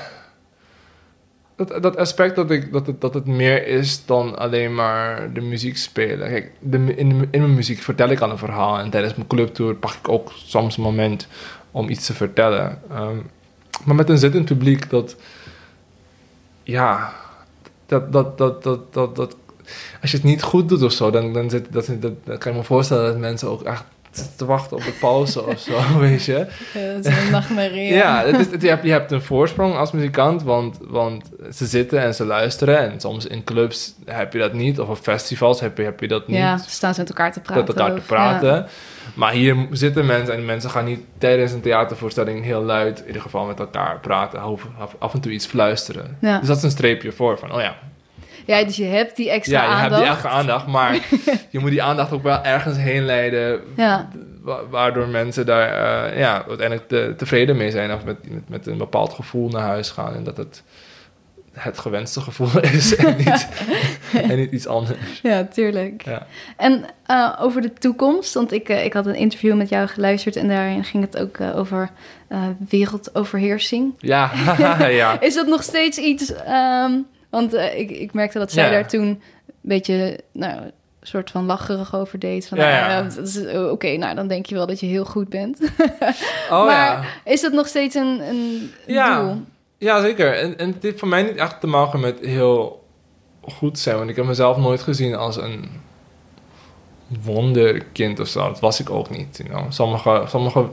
dat, 1.56 1.84
dat 1.84 1.98
aspect 1.98 2.36
dat, 2.36 2.52
ik, 2.52 2.72
dat, 2.72 2.88
het, 2.88 3.02
dat 3.02 3.14
het 3.14 3.26
meer 3.26 3.68
is 3.68 4.06
dan 4.06 4.38
alleen 4.38 4.76
maar 4.76 5.34
de 5.34 5.42
muziek 5.42 5.78
spelen. 5.78 6.30
Kijk, 6.30 6.52
de, 6.60 6.78
in, 6.96 7.10
de- 7.10 7.28
in 7.32 7.40
mijn 7.42 7.56
muziek 7.56 7.80
vertel 7.80 8.10
ik 8.10 8.20
al 8.20 8.30
een 8.30 8.38
verhaal. 8.38 8.80
En 8.80 8.90
tijdens 8.90 9.16
mijn 9.16 9.28
clubtour 9.28 9.76
pak 9.76 9.92
ik 9.94 10.10
ook 10.10 10.32
soms 10.36 10.78
een 10.78 10.84
moment 10.84 11.28
om 11.72 11.90
iets 11.90 12.06
te 12.06 12.14
vertellen. 12.14 12.82
Ehm, 12.90 13.18
maar 13.86 13.96
met 13.96 14.10
een 14.10 14.18
zittend 14.18 14.46
publiek, 14.46 14.90
dat. 14.90 15.16
Ja. 16.64 17.14
Dat, 17.86 18.12
dat, 18.14 18.38
dat, 18.38 18.64
dat, 18.64 18.94
dat, 18.94 19.16
dat, 19.16 19.36
als 20.02 20.12
je 20.12 20.18
het 20.18 20.26
niet 20.26 20.42
goed 20.42 20.70
doet 20.70 20.82
of 20.84 20.92
zo, 20.92 21.10
dan, 21.12 21.34
dan, 21.34 21.50
zit, 21.50 21.72
dat, 21.74 21.86
dat, 22.00 22.14
dan 22.24 22.38
kan 22.38 22.52
ik 22.52 22.58
me 22.58 22.64
voorstellen 22.64 23.06
dat 23.06 23.18
mensen 23.18 23.50
ook 23.50 23.62
echt 23.64 23.84
te 24.36 24.46
wachten 24.46 24.78
op 24.78 24.84
de 24.84 24.92
pauze 25.00 25.46
of 25.46 25.60
zo, 25.60 25.80
weet 26.00 26.24
je. 26.26 26.46
Het 26.72 27.06
is 27.06 27.18
een 27.18 27.32
nachtmerrie. 27.32 27.94
Ja, 27.94 28.24
het 28.26 28.40
is, 28.40 28.52
het- 28.52 28.62
je, 28.62 28.68
hebt, 28.68 28.84
je 28.84 28.92
hebt 28.92 29.12
een 29.12 29.22
voorsprong 29.22 29.76
als 29.76 29.92
muzikant, 29.92 30.44
want, 30.44 30.78
want 30.82 31.30
ze 31.54 31.66
zitten 31.66 32.00
en 32.02 32.16
ze 32.16 32.26
luisteren. 32.26 32.92
En 32.92 33.00
soms 33.00 33.26
in 33.28 33.44
clubs 33.44 33.94
heb 34.06 34.34
je 34.34 34.40
dat 34.40 34.54
niet, 34.54 34.80
of 34.80 34.90
op 34.90 34.98
festivals 34.98 35.60
heb 35.60 35.78
je, 35.78 35.84
heb 35.84 36.00
je 36.00 36.08
dat 36.08 36.28
niet. 36.28 36.38
Ja, 36.38 36.58
staan 36.58 36.94
ze 36.94 37.00
met 37.00 37.10
elkaar 37.10 37.32
te 37.32 37.40
praten. 37.40 37.66
met 37.66 37.76
elkaar 37.78 37.96
te 37.96 38.02
praten. 38.02 38.54
ja. 38.54 38.68
Maar 39.14 39.32
hier 39.32 39.68
zitten 39.72 40.06
mensen 40.06 40.34
en 40.36 40.46
mensen 40.46 40.70
gaan 40.70 40.86
niet 40.86 41.00
tijdens 41.18 41.52
een 41.52 41.62
theatervoorstelling 41.62 42.44
heel 42.44 42.62
luid, 42.64 43.00
in 43.00 43.08
ieder 43.08 43.22
geval 43.22 43.46
met 43.46 43.60
elkaar 43.60 44.00
praten, 44.00 44.44
of 44.46 44.68
af, 44.80 44.96
af 45.00 45.14
en 45.14 45.20
toe 45.22 45.32
iets 45.32 45.46
fluisteren. 45.46 46.18
Ja. 46.22 46.38
Dus 46.40 46.48
dat 46.48 46.58
is 46.58 46.64
een 46.64 46.72
streepje 46.72 47.12
voor 47.12 47.38
van, 47.40 47.54
oh 47.54 47.62
ja, 47.62 47.76
Ja, 48.46 48.64
dus 48.64 48.76
je 48.76 48.84
hebt 48.86 49.16
die 49.16 49.30
extra 49.30 49.58
ja, 49.64 49.64
je 49.64 49.70
aandacht. 49.76 49.90
hebt 49.92 50.02
die 50.04 50.12
extra 50.12 50.30
aandacht, 50.30 50.68
maar 50.68 50.94
je 51.50 51.60
moet 51.60 51.70
die 51.70 51.84
aandacht 51.84 52.12
ook 52.12 52.24
wel 52.24 52.44
ergens 52.44 52.78
heen 52.78 53.06
leiden, 53.06 53.60
Ja, 53.76 54.10
waardoor 54.70 55.08
mensen 55.08 55.46
daar 55.46 55.68
eh, 56.12 56.18
ja, 56.20 56.34
uiteindelijk 56.48 56.88
te- 56.88 57.14
tevreden 57.18 57.58
mee 57.58 57.72
zijn 57.72 57.94
of 57.94 58.04
met, 58.06 58.30
met, 58.32 58.50
met 58.50 58.68
een 58.68 58.78
bepaald 58.78 59.14
gevoel 59.14 59.50
naar 59.50 59.62
huis 59.68 59.90
gaan 59.90 60.16
en 60.16 60.24
dat 60.24 60.38
het 60.38 60.64
het 61.52 61.80
gewenste 61.80 62.22
gevoel 62.22 62.62
is 62.74 62.96
en 62.96 63.18
niet, 63.18 63.48
en 64.30 64.36
niet 64.38 64.52
iets 64.52 64.68
anders. 64.68 65.20
ja, 65.24 65.44
tuurlijk. 65.44 66.02
Ja. 66.06 66.28
En 66.58 66.86
eh, 67.06 67.34
over 67.40 67.62
de 67.62 67.74
toekomst, 67.74 68.34
want 68.34 68.52
ik, 68.52 68.70
eh, 68.70 68.86
ik 68.86 68.94
had 68.94 69.06
een 69.06 69.16
interview 69.16 69.56
met 69.56 69.70
jou 69.70 69.88
geluisterd 69.88 70.36
en 70.36 70.48
daarin 70.48 70.84
ging 70.84 71.04
het 71.04 71.18
ook 71.18 71.42
over 71.56 71.90
wereldoverheersing. 72.70 73.94
Ja, 73.98 74.32
ja. 74.88 75.22
Is 75.22 75.34
dat 75.34 75.48
nog 75.48 75.64
steeds 75.64 75.98
iets? 75.98 76.34
ehm, 76.34 76.92
want 77.32 77.54
eh, 77.54 77.80
ik, 77.80 77.92
ik 77.92 78.14
merkte 78.14 78.40
dat 78.40 78.52
zij 78.52 78.66
Ja. 78.66 78.72
daar 78.72 78.88
toen 78.88 79.08
een 79.08 79.22
beetje, 79.62 80.20
nou, 80.32 80.62
een 80.62 80.72
soort 81.02 81.32
van 81.32 81.46
lacherig 81.46 81.96
over 81.96 82.20
deed. 82.20 82.48
Van, 82.48 82.58
Ja, 82.58 82.88
nou, 82.88 83.12
ja. 83.16 83.22
is, 83.22 83.44
eh, 83.46 83.72
Oké, 83.72 83.98
nou 83.98 84.16
dan 84.16 84.28
denk 84.28 84.46
je 84.46 84.56
wel 84.56 84.68
dat 84.68 84.80
je 84.80 84.86
heel 84.86 85.06
goed 85.06 85.30
bent. 85.30 85.60
Oh 86.52 86.66
Maar-. 86.66 87.22
Is 87.26 87.42
dat 87.42 87.52
nog 87.52 87.68
steeds 87.68 87.96
een, 87.96 88.22
een 88.30 88.72
Ja. 88.88 89.22
doel? 89.22 89.42
Ja, 89.78 90.02
zeker. 90.02 90.34
En, 90.38 90.58
en 90.58 90.72
het 90.74 90.84
heeft 90.84 91.00
voor 91.00 91.08
mij 91.08 91.24
niet 91.24 91.36
echt 91.36 91.60
te 91.60 91.68
maken 91.68 92.00
met 92.00 92.20
heel 92.20 92.84
goed 93.42 93.80
zijn. 93.80 93.98
Want 93.98 94.10
ik 94.10 94.16
heb 94.16 94.26
mezelf 94.26 94.58
nooit 94.58 94.82
gezien 94.82 95.16
als 95.16 95.36
een 95.38 95.70
wonderkind 97.24 98.20
of 98.20 98.28
zo. 98.28 98.48
Dat 98.48 98.60
was 98.60 98.80
ik 98.80 98.90
ook 98.90 99.10
niet. 99.10 99.38
You 99.38 99.50
know. 99.50 99.72
sommige, 99.72 100.24
sommige 100.28 100.66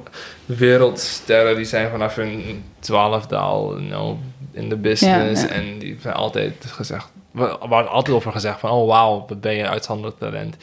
wereldsterren 0.47 1.57
die 1.57 1.65
zijn 1.65 1.91
vanaf 1.91 2.15
hun 2.15 2.65
twaalfde 2.79 3.37
al 3.37 3.75
you 3.81 3.87
know, 3.89 4.17
in 4.59 4.69
de 4.69 4.77
business. 4.77 5.43
Ja, 5.43 5.49
ja. 5.49 5.55
En 5.55 5.79
die 5.79 5.97
zijn 6.01 6.15
altijd 6.15 6.65
gezegd... 6.67 7.09
Er 7.35 7.69
wordt 7.69 7.89
altijd 7.89 8.17
over 8.17 8.33
gezegd 8.33 8.61
van... 8.61 8.71
Oh, 8.71 8.87
wauw, 8.87 9.25
wat 9.29 9.41
ben 9.41 9.55
je 9.55 9.69
uitzonderlijk 9.69 10.19
talent. 10.19 10.57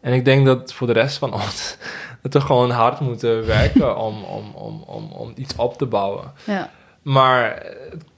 En 0.00 0.12
ik 0.12 0.24
denk 0.24 0.46
dat 0.46 0.72
voor 0.72 0.86
de 0.86 0.92
rest 0.92 1.18
van 1.18 1.34
ons... 1.34 1.76
dat 2.22 2.32
we 2.32 2.40
gewoon 2.40 2.70
hard 2.70 3.00
moeten 3.00 3.46
werken 3.46 3.96
om, 4.06 4.24
om, 4.24 4.52
om, 4.54 4.82
om, 4.86 5.12
om 5.12 5.32
iets 5.36 5.56
op 5.56 5.78
te 5.78 5.86
bouwen. 5.86 6.32
Ja. 6.44 6.70
Maar 7.02 7.66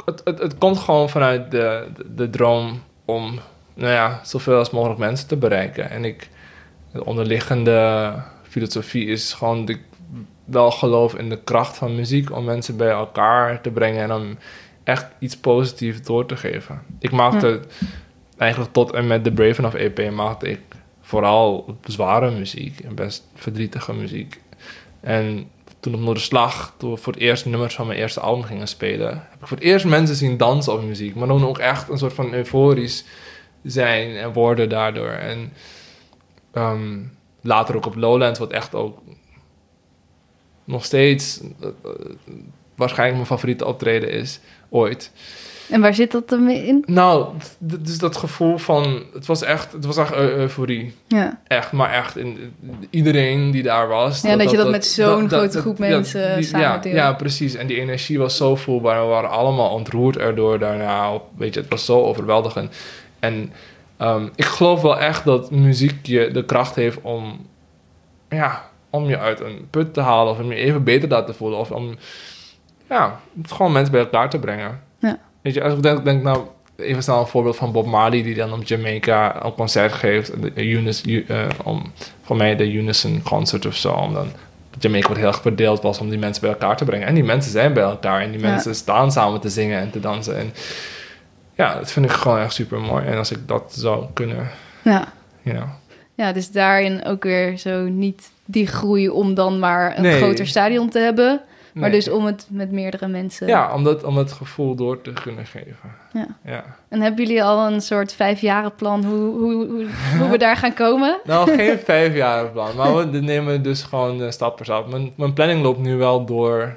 het, 0.05 0.20
het, 0.25 0.39
het 0.39 0.59
komt 0.59 0.79
gewoon 0.79 1.09
vanuit 1.09 1.51
de, 1.51 1.89
de, 1.97 2.14
de 2.14 2.31
droom 2.31 2.83
om, 3.05 3.41
nou 3.75 3.93
ja, 3.93 4.20
zoveel 4.22 4.59
als 4.59 4.70
mogelijk 4.70 4.99
mensen 4.99 5.29
te 5.29 5.37
bereiken. 5.37 5.91
En 5.91 6.05
ik, 6.05 6.29
de 6.93 7.05
onderliggende 7.05 8.12
filosofie 8.43 9.07
is 9.07 9.33
gewoon 9.33 9.68
ik 9.68 9.81
wel 10.45 10.70
geloof 10.70 11.14
in 11.14 11.29
de 11.29 11.39
kracht 11.45 11.77
van 11.77 11.95
muziek 11.95 12.33
om 12.33 12.45
mensen 12.45 12.77
bij 12.77 12.91
elkaar 12.91 13.61
te 13.61 13.70
brengen 13.70 14.03
en 14.03 14.12
om 14.12 14.39
echt 14.85 15.07
iets 15.18 15.37
positiefs 15.37 16.03
door 16.03 16.26
te 16.26 16.37
geven. 16.37 16.82
Ik 16.99 17.11
maakte 17.11 17.61
eigenlijk 18.37 18.72
tot 18.72 18.93
en 18.93 19.07
met 19.07 19.24
de 19.24 19.32
Brave 19.32 19.59
Enough 19.59 19.76
EP 19.76 20.11
maakte 20.11 20.49
ik 20.49 20.61
vooral 21.01 21.76
zware 21.85 22.30
muziek 22.30 22.80
en 22.80 22.95
best 22.95 23.24
verdrietige 23.35 23.93
muziek. 23.93 24.41
En 25.01 25.51
toen 25.80 25.95
op 25.95 26.01
Noorderslag, 26.01 26.74
toen 26.76 26.91
we 26.91 26.97
voor 26.97 27.12
het 27.12 27.22
eerst 27.22 27.47
nummers 27.47 27.74
van 27.74 27.87
mijn 27.87 27.99
eerste 27.99 28.20
album 28.20 28.45
gingen 28.45 28.68
spelen, 28.68 29.09
heb 29.09 29.41
ik 29.41 29.47
voor 29.47 29.57
het 29.57 29.66
eerst 29.66 29.85
mensen 29.85 30.16
zien 30.16 30.37
dansen 30.37 30.72
op 30.72 30.82
muziek, 30.82 31.14
maar 31.14 31.28
dan 31.28 31.47
ook 31.47 31.59
echt 31.59 31.89
een 31.89 31.99
soort 31.99 32.12
van 32.12 32.32
euforisch 32.32 33.05
zijn 33.62 34.16
en 34.16 34.32
worden 34.32 34.68
daardoor. 34.68 35.11
En 35.11 35.53
ehm, 36.53 36.99
later 37.41 37.76
ook 37.76 37.87
op 37.87 37.95
Lowlands, 37.95 38.39
wat 38.39 38.53
echt 38.53 38.74
ook 38.74 38.99
nog 40.64 40.85
steeds 40.85 41.41
uh, 41.61 41.68
waarschijnlijk 42.75 43.16
mijn 43.16 43.29
favoriete 43.29 43.66
optreden 43.66 44.11
is 44.11 44.41
ooit. 44.68 45.11
En 45.70 45.81
waar 45.81 45.95
zit 45.95 46.12
dat 46.12 46.29
dan 46.29 46.51
in? 46.51 46.85
Nou, 46.87 47.29
dus 47.59 47.99
dat 47.99 48.16
gevoel 48.16 48.59
van... 48.59 49.03
Het 49.12 49.27
was 49.27 49.43
echt, 49.43 49.72
het 49.72 49.85
was 49.85 49.97
echt 49.97 50.14
euforie. 50.14 50.95
Ja. 51.07 51.41
Echt, 51.47 51.72
maar 51.72 51.93
echt. 51.93 52.16
In, 52.16 52.55
iedereen 52.91 53.51
die 53.51 53.62
daar 53.62 53.89
was. 53.89 54.22
Ja, 54.22 54.37
dat, 54.37 54.51
je 54.51 54.57
dat, 54.57 54.70
met 54.70 54.87
zo'n 54.87 55.29
grote 55.29 55.61
groep 55.61 55.79
mensen 55.79 56.20
ja, 56.20 56.43
samen 56.43 56.91
ja, 56.91 56.95
ja, 56.95 57.12
precies. 57.12 57.55
En 57.55 57.66
die 57.66 57.81
energie 57.81 58.18
was 58.18 58.37
zo 58.37 58.57
voelbaar. 58.57 59.01
We 59.01 59.07
waren 59.07 59.31
allemaal 59.31 59.70
ontroerd 59.70 60.16
erdoor 60.16 60.59
daarna. 60.59 61.12
Weet 61.37 61.55
je, 61.55 61.61
het 61.61 61.70
was 61.70 61.85
zo 61.85 62.03
overweldigend. 62.03 62.77
En 63.20 63.53
um, 64.01 64.31
ik 64.35 64.45
geloof 64.45 64.81
wel 64.81 64.99
echt 64.99 65.25
dat 65.25 65.51
muziek 65.51 66.07
je 66.07 66.31
de 66.33 66.45
kracht 66.45 66.75
heeft 66.75 66.99
om... 67.03 67.47
Ja, 68.29 68.70
om 68.91 69.09
je 69.09 69.18
uit 69.18 69.41
een 69.41 69.66
put 69.70 69.95
te 69.95 70.01
halen. 70.01 70.33
Of 70.33 70.39
om 70.39 70.53
je 70.53 70.59
even 70.59 70.85
beter 70.85 71.09
te 71.09 71.14
laten 71.14 71.35
voelen. 71.35 71.59
Of 71.59 71.70
om... 71.70 71.97
Ja, 72.89 73.20
gewoon 73.43 73.72
mensen 73.72 73.93
bij 73.93 74.01
elkaar 74.01 74.30
te 74.30 74.39
brengen. 74.39 74.80
Ja. 74.99 75.18
Weet 75.43 75.55
je, 75.55 75.62
als 75.62 75.72
ik 75.72 75.82
denk, 75.82 76.05
denk 76.05 76.22
nou, 76.22 76.47
even 76.76 77.03
snel 77.03 77.20
een 77.20 77.26
voorbeeld 77.26 77.57
van 77.57 77.72
Bob 77.72 77.87
Marley, 77.87 78.22
die 78.22 78.35
dan 78.35 78.53
op 78.53 78.64
Jamaica 78.64 79.45
een 79.45 79.55
concert 79.55 79.93
geeft. 79.93 80.32
Unis, 80.55 81.03
uh, 81.07 81.47
om, 81.64 81.93
voor 82.22 82.37
mij 82.37 82.57
de 82.57 82.72
Unison 82.72 83.22
Concert 83.22 83.66
of 83.66 83.76
zo. 83.76 83.93
Om 83.93 84.14
dan, 84.14 84.26
Jamaica 84.78 85.07
wordt 85.07 85.22
heel 85.22 85.30
erg 85.30 85.41
verdeeld 85.41 85.82
was 85.82 85.99
om 85.99 86.11
die 86.11 86.18
mensen 86.18 86.43
bij 86.43 86.51
elkaar 86.51 86.76
te 86.76 86.85
brengen. 86.85 87.07
En 87.07 87.14
die 87.14 87.24
mensen 87.24 87.53
zijn 87.53 87.72
bij 87.72 87.82
elkaar 87.82 88.20
en 88.20 88.30
die 88.30 88.41
mensen 88.41 88.74
staan 88.74 89.12
samen 89.12 89.41
te 89.41 89.49
zingen 89.49 89.80
en 89.80 89.91
te 89.91 90.01
dansen. 90.01 90.37
En 90.37 90.53
ja, 91.55 91.74
dat 91.74 91.93
vind 91.93 92.07
ik 92.07 92.12
gewoon 92.12 92.39
echt 92.39 92.55
super 92.55 92.80
mooi. 92.80 93.05
En 93.07 93.16
als 93.16 93.30
ik 93.30 93.49
dat 93.49 93.74
zou 93.76 94.05
kunnen, 94.12 94.49
ja. 94.82 95.12
You 95.43 95.57
know. 95.57 95.68
Ja, 96.14 96.32
dus 96.32 96.51
daarin 96.51 97.05
ook 97.05 97.22
weer 97.22 97.59
zo 97.59 97.82
niet 97.82 98.30
die 98.45 98.66
groei 98.66 99.09
om 99.09 99.35
dan 99.35 99.59
maar 99.59 99.99
een 99.99 100.12
groter 100.12 100.47
stadion 100.47 100.89
te 100.89 100.99
hebben. 100.99 101.41
Maar 101.75 101.91
dus 101.91 102.09
om 102.11 102.25
het 102.25 102.47
met 102.51 102.70
meerdere 102.72 103.07
mensen... 103.09 103.47
Ja, 103.47 103.75
om, 103.75 103.85
dat, 103.85 104.05
om 104.05 104.16
het 104.16 104.33
gevoel 104.33 104.75
door 104.75 105.01
te 105.01 105.12
kunnen 105.12 105.47
geven. 105.47 105.91
Ja. 106.12 106.27
ja. 106.45 106.64
En 106.89 107.01
hebben 107.01 107.25
jullie 107.27 107.43
al 107.45 107.72
een 107.72 107.81
soort 107.81 108.12
vijfjarenplan 108.12 109.05
hoe, 109.05 109.39
hoe, 109.39 109.53
hoe, 109.66 109.87
hoe 110.18 110.29
we 110.29 110.39
daar 110.39 110.57
gaan 110.57 110.75
komen? 110.75 111.18
nou, 111.25 111.55
geen 111.57 111.79
vijfjarenplan. 111.79 112.77
Maar 112.77 113.11
we 113.11 113.18
nemen 113.20 113.62
dus 113.62 113.83
gewoon 113.83 114.33
stap 114.33 114.57
per 114.57 114.64
stap. 114.64 114.91
Mijn, 114.91 115.12
mijn 115.16 115.33
planning 115.33 115.62
loopt 115.62 115.81
nu 115.81 115.97
wel 115.97 116.25
door... 116.25 116.77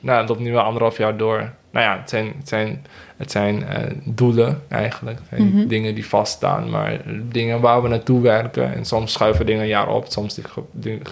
Nou, 0.00 0.18
het 0.20 0.28
loopt 0.28 0.40
nu 0.40 0.52
wel 0.52 0.62
anderhalf 0.62 0.96
jaar 0.96 1.16
door. 1.16 1.50
Nou 1.70 1.86
ja, 1.86 1.98
het 1.98 2.10
zijn, 2.10 2.34
het 2.38 2.48
zijn, 2.48 2.84
het 3.16 3.30
zijn 3.30 3.56
uh, 3.56 3.76
doelen 4.04 4.62
eigenlijk. 4.68 5.18
Het 5.18 5.26
zijn 5.28 5.48
Mhm. 5.54 5.66
dingen 5.66 5.94
die 5.94 6.06
vaststaan, 6.06 6.70
maar 6.70 7.00
dingen 7.28 7.60
waar 7.60 7.82
we 7.82 7.88
naartoe 7.88 8.20
werken. 8.20 8.74
En 8.74 8.84
soms 8.84 9.12
schuiven 9.12 9.46
dingen 9.46 9.62
een 9.62 9.68
jaar 9.68 9.88
op. 9.88 10.06
Soms 10.08 10.40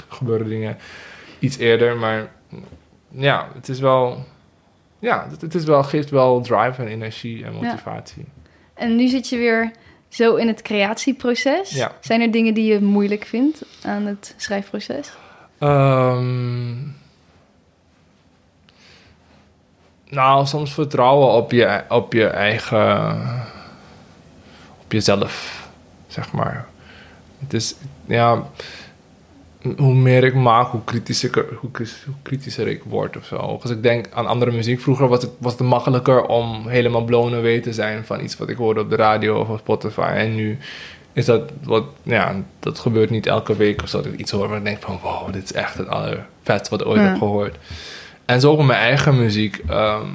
gebeuren 0.09 0.49
dingen 0.49 0.77
iets 1.39 1.59
eerder. 1.59 1.97
Maar 1.97 2.29
ja, 3.09 3.49
het 3.55 3.69
is 3.69 3.81
wel... 3.81 4.25
Ja, 4.99 5.27
het, 5.31 5.41
het 5.41 5.55
is 5.55 5.65
wel, 5.65 5.83
geeft 5.83 6.11
wel 6.11 6.41
drive 6.41 6.83
en 6.83 6.89
energie 6.89 7.45
en 7.45 7.53
motivatie. 7.53 8.25
En 8.75 8.97
nu 8.97 9.09
zit 9.09 9.29
je 9.29 9.37
weer 9.37 9.73
zo 10.09 10.35
in 10.35 10.47
het 10.47 10.63
creatieproces. 10.63 11.71
Ja. 11.71 11.93
Zijn 12.01 12.21
er 12.21 12.31
dingen 12.31 12.55
die 12.55 12.73
je 12.73 12.81
moeilijk 12.81 13.25
vindt 13.25 13.65
aan 13.83 14.07
het 14.07 14.35
schrijfproces? 14.37 15.11
Ehm, 15.59 16.77
nou, 20.09 20.47
soms 20.47 20.73
vertrouwen 20.73 21.29
op 21.33 21.53
je, 21.53 21.83
op 21.89 22.13
je 22.13 22.27
eigen... 22.27 23.11
Op 24.83 24.93
jezelf, 24.93 25.67
zeg 26.07 26.33
maar. 26.33 26.67
Het 27.39 27.55
is, 27.55 27.75
ja... 28.07 28.43
Hoe 29.77 29.95
meer 29.95 30.25
ik 30.25 30.35
maak, 30.35 30.71
hoe 30.71 30.85
kritischer, 30.85 31.47
hoe, 31.61 31.71
kritischer 32.23 32.69
ik 32.69 32.83
word 32.85 33.17
of 33.17 33.25
zo. 33.25 33.37
Als 33.37 33.71
ik 33.71 33.83
denk 33.83 34.07
aan 34.13 34.27
andere 34.27 34.51
muziek, 34.51 34.81
vroeger 34.81 35.09
was 35.09 35.23
het, 35.23 35.31
was 35.39 35.53
het 35.53 35.61
makkelijker 35.61 36.27
om 36.27 36.69
helemaal 36.69 37.05
blown 37.05 37.35
away 37.35 37.61
te 37.61 37.73
zijn 37.73 38.05
van 38.05 38.21
iets 38.21 38.37
wat 38.37 38.49
ik 38.49 38.57
hoorde 38.57 38.81
op 38.81 38.91
de 38.91 38.97
radio 38.97 39.41
of 39.41 39.49
op 39.49 39.59
Spotify. 39.59 40.13
En 40.15 40.35
nu 40.35 40.59
is 41.13 41.25
dat 41.25 41.43
wat, 41.63 41.85
ja, 42.03 42.35
dat 42.61 42.79
gebeurt 42.79 43.11
niet 43.11 43.27
elke 43.27 43.57
week 43.57 43.83
of 43.83 43.89
zo. 43.89 43.97
Dat 44.03 44.13
ik 44.13 44.19
iets 44.19 44.31
hoor 44.31 44.49
waar 44.49 44.59
ik 44.59 44.65
denk 44.65 44.81
van, 44.81 44.99
wow, 45.03 45.33
dit 45.33 45.45
is 45.45 45.53
echt 45.53 45.79
het 45.79 45.89
allervetste 45.89 46.71
wat 46.71 46.81
ik 46.81 46.87
ooit 46.87 47.01
Ja. 47.01 47.09
heb 47.09 47.19
gehoord. 47.19 47.57
En 48.25 48.41
zo 48.41 48.51
ook 48.51 48.63
mijn 48.63 48.79
eigen 48.81 49.17
muziek. 49.19 49.63
ehm, 49.69 50.07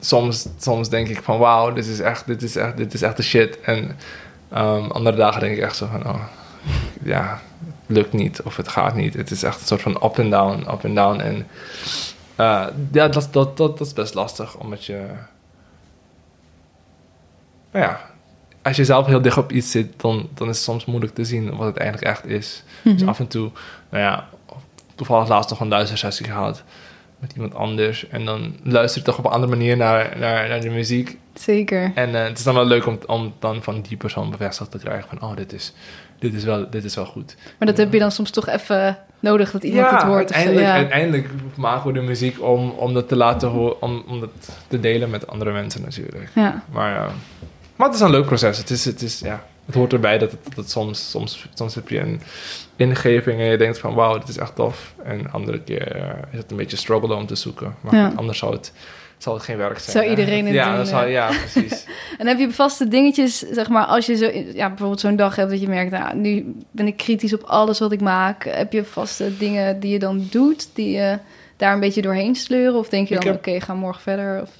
soms, 0.00 0.48
soms 0.58 0.88
denk 0.88 1.08
ik 1.08 1.22
van, 1.22 1.38
wauw, 1.38 1.72
dit 1.72 1.86
is 1.86 2.00
echt, 2.00 2.26
dit 2.26 2.42
is 2.42 2.56
echt, 2.56 2.76
dit 2.76 2.94
is 2.94 3.02
echt 3.02 3.16
de 3.16 3.22
shit. 3.22 3.60
En 3.60 3.96
ehm, 4.50 4.90
andere 4.90 5.16
dagen 5.16 5.40
denk 5.40 5.56
ik 5.56 5.62
echt 5.62 5.76
zo 5.76 5.86
van, 5.90 6.06
oh, 6.06 6.22
ja, 7.02 7.40
het 7.86 7.96
lukt 7.96 8.12
niet 8.12 8.42
of 8.42 8.56
het 8.56 8.68
gaat 8.68 8.94
niet. 8.94 9.14
Het 9.14 9.30
is 9.30 9.42
echt 9.42 9.60
een 9.60 9.66
soort 9.66 9.82
van 9.82 10.00
up 10.04 10.18
en 10.18 10.30
down, 10.30 10.66
up 10.72 10.84
en 10.84 10.94
down. 10.94 11.20
En 11.20 11.46
eh, 12.36 12.66
ja, 12.92 13.08
dat, 13.08 13.28
dat, 13.30 13.56
dat, 13.56 13.56
dat 13.56 13.80
is 13.80 13.92
best 13.92 14.14
lastig, 14.14 14.56
omdat 14.56 14.84
je... 14.84 15.06
Nou 17.72 17.84
ja, 17.84 18.00
als 18.62 18.76
je 18.76 18.84
zelf 18.84 19.06
heel 19.06 19.22
dicht 19.22 19.36
op 19.36 19.52
iets 19.52 19.70
zit, 19.70 20.00
dan, 20.00 20.28
dan 20.34 20.48
is 20.48 20.56
het 20.56 20.64
soms 20.64 20.84
moeilijk 20.84 21.14
te 21.14 21.24
zien 21.24 21.56
wat 21.56 21.66
het 21.66 21.76
eigenlijk 21.76 22.08
echt 22.10 22.26
is. 22.26 22.62
Dus 22.82 23.00
Mhm. 23.00 23.08
af 23.08 23.18
en 23.18 23.26
toe, 23.28 23.50
nou 23.88 24.02
ja, 24.02 24.28
toevallig 24.94 25.28
laatst 25.28 25.50
nog 25.50 25.60
een 25.60 25.68
luistersessie 25.68 26.26
gehad 26.26 26.62
met 27.18 27.32
iemand 27.32 27.54
anders. 27.54 28.08
En 28.08 28.24
dan 28.24 28.56
luister 28.62 29.00
je 29.00 29.06
toch 29.06 29.18
op 29.18 29.24
een 29.24 29.30
andere 29.30 29.52
manier 29.56 29.76
naar, 29.76 30.18
naar, 30.18 30.48
naar 30.48 30.60
de 30.60 30.70
muziek. 30.70 31.18
Zeker. 31.34 31.92
En 31.94 32.14
eh, 32.14 32.24
het 32.24 32.38
is 32.38 32.44
dan 32.44 32.54
wel 32.54 32.64
leuk 32.64 32.86
om, 32.86 32.98
om 33.06 33.34
dan 33.38 33.62
van 33.62 33.80
die 33.80 33.96
persoon 33.96 34.30
bevestigd 34.30 34.70
te 34.70 34.78
krijgen 34.78 35.08
van, 35.08 35.30
oh, 35.30 35.36
dit 35.36 35.52
is, 35.52 35.72
dit 36.18 36.34
is, 36.34 36.44
wel, 36.44 36.70
dit 36.70 36.84
is 36.84 36.94
wel 36.94 37.06
goed. 37.06 37.34
Maar 37.58 37.68
dat 37.68 37.76
heb 37.76 37.92
je 37.92 37.98
dan 37.98 38.10
soms 38.12 38.30
toch 38.30 38.48
even 38.48 38.98
nodig 39.20 39.50
dat 39.50 39.62
iemand 39.62 39.90
het 39.90 40.02
hoort. 40.02 40.16
Uiteindelijk, 40.32 40.66
Ja. 40.66 40.72
uiteindelijk 40.74 41.28
maken 41.56 41.86
we 41.86 41.92
de 41.92 42.06
muziek 42.06 42.42
om, 42.42 42.70
om 42.70 42.94
dat 42.94 43.08
te 43.08 43.16
laten 43.16 43.48
horen, 43.48 43.82
om, 43.82 44.04
om 44.08 44.20
dat 44.20 44.30
te 44.68 44.80
delen 44.80 45.10
met 45.10 45.26
andere 45.26 45.52
mensen 45.52 45.82
natuurlijk. 45.82 46.28
ja. 46.34 46.62
Maar, 46.72 46.96
eh, 46.96 47.12
maar 47.76 47.86
het 47.86 47.96
is 47.96 48.02
een 48.02 48.10
leuk 48.10 48.26
proces. 48.26 48.58
Het, 48.58 48.70
is, 48.70 48.84
het, 48.84 49.02
is, 49.02 49.20
ja, 49.20 49.44
het 49.66 49.74
hoort 49.74 49.92
erbij 49.92 50.18
dat, 50.18 50.30
het, 50.30 50.54
dat 50.54 50.70
soms, 50.70 51.10
soms, 51.10 51.46
soms 51.54 51.74
heb 51.74 51.88
je 51.88 52.00
een 52.00 52.20
ingeving 52.76 53.40
en 53.40 53.46
je 53.46 53.56
denkt 53.56 53.78
van 53.78 53.94
wauw, 53.94 54.18
dit 54.18 54.28
is 54.28 54.38
echt 54.38 54.54
tof. 54.54 54.94
En 55.04 55.30
andere 55.32 55.60
keer 55.60 55.92
eh, 55.96 56.08
is 56.32 56.38
het 56.38 56.50
een 56.50 56.56
beetje 56.56 56.76
struggle 56.76 57.14
om 57.14 57.26
te 57.26 57.34
zoeken. 57.34 57.74
Maar 57.80 58.12
anders 58.16 58.38
zou 58.38 58.52
het, 58.52 58.72
zal 59.24 59.34
het 59.34 59.42
geen 59.42 59.56
werk 59.56 59.78
zijn. 59.78 59.96
Zou 59.96 60.10
iedereen 60.10 60.44
het 60.44 60.54
ja, 60.54 60.82
doen, 60.82 61.10
ja, 61.10 61.26
precies. 61.26 61.86
En 62.18 62.26
heb 62.26 62.38
je 62.38 62.50
vaste 62.50 62.88
dingetjes, 62.88 63.38
zeg 63.38 63.68
maar, 63.68 63.84
als 63.84 64.06
je 64.06 64.16
zo, 64.16 64.30
ja, 64.54 64.68
bijvoorbeeld 64.68 65.00
zo'n 65.00 65.16
dag 65.16 65.36
hebt 65.36 65.50
dat 65.50 65.60
je 65.60 65.68
merkt, 65.68 65.90
nou, 65.90 66.16
nu 66.16 66.54
ben 66.70 66.86
ik 66.86 66.96
kritisch 66.96 67.34
op 67.34 67.42
alles 67.42 67.78
wat 67.78 67.92
ik 67.92 68.00
maak. 68.00 68.44
Heb 68.44 68.72
je 68.72 68.84
vaste 68.84 69.36
dingen 69.36 69.80
die 69.80 69.92
je 69.92 69.98
dan 69.98 70.26
doet, 70.30 70.68
die 70.74 70.90
je 70.90 71.18
daar 71.56 71.72
een 71.72 71.80
beetje 71.80 72.02
doorheen 72.02 72.34
sleuren? 72.34 72.78
Of 72.78 72.88
denk 72.88 73.08
je 73.08 73.18
dan, 73.18 73.34
oké, 73.34 73.60
ga 73.60 73.74
morgen 73.74 74.02
verder? 74.02 74.42
Of... 74.42 74.50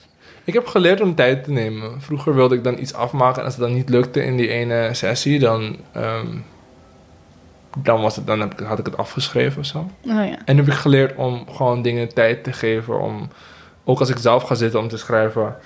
Ik 0.44 0.54
heb 0.54 0.66
geleerd 0.66 1.00
om 1.00 1.14
tijd 1.14 1.44
te 1.44 1.50
nemen. 1.50 2.02
Vroeger 2.02 2.34
wilde 2.34 2.54
ik 2.54 2.64
dan 2.64 2.78
iets 2.78 2.94
afmaken 2.94 3.38
en 3.38 3.44
als 3.44 3.54
het 3.54 3.62
dan 3.62 3.74
niet 3.74 3.88
lukte 3.88 4.24
in 4.24 4.36
die 4.36 4.48
ene 4.48 4.88
sessie, 4.92 5.38
dan, 5.38 5.76
ehm, 5.92 6.26
dan, 7.78 8.00
was 8.00 8.16
het, 8.16 8.26
dan 8.26 8.40
heb 8.40 8.52
ik, 8.52 8.66
had 8.66 8.78
ik 8.78 8.86
het 8.86 8.96
afgeschreven 8.96 9.60
of 9.60 9.66
zo. 9.66 9.78
Oh 9.78 10.26
ja. 10.26 10.38
En 10.44 10.56
heb 10.56 10.66
ik 10.66 10.72
geleerd 10.72 11.16
om 11.16 11.44
gewoon 11.50 11.82
dingen 11.82 12.14
tijd 12.14 12.44
te 12.44 12.52
geven. 12.52 13.00
Om, 13.00 13.28
ook 13.84 14.00
als 14.00 14.08
ik 14.08 14.18
zelf 14.18 14.42
ga 14.42 14.54
zitten 14.54 14.80
om 14.80 14.88
te 14.88 14.96
schrijven. 14.96 15.56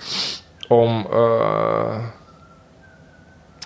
Om, 0.67 1.07
eh, 1.11 1.97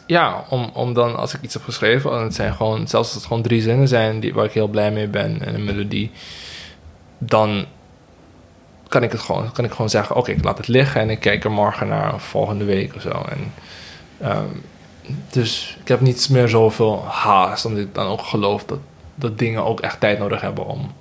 ja, 0.06 0.46
om, 0.50 0.70
om 0.74 0.94
dan 0.94 1.16
als 1.16 1.34
ik 1.34 1.42
iets 1.42 1.54
heb 1.54 1.64
geschreven. 1.64 2.12
En 2.12 2.24
het 2.24 2.36
zijn 2.36 2.54
gewoon, 2.54 2.78
zelfs 2.88 3.08
als 3.08 3.14
het 3.14 3.26
gewoon 3.26 3.44
drie 3.44 3.62
zinnen 3.62 3.88
zijn 3.88 4.20
die, 4.20 4.34
waar 4.34 4.46
ik 4.46 4.52
heel 4.52 4.68
blij 4.68 4.92
mee 4.92 5.08
ben. 5.08 5.46
En 5.46 5.56
een 5.56 5.64
melodie. 5.64 6.12
Dan 7.18 7.66
kan 8.88 9.04
ik 9.04 9.12
het 9.12 9.22
gewoon, 9.22 9.52
kan 9.52 9.66
ik 9.66 9.72
gewoon 9.72 9.90
zeggen: 9.90 10.16
Oké, 10.16 10.32
ik 10.32 10.44
laat 10.44 10.58
het 10.58 10.68
liggen. 10.68 11.02
En 11.02 11.10
ik 11.10 11.20
kijk 11.20 11.44
er 11.44 11.52
morgen 11.52 11.88
naar 11.88 12.14
of 12.14 12.24
volgende 12.24 12.66
week 12.66 12.96
of 12.96 13.02
zo. 13.02 13.10
En, 13.10 13.54
ehm, 14.22 14.50
dus 15.30 15.78
ik 15.82 15.88
heb 15.88 16.02
niet 16.02 16.30
meer 16.30 16.48
zoveel 16.48 17.06
haast. 17.06 17.66
Omdat 17.66 17.82
ik 17.82 17.94
dan 17.94 18.08
ook 18.08 18.22
geloof 18.22 18.66
dat, 18.66 18.80
dat 19.16 19.40
dingen 19.40 19.66
ook 19.66 19.80
echt 19.80 20.00
tijd 20.00 20.20
nodig 20.20 20.42
hebben 20.42 20.66
om 20.66 20.92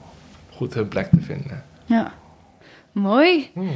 goed 0.50 0.74
hun 0.74 0.88
plek 0.88 1.10
te 1.10 1.20
vinden. 1.20 1.64
ja. 1.86 2.12
Mooi. 2.92 3.50
Hmm. 3.54 3.70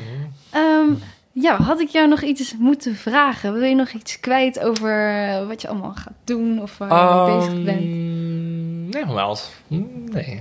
Ehm, 0.51 0.89
ja, 1.33 1.57
had 1.57 1.81
ik 1.81 1.89
jou 1.89 2.09
nog 2.09 2.21
iets 2.23 2.55
moeten 2.59 2.97
vragen? 2.97 3.53
Wil 3.53 3.63
je 3.63 3.75
nog 3.75 3.89
iets 3.91 4.21
kwijt 4.21 4.61
over 4.61 5.09
eh, 5.29 5.47
wat 5.47 5.63
je 5.63 5.69
allemaal 5.69 5.95
gaat 5.95 6.13
doen 6.25 6.63
of 6.63 6.79
waar 6.79 6.89
je 6.89 7.31
mee 7.31 7.39
bezig 7.39 7.65
bent? 7.65 7.81
Ehm, 7.81 8.89
Nee, 8.89 9.07
wel. 9.15 9.39
Nee. 9.69 10.41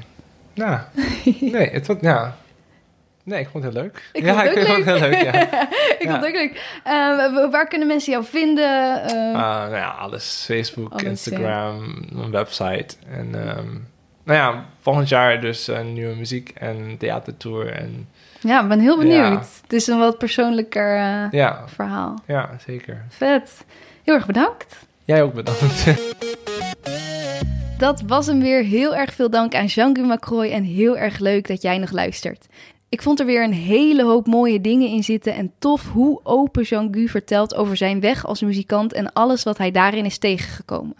Ja. 0.53 0.89
nee, 1.39 1.69
het 1.69 1.87
was, 1.87 1.97
ja. 2.01 2.35
Nee, 3.23 3.39
ik 3.39 3.47
vond 3.51 3.63
het 3.63 3.73
heel 3.73 3.81
leuk. 3.83 4.09
Ik 4.13 4.23
ja, 4.23 4.33
vond 4.33 4.41
het 4.49 4.51
ook 4.51 4.57
ik 4.57 4.67
vond 4.73 4.85
het 4.85 4.99
heel 4.99 5.09
leuk, 5.09 5.21
ja. 5.23 5.41
ik 5.99 6.03
Ja. 6.03 6.11
vond 6.11 6.25
het 6.25 6.25
ook 6.25 6.35
leuk. 6.35 6.79
Ehm, 6.83 7.49
waar 7.51 7.67
kunnen 7.67 7.87
mensen 7.87 8.11
jou 8.11 8.25
vinden? 8.25 9.01
Ah, 9.33 9.41
nou 9.41 9.75
ja, 9.75 9.89
alles. 9.89 10.43
Facebook, 10.47 10.91
Alles, 10.91 11.03
Instagram, 11.03 12.05
een 12.15 12.31
website. 12.31 12.95
En 13.11 13.29
nou 14.25 14.37
ja, 14.39 14.65
volgend 14.81 15.09
jaar 15.09 15.41
dus 15.41 15.67
een 15.67 15.93
nieuwe 15.93 16.15
muziek 16.15 16.49
en 16.49 16.95
theatertour. 16.97 17.71
En 17.71 18.07
ja, 18.39 18.61
ik 18.61 18.67
ben 18.67 18.79
heel 18.79 18.97
benieuwd. 18.97 19.17
Ja. 19.17 19.37
Het 19.61 19.73
is 19.73 19.87
een 19.87 19.99
wat 19.99 20.17
persoonlijker 20.17 20.95
eh, 20.95 21.31
ja, 21.31 21.63
verhaal. 21.67 22.21
ja, 22.27 22.49
zeker. 22.65 23.05
Vet. 23.09 23.65
Heel 24.03 24.13
erg 24.13 24.25
bedankt. 24.25 24.85
Jij 25.05 25.23
ook 25.23 25.33
bedankt. 25.33 25.85
Dat 27.77 28.01
was 28.01 28.27
hem 28.27 28.39
weer. 28.39 28.63
Heel 28.63 28.95
erg 28.95 29.13
veel 29.13 29.29
dank 29.29 29.55
aan 29.55 29.65
Jean-Guy 29.65 30.05
Macroy 30.05 30.49
en 30.49 30.63
heel 30.63 30.97
erg 30.97 31.19
leuk 31.19 31.47
dat 31.47 31.61
jij 31.61 31.77
nog 31.77 31.91
luistert. 31.91 32.47
Ik 32.89 33.01
vond 33.01 33.19
er 33.19 33.25
weer 33.25 33.43
een 33.43 33.53
hele 33.53 34.03
hoop 34.03 34.27
mooie 34.27 34.61
dingen 34.61 34.89
in 34.89 35.03
zitten 35.03 35.33
en 35.35 35.51
tof 35.59 35.91
hoe 35.91 36.19
open 36.23 36.63
Jean-Guy 36.63 37.07
vertelt 37.07 37.55
over 37.55 37.77
zijn 37.77 37.99
weg 37.99 38.25
als 38.25 38.41
muzikant 38.41 38.93
en 38.93 39.13
alles 39.13 39.43
wat 39.43 39.57
hij 39.57 39.71
daarin 39.71 40.05
is 40.05 40.17
tegengekomen. 40.17 40.95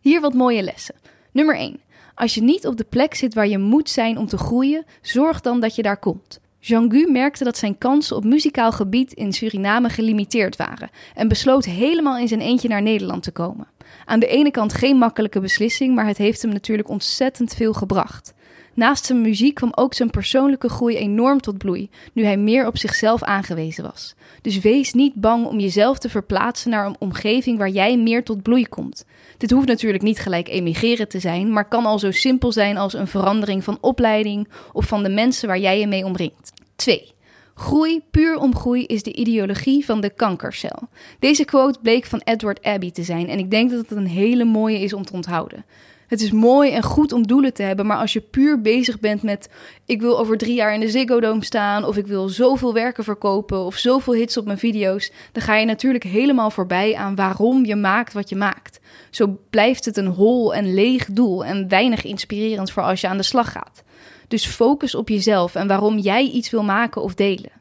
Hier 0.00 0.20
wat 0.20 0.34
mooie 0.34 0.62
lessen. 0.62 0.94
Nummer 1.32 1.56
1. 1.56 1.80
Als 2.18 2.34
je 2.34 2.42
niet 2.42 2.66
op 2.66 2.76
de 2.76 2.84
plek 2.84 3.14
zit 3.14 3.34
waar 3.34 3.48
je 3.48 3.58
moet 3.58 3.90
zijn 3.90 4.18
om 4.18 4.26
te 4.26 4.38
groeien, 4.38 4.84
zorg 5.02 5.40
dan 5.40 5.60
dat 5.60 5.74
je 5.74 5.82
daar 5.82 5.98
komt. 5.98 6.40
Jean-Guy 6.58 7.10
merkte 7.10 7.44
dat 7.44 7.56
zijn 7.56 7.78
kansen 7.78 8.16
op 8.16 8.24
muzikaal 8.24 8.72
gebied 8.72 9.12
in 9.12 9.32
Suriname 9.32 9.88
gelimiteerd 9.88 10.56
waren 10.56 10.90
en 11.14 11.28
besloot 11.28 11.64
helemaal 11.64 12.18
in 12.18 12.28
zijn 12.28 12.40
eentje 12.40 12.68
naar 12.68 12.82
Nederland 12.82 13.22
te 13.22 13.30
komen. 13.30 13.66
Aan 14.04 14.20
de 14.20 14.26
ene 14.26 14.50
kant 14.50 14.72
geen 14.72 14.96
makkelijke 14.96 15.40
beslissing, 15.40 15.94
maar 15.94 16.06
het 16.06 16.18
heeft 16.18 16.42
hem 16.42 16.52
natuurlijk 16.52 16.88
ontzettend 16.88 17.54
veel 17.54 17.72
gebracht. 17.72 18.34
Naast 18.74 19.04
zijn 19.04 19.20
muziek 19.20 19.54
kwam 19.54 19.72
ook 19.74 19.94
zijn 19.94 20.10
persoonlijke 20.10 20.68
groei 20.68 20.96
enorm 20.96 21.40
tot 21.40 21.58
bloei, 21.58 21.90
nu 22.12 22.24
hij 22.24 22.36
meer 22.36 22.66
op 22.66 22.78
zichzelf 22.78 23.22
aangewezen 23.22 23.84
was. 23.84 24.14
Dus 24.42 24.58
wees 24.58 24.92
niet 24.92 25.14
bang 25.14 25.46
om 25.46 25.58
jezelf 25.58 25.98
te 25.98 26.08
verplaatsen 26.08 26.70
naar 26.70 26.86
een 26.86 26.96
omgeving 26.98 27.58
waar 27.58 27.68
jij 27.68 27.98
meer 27.98 28.24
tot 28.24 28.42
bloei 28.42 28.68
komt. 28.68 29.04
Dit 29.38 29.50
hoeft 29.50 29.66
natuurlijk 29.66 30.02
niet 30.02 30.18
gelijk 30.18 30.48
emigreren 30.48 31.08
te 31.08 31.18
zijn, 31.18 31.52
maar 31.52 31.68
kan 31.68 31.86
al 31.86 31.98
zo 31.98 32.10
simpel 32.10 32.52
zijn 32.52 32.76
als 32.76 32.92
een 32.92 33.06
verandering 33.06 33.64
van 33.64 33.78
opleiding 33.80 34.48
of 34.72 34.86
van 34.86 35.02
de 35.02 35.08
mensen 35.08 35.48
waar 35.48 35.58
jij 35.58 35.80
je 35.80 35.86
mee 35.86 36.04
omringt. 36.04 36.52
2. 36.76 37.12
Groei 37.54 38.00
puur 38.10 38.38
om 38.38 38.56
groei 38.56 38.84
is 38.84 39.02
de 39.02 39.14
ideologie 39.14 39.84
van 39.84 40.00
de 40.00 40.10
kankercel. 40.10 40.88
Deze 41.18 41.44
quote 41.44 41.78
bleek 41.82 42.04
van 42.04 42.20
Edward 42.24 42.62
Abbey 42.62 42.90
te 42.90 43.02
zijn 43.02 43.28
en 43.28 43.38
ik 43.38 43.50
denk 43.50 43.70
dat 43.70 43.88
het 43.88 43.98
een 43.98 44.06
hele 44.06 44.44
mooie 44.44 44.80
is 44.80 44.92
om 44.92 45.04
te 45.04 45.12
onthouden. 45.12 45.64
Het 46.08 46.20
is 46.20 46.30
mooi 46.30 46.70
en 46.72 46.82
goed 46.82 47.12
om 47.12 47.26
doelen 47.26 47.54
te 47.54 47.62
hebben, 47.62 47.86
maar 47.86 47.96
als 47.96 48.12
je 48.12 48.20
puur 48.20 48.60
bezig 48.60 49.00
bent 49.00 49.22
met 49.22 49.48
ik 49.84 50.00
wil 50.00 50.18
over 50.18 50.38
drie 50.38 50.54
jaar 50.54 50.74
in 50.74 50.80
de 50.80 50.88
Ziggo 50.88 51.20
Dome 51.20 51.44
staan 51.44 51.84
of 51.84 51.96
ik 51.96 52.06
wil 52.06 52.28
zoveel 52.28 52.72
werken 52.72 53.04
verkopen 53.04 53.64
of 53.64 53.76
zoveel 53.76 54.14
hits 54.14 54.36
op 54.36 54.44
mijn 54.44 54.58
video's, 54.58 55.12
dan 55.32 55.42
ga 55.42 55.56
je 55.56 55.66
natuurlijk 55.66 56.04
helemaal 56.04 56.50
voorbij 56.50 56.96
aan 56.96 57.14
waarom 57.14 57.64
je 57.64 57.76
maakt 57.76 58.12
wat 58.12 58.28
je 58.28 58.36
maakt. 58.36 58.80
Zo 59.10 59.38
blijft 59.50 59.84
het 59.84 59.96
een 59.96 60.06
hol 60.06 60.54
en 60.54 60.74
leeg 60.74 61.06
doel 61.06 61.44
en 61.44 61.68
weinig 61.68 62.04
inspirerend 62.04 62.70
voor 62.70 62.82
als 62.82 63.00
je 63.00 63.08
aan 63.08 63.16
de 63.16 63.22
slag 63.22 63.52
gaat. 63.52 63.82
Dus 64.28 64.46
focus 64.46 64.94
op 64.94 65.08
jezelf 65.08 65.54
en 65.54 65.66
waarom 65.66 65.98
jij 65.98 66.24
iets 66.24 66.50
wil 66.50 66.62
maken 66.62 67.02
of 67.02 67.14
delen. 67.14 67.52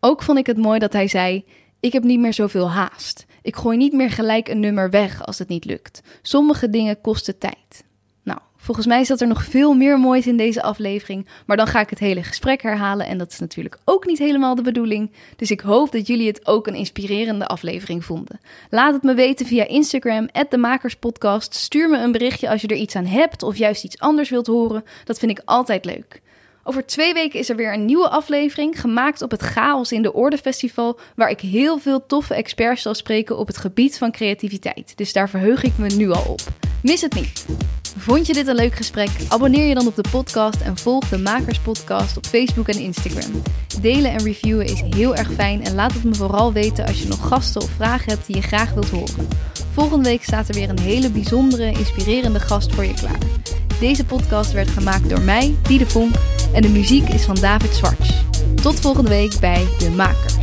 Ook 0.00 0.22
vond 0.22 0.38
ik 0.38 0.46
het 0.46 0.56
mooi 0.56 0.78
dat 0.78 0.92
hij 0.92 1.08
zei: 1.08 1.44
Ik 1.80 1.92
heb 1.92 2.02
niet 2.02 2.20
meer 2.20 2.34
zoveel 2.34 2.70
haast. 2.70 3.26
Ik 3.44 3.56
gooi 3.56 3.76
niet 3.76 3.92
meer 3.92 4.10
gelijk 4.10 4.48
een 4.48 4.60
nummer 4.60 4.90
weg 4.90 5.26
als 5.26 5.38
het 5.38 5.48
niet 5.48 5.64
lukt. 5.64 6.02
Sommige 6.22 6.70
dingen 6.70 7.00
kosten 7.00 7.38
tijd. 7.38 7.84
Nou, 8.22 8.38
volgens 8.56 8.86
mij 8.86 9.04
zat 9.04 9.20
er 9.20 9.26
nog 9.26 9.44
veel 9.44 9.74
meer 9.74 9.98
moois 9.98 10.26
in 10.26 10.36
deze 10.36 10.62
aflevering, 10.62 11.28
maar 11.46 11.56
dan 11.56 11.66
ga 11.66 11.80
ik 11.80 11.90
het 11.90 11.98
hele 11.98 12.22
gesprek 12.22 12.62
herhalen 12.62 13.06
en 13.06 13.18
dat 13.18 13.32
is 13.32 13.38
natuurlijk 13.38 13.78
ook 13.84 14.06
niet 14.06 14.18
helemaal 14.18 14.54
de 14.54 14.62
bedoeling. 14.62 15.12
Dus 15.36 15.50
ik 15.50 15.60
hoop 15.60 15.92
dat 15.92 16.06
jullie 16.06 16.26
het 16.26 16.46
ook 16.46 16.66
een 16.66 16.74
inspirerende 16.74 17.46
aflevering 17.46 18.04
vonden. 18.04 18.40
Laat 18.70 18.92
het 18.92 19.02
me 19.02 19.14
weten 19.14 19.46
via 19.46 19.66
Instagram, 19.66 20.28
@demakerspodcast. 20.48 21.54
Stuur 21.54 21.90
me 21.90 21.98
een 21.98 22.12
berichtje 22.12 22.50
als 22.50 22.60
je 22.60 22.68
er 22.68 22.76
iets 22.76 22.96
aan 22.96 23.06
hebt 23.06 23.42
of 23.42 23.56
juist 23.56 23.84
iets 23.84 23.98
anders 23.98 24.30
wilt 24.30 24.46
horen. 24.46 24.84
Dat 25.04 25.18
vind 25.18 25.30
ik 25.30 25.42
altijd 25.44 25.84
leuk. 25.84 26.22
Over 26.66 26.86
twee 26.86 27.14
weken 27.14 27.38
is 27.38 27.48
er 27.48 27.56
weer 27.56 27.72
een 27.72 27.84
nieuwe 27.84 28.08
aflevering, 28.08 28.80
gemaakt 28.80 29.22
op 29.22 29.30
het 29.30 29.42
Chaos 29.42 29.92
in 29.92 30.02
de 30.02 30.12
Orde 30.12 30.38
Festival, 30.38 30.98
waar 31.16 31.30
ik 31.30 31.40
heel 31.40 31.78
veel 31.78 32.06
toffe 32.06 32.34
experts 32.34 32.82
zal 32.82 32.94
spreken 32.94 33.38
op 33.38 33.46
het 33.46 33.58
gebied 33.58 33.98
van 33.98 34.12
creativiteit. 34.12 34.96
Dus 34.96 35.12
daar 35.12 35.28
verheug 35.28 35.62
ik 35.62 35.72
me 35.78 35.88
nu 35.88 36.10
al 36.10 36.24
op. 36.28 36.40
Mis 36.82 37.00
het 37.00 37.14
niet! 37.14 37.46
Vond 37.96 38.26
je 38.26 38.32
dit 38.32 38.46
een 38.46 38.54
leuk 38.54 38.74
gesprek? 38.74 39.10
Abonneer 39.28 39.68
je 39.68 39.74
dan 39.74 39.86
op 39.86 39.96
de 39.96 40.04
podcast 40.10 40.60
en 40.60 40.76
volg 40.76 41.08
de 41.08 41.18
Makers 41.18 41.58
Podcast 41.58 42.16
op 42.16 42.26
Facebook 42.26 42.68
en 42.68 42.78
Instagram. 42.78 43.42
Delen 43.80 44.10
en 44.10 44.22
reviewen 44.22 44.64
is 44.64 44.82
heel 44.96 45.16
erg 45.16 45.32
fijn 45.32 45.64
en 45.64 45.74
laat 45.74 45.92
het 45.92 46.04
me 46.04 46.14
vooral 46.14 46.52
weten 46.52 46.86
als 46.86 47.02
je 47.02 47.08
nog 47.08 47.28
gasten 47.28 47.62
of 47.62 47.70
vragen 47.70 48.12
hebt 48.12 48.26
die 48.26 48.36
je 48.36 48.42
graag 48.42 48.72
wilt 48.72 48.90
horen. 48.90 49.28
Volgende 49.74 50.08
week 50.08 50.22
staat 50.22 50.48
er 50.48 50.54
weer 50.54 50.68
een 50.68 50.80
hele 50.80 51.10
bijzondere, 51.10 51.70
inspirerende 51.70 52.40
gast 52.40 52.74
voor 52.74 52.84
je 52.84 52.94
klaar. 52.94 53.18
Deze 53.80 54.04
podcast 54.04 54.52
werd 54.52 54.68
gemaakt 54.68 55.08
door 55.08 55.20
mij, 55.20 55.54
Diede 55.62 55.86
Vonk, 55.86 56.14
en 56.52 56.62
de 56.62 56.68
muziek 56.68 57.08
is 57.08 57.24
van 57.24 57.34
David 57.34 57.74
Zwarts. 57.74 58.24
Tot 58.62 58.80
volgende 58.80 59.10
week 59.10 59.40
bij 59.40 59.66
De 59.78 59.90
Makers. 59.90 60.34